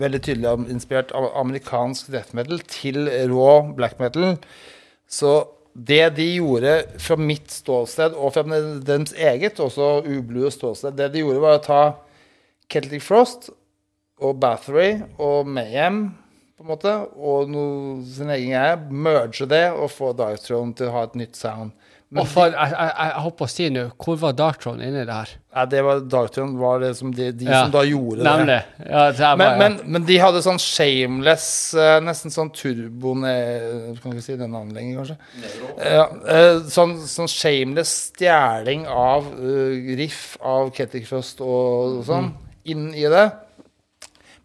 veldig 0.00 0.20
tydelig 0.24 0.72
inspirert 0.72 1.12
av 1.16 1.30
amerikansk 1.40 2.10
death 2.12 2.36
metal 2.36 2.60
til 2.68 3.08
rå 3.30 3.52
black 3.78 3.98
metal, 4.02 4.36
så 5.08 5.40
det 5.78 6.16
de 6.16 6.26
gjorde 6.38 6.72
fra 6.98 7.16
mitt 7.20 7.52
ståsted, 7.54 8.16
og 8.18 8.34
fra 8.34 8.42
deres 8.44 9.14
eget, 9.14 9.60
også 9.62 10.02
ublue 10.10 10.50
ståsted, 10.50 10.96
det 10.98 11.12
de 11.14 11.22
gjorde, 11.22 11.42
var 11.44 11.58
å 11.58 11.64
ta 11.64 11.82
Celtic 12.68 13.04
Frost 13.06 13.50
og 14.18 14.40
Bathory 14.42 14.98
og 15.22 15.46
Mayhem, 15.46 16.08
på 16.58 16.66
en 16.66 16.72
måte, 16.72 16.92
og 17.14 17.50
noe, 17.52 18.00
sin 18.10 18.32
egen 18.34 18.50
greie, 18.50 18.78
merge 18.90 19.46
det 19.46 19.68
og 19.70 19.92
få 19.94 20.10
Darkthrone 20.18 20.74
til 20.74 20.90
å 20.90 20.96
ha 20.96 21.04
et 21.06 21.14
nytt 21.20 21.38
sound. 21.38 21.70
Men 22.08 22.22
oh, 22.22 22.28
for, 22.28 22.48
jeg, 22.48 22.72
jeg, 22.72 22.92
jeg 22.96 23.20
holdt 23.20 23.36
på 23.36 23.44
å 23.44 23.50
si 23.52 23.64
nå, 23.68 23.82
hvor 24.00 24.16
var 24.22 24.36
Darktron 24.36 24.80
inni 24.80 25.02
det 25.04 25.12
her? 25.12 25.32
ja, 25.58 25.64
det 25.66 25.80
var 25.82 26.00
Darkthrone 26.00 26.58
var 26.60 26.80
det 26.82 26.92
som 26.98 27.10
de, 27.14 27.30
de 27.36 27.48
Ja, 27.48 27.64
som 27.64 27.72
da 27.74 27.82
gjorde 27.84 28.20
det. 28.20 28.26
Nemlig. 28.28 28.58
Ja, 28.84 29.02
det 29.12 29.24
er 29.26 29.40
Men, 29.40 29.58
men, 29.58 29.76
men 29.94 30.06
de 30.08 30.18
hadde 30.22 30.42
sånn 30.44 30.60
shameless, 30.62 31.48
eh, 31.74 31.96
nesten 32.04 32.32
sånn 32.32 32.52
turbo 32.54 33.14
Kan 33.18 34.12
ikke 34.12 34.24
si 34.24 34.36
det 34.38 34.48
navnet 34.50 34.76
lenger, 34.76 35.00
kanskje. 35.00 35.18
Ja, 35.82 36.06
eh, 36.34 36.62
sånn, 36.72 36.94
sånn 37.08 37.30
shameless 37.32 37.94
stjeling 38.12 38.86
av 38.92 39.28
uh, 39.34 39.92
riff 39.98 40.38
av 40.44 40.72
Kettic 40.76 41.08
Frost 41.10 41.42
og 41.44 42.02
sånn 42.08 42.32
inn 42.68 42.90
i 42.96 43.06
det. 43.08 43.26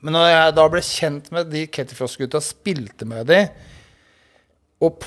Men 0.04 0.18
når 0.18 0.30
jeg 0.32 0.58
da 0.58 0.68
ble 0.72 0.84
kjent 0.84 1.32
med 1.36 1.52
de 1.52 1.66
Kettic 1.72 2.00
Frost-gutta, 2.00 2.42
spilte 2.44 3.08
med 3.08 3.28
de, 3.30 3.42
og 4.84 4.98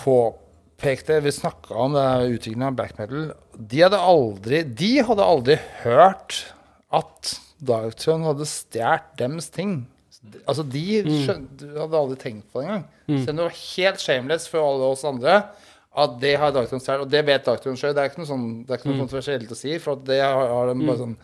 påpekte 0.76 1.20
Vi 1.20 1.32
snakka 1.32 1.74
om 1.74 1.96
utviklingen 1.96 2.68
av 2.68 2.72
black 2.72 2.98
metal. 2.98 3.32
De 3.56 3.82
hadde 3.82 3.98
aldri, 3.98 4.62
de 4.62 5.02
hadde 5.02 5.24
aldri 5.24 5.58
hørt 5.82 6.52
at 6.92 7.36
Darkthrone 7.58 8.26
hadde 8.26 8.46
stjålet 8.46 9.14
dems 9.18 9.48
ting. 9.50 9.86
Altså, 10.44 10.62
de 10.66 10.82
skjønte, 11.24 11.70
hadde 11.78 11.96
aldri 11.96 12.18
tenkt 12.20 12.50
på 12.52 12.60
det 12.60 12.66
engang. 12.68 12.84
Så 13.06 13.32
det 13.32 13.46
var 13.46 13.56
helt 13.62 14.02
shameless 14.02 14.48
for 14.50 14.60
alle 14.60 14.92
oss 14.92 15.04
andre 15.08 15.40
at 15.96 16.20
det 16.20 16.34
har 16.36 16.52
Darkthrone 16.52 16.84
stjålet. 16.84 17.06
Og 17.06 17.10
det 17.10 17.24
vet 17.24 17.46
Darkthrone 17.46 17.80
sjøl. 17.80 17.94
Det 17.96 18.04
er 18.04 18.12
ikke 18.12 18.20
noe, 18.22 18.30
sånn, 18.30 18.46
det 18.66 18.74
er 18.74 18.80
ikke 18.80 18.92
noe 18.92 19.02
kontroversielt 19.06 19.52
å 19.56 19.58
si, 19.58 19.76
for 19.80 20.04
det 20.04 20.20
har, 20.20 20.52
har 20.52 20.72
de 20.72 20.78
bare 20.84 21.02
sånn 21.02 21.18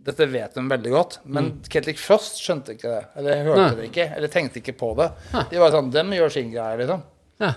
dette 0.00 0.24
vet 0.32 0.54
de 0.56 0.62
veldig 0.64 0.90
godt, 0.94 1.18
men 1.28 1.50
Celtic 1.68 1.98
Frost 2.00 2.38
skjønte 2.40 2.72
ikke 2.72 2.88
det. 2.88 3.00
Eller 3.20 3.42
hørte 3.44 3.66
Nei. 3.66 3.74
det 3.76 3.88
ikke, 3.90 4.06
eller 4.16 4.30
tenkte 4.32 4.62
ikke 4.62 4.72
på 4.80 4.94
det. 4.96 5.10
De 5.50 5.58
var 5.60 5.74
sånn, 5.74 5.90
dem 5.92 6.14
gjør 6.16 6.32
sin 6.32 6.48
greie, 6.54 6.78
liksom. 6.80 7.02
ja. 7.44 7.50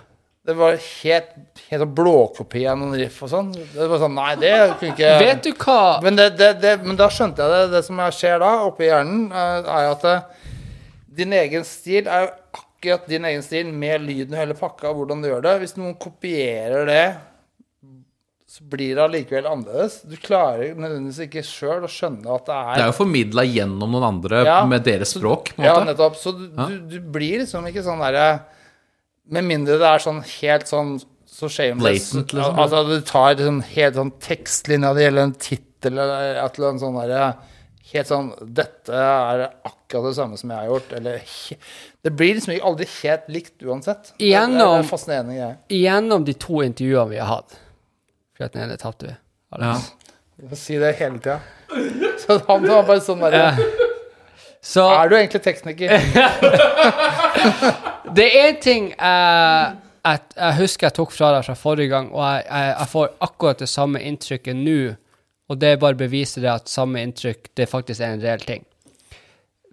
Det 0.43 0.53
var 0.59 0.75
helt, 0.75 1.29
helt 1.69 1.79
sånn 1.85 1.93
blåkopi 1.95 2.65
av 2.67 2.75
noen 2.81 2.97
riff 2.99 3.21
og 3.23 3.29
sånn. 3.31 3.51
Det 3.55 3.85
var 3.87 4.01
sånn, 4.01 4.17
nei, 4.17 4.33
det 4.41 4.51
kunne 4.79 4.91
ikke 4.91 5.11
Vet 5.21 5.45
du 5.45 5.51
hva 5.55 5.77
men, 6.03 6.17
det, 6.19 6.25
det, 6.35 6.49
det, 6.59 6.73
men 6.83 6.97
da 6.99 7.07
skjønte 7.07 7.45
jeg 7.45 7.53
det. 7.53 7.69
Det 7.77 7.83
som 7.87 8.01
skjer 8.11 8.41
da, 8.43 8.49
oppi 8.67 8.89
hjernen, 8.89 9.29
er 9.31 9.69
er 9.71 9.87
at 9.93 10.03
eh, 10.09 10.25
din 11.15 11.31
egen 11.37 11.63
stil 11.63 12.09
er 12.11 12.27
akkurat 12.51 13.07
din 13.07 13.23
egen 13.29 13.45
stil 13.45 13.69
med 13.71 14.03
lyden 14.03 14.35
og 14.35 14.41
hele 14.41 14.57
pakka, 14.59 14.89
og 14.91 14.99
hvordan 14.99 15.23
du 15.23 15.29
gjør 15.29 15.45
det. 15.45 15.53
Hvis 15.63 15.77
noen 15.79 15.95
kopierer 15.95 16.89
det, 16.91 17.05
så 18.53 18.67
blir 18.69 18.97
det 18.97 19.01
allikevel 19.01 19.47
annerledes. 19.49 20.01
Du 20.05 20.17
klarer 20.21 20.75
nødvendigvis 20.75 21.23
ikke 21.29 21.41
sjøl 21.47 21.87
å 21.87 21.89
skjønne 21.89 22.27
at 22.35 22.43
det 22.51 22.57
er 22.59 22.73
Det 22.75 22.83
er 22.83 22.91
jo 22.91 22.97
formidla 22.99 23.45
gjennom 23.47 23.95
noen 23.95 24.09
andre 24.11 24.43
Ja. 24.45 24.59
med 24.67 24.83
deres 24.83 25.15
språk. 25.15 25.55
på 25.55 25.63
en 25.63 25.69
Ja, 25.71 25.79
nettopp. 25.87 26.19
Så 26.19 26.35
du, 26.35 26.49
Ja. 26.51 26.67
du, 26.67 26.79
du 26.91 26.99
blir 26.99 27.39
liksom 27.39 27.63
ikke 27.71 27.81
sånn 27.87 28.03
derre 28.03 28.41
Med 29.31 29.43
mindre 29.47 29.77
det 29.79 29.87
er 29.87 29.99
sånn 30.03 30.21
helt 30.41 30.67
sånn 30.67 30.97
så 31.33 31.47
shameless. 31.49 32.11
Blatant, 32.13 32.33
liksom. 32.33 32.59
Altså 32.59 32.83
du 32.89 33.01
tar 33.07 33.35
liksom 33.35 33.61
helt 33.73 33.95
sånn 33.95 34.11
tekstlinja 34.21 34.93
det 34.93 35.03
gjelder 35.07 35.23
en 35.23 35.33
tittel 35.33 35.93
eller 35.97 36.35
et 36.43 36.57
eller 36.59 36.69
annet 36.73 36.81
sånn 36.83 36.99
derre 37.01 37.33
Helt 37.93 38.07
sånn 38.09 38.29
Dette 38.57 38.93
er 38.97 39.41
akkurat 39.67 40.05
det 40.07 40.13
samme 40.17 40.37
som 40.39 40.49
jeg 40.49 40.57
har 40.57 40.65
gjort. 40.71 40.93
Eller 40.97 41.21
Det 42.03 42.11
blir 42.17 42.33
liksom 42.39 42.55
aldri 42.65 42.87
helt 43.03 43.27
likt 43.29 43.61
uansett. 43.61 44.03
Det- 44.03 44.17
Det 44.17 44.25
er 44.25 44.29
Gjennom- 44.31 44.77
en 44.79 44.83
fascinerende 44.89 45.35
greie. 45.35 45.57
Gjennom 45.69 46.23
de 46.25 46.33
to 46.33 46.53
intervjuene 46.63 47.09
vi 47.09 47.17
har 47.19 47.27
hatt 47.27 47.55
For 48.35 48.47
den 48.47 48.63
ene 48.63 48.77
tapte 48.77 49.05
vi. 49.07 49.15
Ja. 49.59 49.77
Du 50.39 50.47
må 50.47 50.55
si 50.57 50.77
det 50.79 50.95
hele 50.95 51.19
tida. 51.19 51.39
Så 52.19 52.39
han 52.47 52.65
var 52.67 52.83
bare 52.83 52.99
sånn 53.01 53.19
derre 53.19 53.57
Så 54.63 54.81
Er 54.89 55.09
du 55.09 55.15
egentlig 55.15 55.43
tekniker? 55.43 55.89
det 58.15 58.25
er 58.27 58.49
én 58.49 58.59
ting 58.61 58.89
jeg, 58.91 59.75
jeg, 60.03 60.19
jeg 60.35 60.57
husker 60.59 60.87
jeg 60.87 60.97
tok 60.97 61.15
fra 61.15 61.31
deg 61.37 61.47
fra 61.47 61.55
forrige 61.57 61.91
gang, 61.93 62.11
og 62.11 62.23
jeg, 62.25 62.45
jeg, 62.49 62.75
jeg 62.79 62.91
får 62.91 63.09
akkurat 63.29 63.63
det 63.63 63.69
samme 63.71 64.03
inntrykket 64.03 64.59
nå. 64.59 64.79
Og 65.51 65.59
det 65.59 65.75
bare 65.79 65.99
beviser 65.99 66.41
det 66.43 66.51
at 66.53 66.71
samme 66.71 67.01
inntrykk 67.03 67.51
det 67.59 67.67
faktisk 67.69 68.01
er 68.01 68.15
en 68.15 68.23
reell 68.23 68.43
ting. 68.47 68.63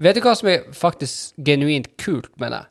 Vet 0.01 0.17
du 0.17 0.25
hva 0.25 0.35
som 0.37 0.49
er 0.51 0.67
faktisk 0.75 1.39
genuint 1.47 1.91
kult 2.01 2.33
med 2.41 2.55
det? 2.57 2.65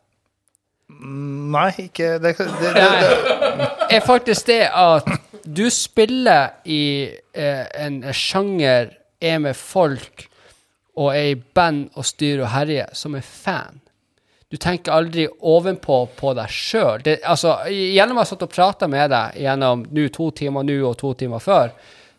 Nei, 0.90 1.70
ikke 1.86 2.16
det, 2.20 2.34
det, 2.40 2.48
det, 2.60 2.72
det. 2.74 3.68
er 3.94 4.02
faktisk 4.04 4.48
det 4.50 4.64
at 4.74 5.08
du 5.46 5.68
spiller 5.72 6.56
i 6.66 7.12
eh, 7.34 7.68
en 7.78 8.02
sjanger, 8.14 8.96
er 9.20 9.40
med 9.44 9.58
folk 9.58 10.26
og 10.96 11.12
er 11.12 11.34
i 11.34 11.36
band 11.36 11.90
og 12.00 12.06
styrer 12.08 12.46
og 12.46 12.52
herjer, 12.54 12.92
som 12.96 13.18
er 13.20 13.26
fan. 13.26 13.82
Du 14.50 14.58
tenker 14.58 14.92
aldri 14.92 15.28
ovenpå 15.30 16.00
på 16.18 16.34
deg 16.34 16.50
sjøl. 16.50 17.04
Altså, 17.22 17.54
gjennom 17.70 18.18
å 18.18 18.24
ha 18.24 18.30
satt 18.30 18.46
og 18.48 18.50
prata 18.50 18.88
med 18.90 19.12
deg 19.14 19.38
gjennom 19.44 19.84
nu, 19.94 20.08
to 20.10 20.32
timer 20.34 20.66
nå 20.66 20.80
og 20.90 20.96
to 20.98 21.14
timer 21.20 21.44
før, 21.44 21.76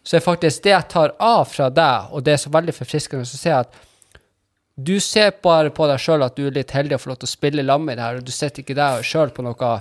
så 0.07 0.17
er 0.17 0.23
faktisk 0.25 0.63
det 0.65 0.73
jeg 0.73 0.89
tar 0.93 1.17
av 1.19 1.49
fra 1.51 1.67
deg, 1.75 2.13
og 2.15 2.23
det 2.25 2.37
er 2.37 2.43
så 2.45 2.53
veldig 2.55 2.75
forfriskende, 2.77 3.27
å 3.27 3.41
se 3.41 3.53
at 3.53 3.75
du 4.81 4.95
ser 5.03 5.35
bare 5.43 5.73
på 5.75 5.89
deg 5.91 6.01
sjøl 6.01 6.23
at 6.25 6.39
du 6.39 6.47
er 6.47 6.55
litt 6.57 6.71
heldig 6.73 6.97
å 6.97 7.03
få 7.03 7.11
lov 7.11 7.19
til 7.21 7.29
å 7.29 7.35
spille 7.35 7.67
lam 7.67 7.91
i 7.91 7.99
det 7.99 8.07
her, 8.07 8.21
og 8.21 8.25
du 8.25 8.33
sitter 8.33 8.63
ikke 8.63 8.79
deg 8.79 9.05
sjøl 9.05 9.35
på 9.35 9.45
noe 9.45 9.75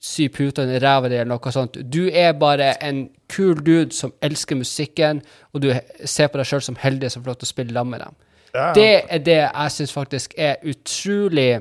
sy 0.00 0.28
puter 0.32 0.68
i 0.70 0.78
ræva 0.80 1.10
di 1.10 1.16
eller 1.18 1.32
noe 1.32 1.52
sånt. 1.52 1.80
Du 1.92 2.06
er 2.08 2.36
bare 2.38 2.74
en 2.84 3.02
kul 3.32 3.58
dude 3.64 3.92
som 3.96 4.12
elsker 4.24 4.56
musikken, 4.60 5.24
og 5.52 5.64
du 5.64 5.72
ser 6.04 6.30
på 6.30 6.40
deg 6.40 6.48
sjøl 6.48 6.62
som 6.68 6.78
heldig 6.80 7.10
som 7.10 7.24
får 7.24 7.32
lov 7.32 7.40
til 7.40 7.48
å 7.48 7.54
spille 7.54 7.76
lam 7.76 7.90
med 7.92 8.04
dem. 8.04 8.20
Ja. 8.54 8.70
Det 8.74 8.92
er 9.06 9.20
det 9.22 9.40
jeg 9.40 9.74
syns 9.74 9.92
faktisk 9.94 10.32
er 10.38 10.62
utrolig 10.66 11.60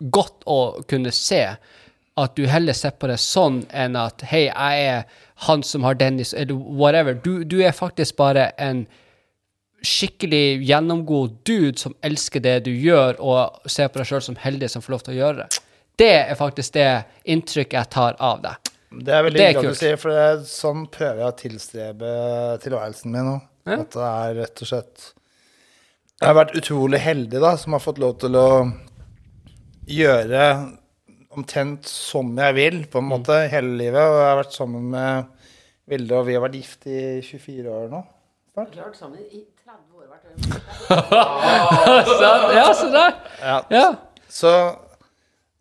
godt 0.00 0.46
å 0.48 0.60
kunne 0.88 1.12
se. 1.14 1.44
At 2.20 2.34
du 2.36 2.46
heller 2.50 2.76
ser 2.76 2.96
på 2.98 3.08
det 3.08 3.20
sånn 3.22 3.62
enn 3.70 3.96
at 3.96 4.24
hei, 4.28 4.48
jeg 4.48 4.88
er 4.88 5.04
han 5.46 5.62
som 5.64 5.86
har 5.88 5.96
Dennis, 5.96 6.34
eller 6.36 6.54
whatever. 6.54 7.14
Du, 7.14 7.44
du 7.44 7.60
er 7.64 7.72
faktisk 7.76 8.18
bare 8.20 8.50
en 8.60 8.84
skikkelig 9.86 10.60
gjennomgod 10.68 11.38
dude 11.48 11.78
som 11.80 11.94
elsker 12.04 12.42
det 12.44 12.58
du 12.66 12.72
gjør, 12.74 13.16
og 13.20 13.70
ser 13.70 13.88
på 13.88 14.02
deg 14.02 14.10
sjøl 14.10 14.24
som 14.26 14.36
heldig 14.40 14.68
som 14.68 14.84
får 14.84 14.96
lov 14.96 15.06
til 15.06 15.14
å 15.14 15.20
gjøre 15.20 15.44
det. 15.44 15.62
Det 16.00 16.10
er 16.18 16.36
faktisk 16.36 16.74
det 16.76 16.90
inntrykket 17.28 17.78
jeg 17.78 17.92
tar 17.92 18.18
av 18.20 18.42
deg. 18.44 18.72
Det 18.90 19.14
er 19.14 19.24
veldig 19.24 19.40
hyggelig 19.44 19.70
at 19.70 19.78
du 19.78 19.78
sier, 19.78 19.98
for 20.00 20.12
det 20.12 20.26
er 20.26 20.44
sånn 20.50 20.84
prøver 20.90 21.22
jeg 21.22 21.30
å 21.30 21.38
tilstrebe 21.38 22.12
tilværelsen 22.64 23.14
min 23.14 23.28
nå. 23.28 23.38
Ja. 23.68 23.76
At 23.84 23.92
det 23.94 24.06
er 24.08 24.38
rett 24.40 24.62
og 24.64 24.68
slett 24.70 25.02
Jeg 26.16 26.24
har 26.24 26.36
vært 26.38 26.54
utrolig 26.56 27.00
heldig, 27.04 27.42
da, 27.44 27.52
som 27.60 27.76
har 27.76 27.82
fått 27.84 28.00
lov 28.02 28.16
til 28.22 28.38
å 28.40 28.46
gjøre 29.90 30.44
omtrent 31.36 31.86
som 31.86 32.32
jeg 32.38 32.54
vil, 32.56 32.78
på 32.90 32.98
en 32.98 33.06
Mm. 33.06 33.12
måte, 33.12 33.36
hele 33.52 33.76
livet. 33.78 34.00
Og 34.02 34.16
jeg 34.18 34.28
har 34.30 34.40
vært 34.42 34.56
sammen 34.56 34.88
med 34.90 35.24
Vilde, 35.90 36.14
og 36.18 36.26
vi 36.26 36.34
har 36.34 36.42
vært 36.44 36.54
gift 36.58 36.86
i 36.86 37.20
24 37.22 37.70
år 37.70 37.88
nå. 37.90 38.00
Så, 40.90 42.28
ja, 42.54 42.66
se 42.74 42.90
der. 42.92 43.12
Ja. 43.42 43.56
Ja. 43.70 43.86
Så 44.30 44.52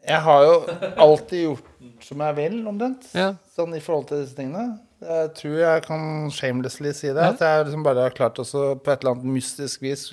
jeg 0.08 0.22
har 0.26 0.44
jo 0.46 0.54
alltid 0.98 1.44
gjort 1.48 1.66
som 2.06 2.22
jeg 2.26 2.36
vil, 2.40 2.60
omtrent. 2.70 3.08
Ja. 3.18 3.32
Sånn 3.56 3.76
i 3.78 3.82
forhold 3.84 4.08
til 4.10 4.24
disse 4.24 4.38
tingene. 4.38 4.80
Jeg 5.00 5.30
tror 5.38 5.58
jeg 5.62 5.84
kan 5.86 6.02
shamelessly 6.36 6.92
si 6.96 7.12
det. 7.16 7.24
At 7.36 7.42
jeg 7.44 7.66
liksom 7.70 7.84
bare 7.86 8.08
har 8.08 8.16
klart 8.16 8.40
også 8.42 8.74
på 8.84 8.92
et 8.92 9.04
eller 9.04 9.16
annet 9.16 9.30
mystisk 9.38 9.84
vis 9.86 10.08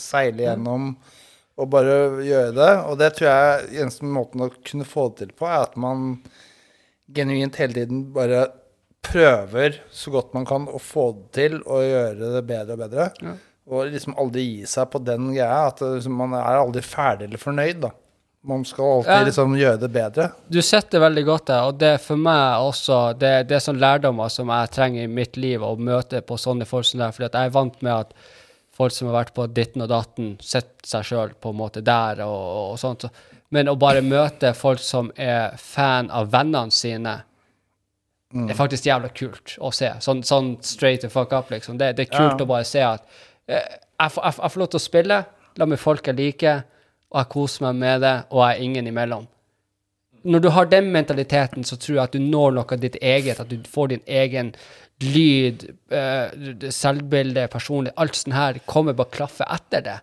seile 0.00 0.46
gjennom 0.48 0.94
og 1.62 1.70
bare 1.72 1.94
gjøre 2.26 2.54
det. 2.56 2.70
Og 2.90 2.98
det 3.00 3.12
tror 3.16 3.28
jeg 3.30 3.82
eneste 3.84 4.08
måten 4.08 4.44
å 4.46 4.50
kunne 4.66 4.86
få 4.88 5.08
det 5.12 5.22
til 5.22 5.32
på, 5.38 5.46
er 5.48 5.62
at 5.68 5.78
man 5.80 6.18
genuint 7.12 7.56
hele 7.60 7.76
tiden 7.76 8.04
bare 8.14 8.46
prøver 9.02 9.80
så 9.90 10.12
godt 10.14 10.34
man 10.36 10.44
kan 10.46 10.68
å 10.70 10.78
få 10.82 11.08
det 11.16 11.32
til 11.38 11.56
og 11.62 11.82
gjøre 11.84 12.34
det 12.36 12.44
bedre 12.48 12.76
og 12.76 12.84
bedre. 12.84 13.08
Ja. 13.22 13.34
Og 13.72 13.90
liksom 13.94 14.14
aldri 14.18 14.44
gi 14.46 14.68
seg 14.68 14.88
på 14.92 15.00
den 15.06 15.32
greia. 15.34 15.66
At 15.70 15.82
liksom, 15.82 16.14
man 16.18 16.34
er 16.38 16.60
aldri 16.60 16.82
ferdig 16.86 17.28
eller 17.28 17.42
fornøyd, 17.42 17.82
da. 17.84 17.92
Man 18.42 18.64
skal 18.66 18.88
alltid 18.96 19.12
Ja. 19.12 19.24
liksom 19.28 19.52
gjøre 19.54 19.78
det 19.78 19.90
bedre. 19.94 20.24
Du 20.50 20.58
setter 20.66 20.98
veldig 20.98 21.24
godt 21.28 21.46
der, 21.46 21.62
og 21.68 21.76
det 21.78 21.90
er 21.94 21.98
for 22.02 22.16
meg 22.18 22.58
også 22.58 23.16
det, 23.18 23.46
det 23.48 23.54
er 23.54 23.62
sånn 23.62 23.78
lærdommer 23.78 24.28
som 24.34 24.48
jeg 24.50 24.70
trenger 24.74 25.04
i 25.04 25.06
mitt 25.06 25.36
liv 25.38 25.62
å 25.62 25.76
møte 25.78 26.20
på 26.26 26.34
sånne 26.34 26.66
folk 26.66 26.84
som 26.88 26.98
der, 27.04 27.12
fordi 27.14 27.28
at 27.28 27.38
jeg 27.38 27.46
er 27.52 27.54
vant 27.54 27.82
med 27.86 27.92
at 27.92 28.12
folk 28.82 28.94
som 28.94 29.08
har 29.10 29.20
vært 29.22 29.34
på 29.36 29.46
ditten 29.54 29.84
og 29.86 29.90
datten, 29.92 30.32
setter 30.42 30.88
seg 30.94 31.06
sjøl 31.08 31.34
på 31.40 31.52
en 31.52 31.58
måte 31.62 31.82
der 31.86 32.22
og, 32.26 32.72
og 32.72 32.80
sånt. 32.82 33.06
Men 33.52 33.68
å 33.68 33.76
bare 33.80 34.02
møte 34.04 34.54
folk 34.56 34.80
som 34.82 35.10
er 35.20 35.56
fan 35.60 36.10
av 36.10 36.30
vennene 36.32 36.72
sine, 36.72 37.18
er 38.32 38.56
faktisk 38.56 38.86
jævla 38.88 39.10
kult 39.12 39.58
å 39.60 39.68
se. 39.76 39.90
Sånn, 40.00 40.22
sånn 40.24 40.54
straight 40.64 41.02
the 41.04 41.10
fuck 41.12 41.34
up, 41.36 41.50
liksom. 41.52 41.76
Det, 41.80 41.90
det 41.98 42.06
er 42.06 42.14
kult 42.14 42.40
Ja. 42.40 42.46
å 42.46 42.48
bare 42.48 42.64
se 42.64 42.80
at 42.80 43.04
jeg, 43.48 43.60
jeg, 43.60 44.14
får, 44.14 44.24
jeg, 44.24 44.38
jeg 44.40 44.54
får 44.54 44.62
lov 44.62 44.70
til 44.72 44.80
å 44.80 44.86
spille, 44.86 45.18
la 45.60 45.68
meg 45.68 45.82
folk 45.82 46.08
jeg 46.08 46.16
liker, 46.16 46.62
og 47.12 47.20
jeg 47.20 47.32
koser 47.34 47.66
meg 47.68 47.82
med 47.82 48.00
det, 48.06 48.14
og 48.32 48.40
jeg 48.46 48.56
er 48.56 48.64
ingen 48.70 48.88
imellom 48.88 49.28
når 50.22 50.38
du 50.38 50.48
har 50.54 50.68
den 50.70 50.92
mentaliteten, 50.94 51.64
så 51.66 51.76
tror 51.76 51.96
jeg 51.96 52.04
at 52.04 52.12
du 52.14 52.20
når 52.22 52.52
noe 52.54 52.76
av 52.76 52.78
ditt 52.82 52.94
eget, 53.02 53.40
at 53.42 53.48
du 53.50 53.56
får 53.66 53.88
din 53.90 54.02
egen 54.06 54.52
lyd, 55.02 55.66
uh, 55.92 56.70
selvbilde, 56.72 57.46
personlig, 57.52 57.92
alt 57.96 58.18
sånt 58.18 58.36
her 58.36 58.60
kommer 58.68 58.96
bare 58.96 59.14
klaffe 59.14 59.46
etter 59.50 59.84
det. 59.86 59.98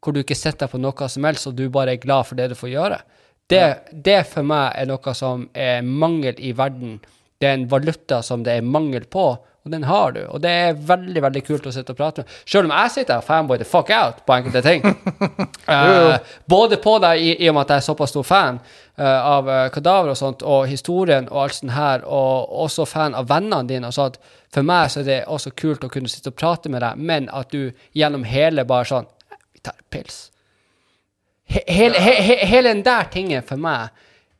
Hvor 0.00 0.16
du 0.16 0.22
ikke 0.22 0.38
sitter 0.38 0.70
på 0.70 0.80
noe 0.80 1.08
som 1.12 1.26
helst, 1.28 1.48
og 1.50 1.56
du 1.58 1.66
bare 1.72 1.94
er 1.94 2.02
glad 2.02 2.28
for 2.28 2.40
det 2.40 2.50
du 2.50 2.56
får 2.58 2.72
gjøre. 2.72 3.00
Det, 3.50 3.64
det 3.92 4.20
for 4.30 4.46
meg 4.46 4.76
er 4.78 4.86
noe 4.88 5.14
som 5.18 5.48
er 5.58 5.82
mangel 5.82 6.38
i 6.38 6.52
verden. 6.56 6.98
Det 7.40 7.48
er 7.48 7.56
en 7.58 7.70
valuta 7.70 8.20
som 8.22 8.44
det 8.46 8.58
er 8.58 8.66
mangel 8.66 9.06
på, 9.10 9.32
og 9.64 9.70
den 9.70 9.84
har 9.84 10.12
du. 10.12 10.20
Og 10.32 10.40
det 10.40 10.50
er 10.50 10.78
veldig 10.88 11.22
veldig 11.22 11.42
kult 11.44 11.66
å 11.68 11.72
sitte 11.74 11.92
og 11.92 11.98
prate 11.98 12.22
med. 12.22 12.36
Selv 12.48 12.68
om 12.68 12.72
jeg 12.72 12.92
sitter 12.94 13.20
og 13.20 13.26
fanboy 13.26 13.60
the 13.60 13.66
fuck 13.68 13.90
out 13.92 14.22
på 14.24 14.36
enkelte 14.38 14.62
ting. 14.64 14.86
uh, 15.68 16.16
både 16.48 16.78
på 16.80 16.96
deg, 17.04 17.20
i, 17.20 17.34
i 17.44 17.50
og 17.50 17.58
med 17.58 17.66
at 17.66 17.74
jeg 17.74 17.82
er 17.82 17.86
såpass 17.90 18.14
stor 18.14 18.24
fan 18.24 18.60
uh, 18.62 19.04
av 19.04 19.50
uh, 19.50 19.66
kadaver 19.74 20.14
og 20.14 20.16
sånt, 20.16 20.44
og 20.48 20.64
historien 20.70 21.28
og 21.28 21.42
alt 21.44 21.58
sånt 21.58 21.76
her, 21.76 22.06
og 22.08 22.56
også 22.64 22.88
fan 22.88 23.16
av 23.18 23.28
vennene 23.28 23.68
dine. 23.68 23.92
og 23.92 23.96
sånt. 23.96 24.16
For 24.50 24.64
meg 24.66 24.88
så 24.90 25.02
er 25.02 25.10
det 25.10 25.20
også 25.28 25.52
kult 25.52 25.84
å 25.84 25.92
kunne 25.92 26.08
sitte 26.08 26.32
og 26.32 26.40
prate 26.40 26.72
med 26.72 26.80
deg, 26.86 26.96
men 26.96 27.28
at 27.28 27.52
du 27.52 27.68
gjennom 27.92 28.24
hele 28.24 28.64
bare 28.64 28.88
sånn 28.88 29.08
Vi 29.52 29.60
tar 29.60 29.76
en 29.76 29.88
pils. 29.92 30.30
He, 31.50 31.60
hele, 31.68 32.00
he, 32.00 32.14
he, 32.22 32.36
hele 32.46 32.70
den 32.72 32.86
der 32.86 33.10
tingen 33.12 33.44
for 33.44 33.60
meg 33.60 33.90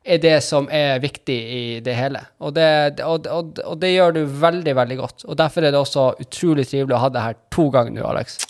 er 0.04 0.20
det 0.22 0.36
som 0.44 0.68
er 0.72 1.00
viktig 1.02 1.36
i 1.36 1.64
det 1.84 1.96
hele. 1.96 2.22
Og 2.40 2.54
det, 2.56 3.00
og, 3.04 3.26
og, 3.28 3.58
og 3.64 3.80
det 3.80 3.92
gjør 3.92 4.16
du 4.16 4.22
veldig, 4.24 4.76
veldig 4.76 4.96
godt. 5.00 5.26
Og 5.28 5.36
derfor 5.38 5.66
er 5.66 5.74
det 5.74 5.80
også 5.80 6.12
utrolig 6.24 6.68
trivelig 6.68 6.96
å 6.96 7.02
ha 7.04 7.12
det 7.12 7.26
her 7.26 7.36
to 7.52 7.68
ganger 7.74 7.98
nå, 7.98 8.06
Alex. 8.08 8.40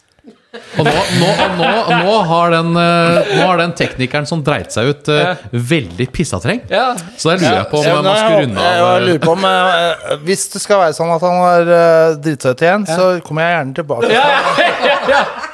Og 0.51 0.83
nå, 0.83 0.93
nå, 1.21 1.29
nå, 1.59 1.67
nå, 2.03 2.15
har 2.27 2.51
den, 2.51 2.71
eh, 2.79 3.29
nå 3.39 3.45
har 3.47 3.61
den 3.61 3.75
teknikeren 3.79 4.27
som 4.27 4.43
dreit 4.47 4.75
seg 4.75 4.91
ut, 4.91 5.11
eh, 5.15 5.45
veldig 5.53 6.07
pissatreng. 6.11 6.65
Ja. 6.71 6.89
Så 7.17 7.31
der 7.31 7.43
lurer 7.43 7.59
jeg 7.61 7.69
på 7.71 7.79
om 7.79 7.87
Ja, 7.87 8.01
man 8.03 8.19
skulle 8.19 8.41
runde 8.45 8.65
jeg, 8.67 8.81
jeg 8.81 9.05
lurer 9.07 9.23
på 9.23 9.37
om 9.37 9.47
eh, 9.47 10.17
Hvis 10.27 10.49
det 10.55 10.63
skal 10.65 10.83
være 10.83 10.97
sånn 10.99 11.15
at 11.15 11.23
han 11.27 11.39
har 11.45 11.71
uh, 11.71 12.19
dritt 12.19 12.47
seg 12.47 12.59
ut 12.59 12.67
igjen, 12.67 12.89
så 12.91 13.07
kommer 13.27 13.47
jeg 13.47 13.57
gjerne 13.57 13.79
tilbake. 13.79 15.47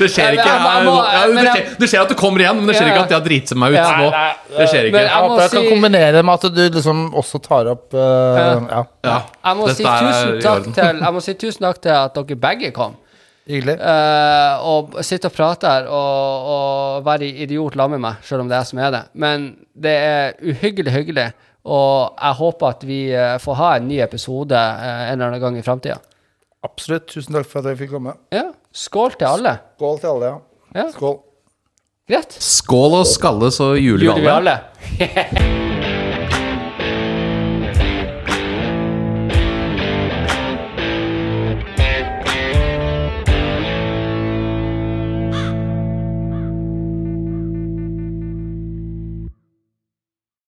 Det 0.00 0.08
skjer 0.10 0.36
ikke 0.36 0.46
Jeg 0.48 0.84
må- 0.86 0.94
ja, 1.04 1.22
det, 1.28 1.44
skjer, 1.48 1.68
det 1.80 1.88
skjer 1.90 2.02
at 2.04 2.08
du 2.08 2.14
kommer 2.18 2.40
igjen, 2.44 2.56
men 2.60 2.66
det 2.70 2.76
skjer 2.78 2.88
ikke 2.90 3.02
at 3.04 3.12
jeg 3.14 3.18
har 3.20 3.24
driti 3.28 3.54
meg 3.60 3.72
ut 3.74 3.78
Ja. 3.78 3.84
nå. 3.98 4.08
Nei, 4.10 4.24
nei, 4.24 4.58
Det 4.58 4.66
skjer 4.70 4.82
Men 4.82 4.88
ikke. 4.88 5.00
jeg 5.04 5.10
Jeg 5.14 5.28
må 5.30 5.38
jeg 5.40 5.50
kan 5.50 5.62
si- 5.62 5.70
kombinere 5.74 6.22
med 6.24 6.34
at 6.34 6.54
du 6.54 6.62
liksom 6.78 7.00
også 7.14 7.40
tar 7.42 7.70
opp 7.74 7.94
uh, 7.94 8.00
Ja, 8.00 8.82
Ja, 9.04 9.16
Jeg 9.44 9.56
må, 9.56 9.68
si 9.68 9.82
dette 9.82 10.02
tusen 10.04 10.42
takk 10.42 10.68
til, 10.74 11.00
jeg 11.04 11.12
må 11.14 11.20
si 11.22 11.34
tusen 11.34 11.60
takk 11.68 11.80
til 11.82 11.90
at 11.90 12.14
dere 12.14 12.36
begge 12.48 12.70
kom. 12.72 12.96
hyggelig. 13.46 13.74
Uh, 13.76 14.56
og 14.64 14.94
sitte 15.04 15.26
og 15.28 15.32
prate 15.36 15.68
her 15.68 15.84
og, 15.92 16.46
og 16.54 17.04
være 17.04 17.26
idiot 17.44 17.74
sammen 17.76 18.00
med 18.00 18.00
meg, 18.08 18.14
selv 18.24 18.40
om 18.40 18.48
det 18.48 18.56
er 18.56 18.60
jeg 18.62 18.66
som 18.70 18.78
er 18.78 18.90
det. 18.94 19.02
Men 19.14 19.56
det 19.76 19.92
er 19.92 20.32
uhyggelig 20.40 20.92
hyggelig, 20.94 21.26
og 21.64 22.14
jeg 22.22 22.32
håper 22.40 22.68
at 22.68 22.82
vi 22.88 22.98
eh, 23.12 23.36
får 23.40 23.54
ha 23.56 23.68
en 23.76 23.86
ny 23.88 24.00
episode 24.04 24.52
en 24.56 25.12
eller 25.12 25.26
annen 25.28 25.40
gang 25.40 25.56
i 25.58 25.62
framtida. 25.64 25.96
Absolutt. 26.64 27.06
Tusen 27.12 27.36
takk 27.36 27.48
for 27.50 27.60
at 27.62 27.74
jeg 27.74 27.84
fikk 27.84 27.94
komme. 27.98 28.16
Ja. 28.34 28.48
Skål 28.74 29.14
til 29.20 29.28
alle. 29.28 29.58
Skål 29.76 30.00
til 30.02 30.12
alle, 30.14 30.32
ja. 30.32 30.80
Ja. 30.80 30.88
Skål. 30.94 31.20
Greit. 32.10 32.36
Skål 32.44 32.98
og 33.00 33.06
skalles 33.08 33.60
og 33.64 33.78
juler 33.80 34.10
Juler 34.10 34.24
vi 34.24 34.34
alle. 34.34 34.58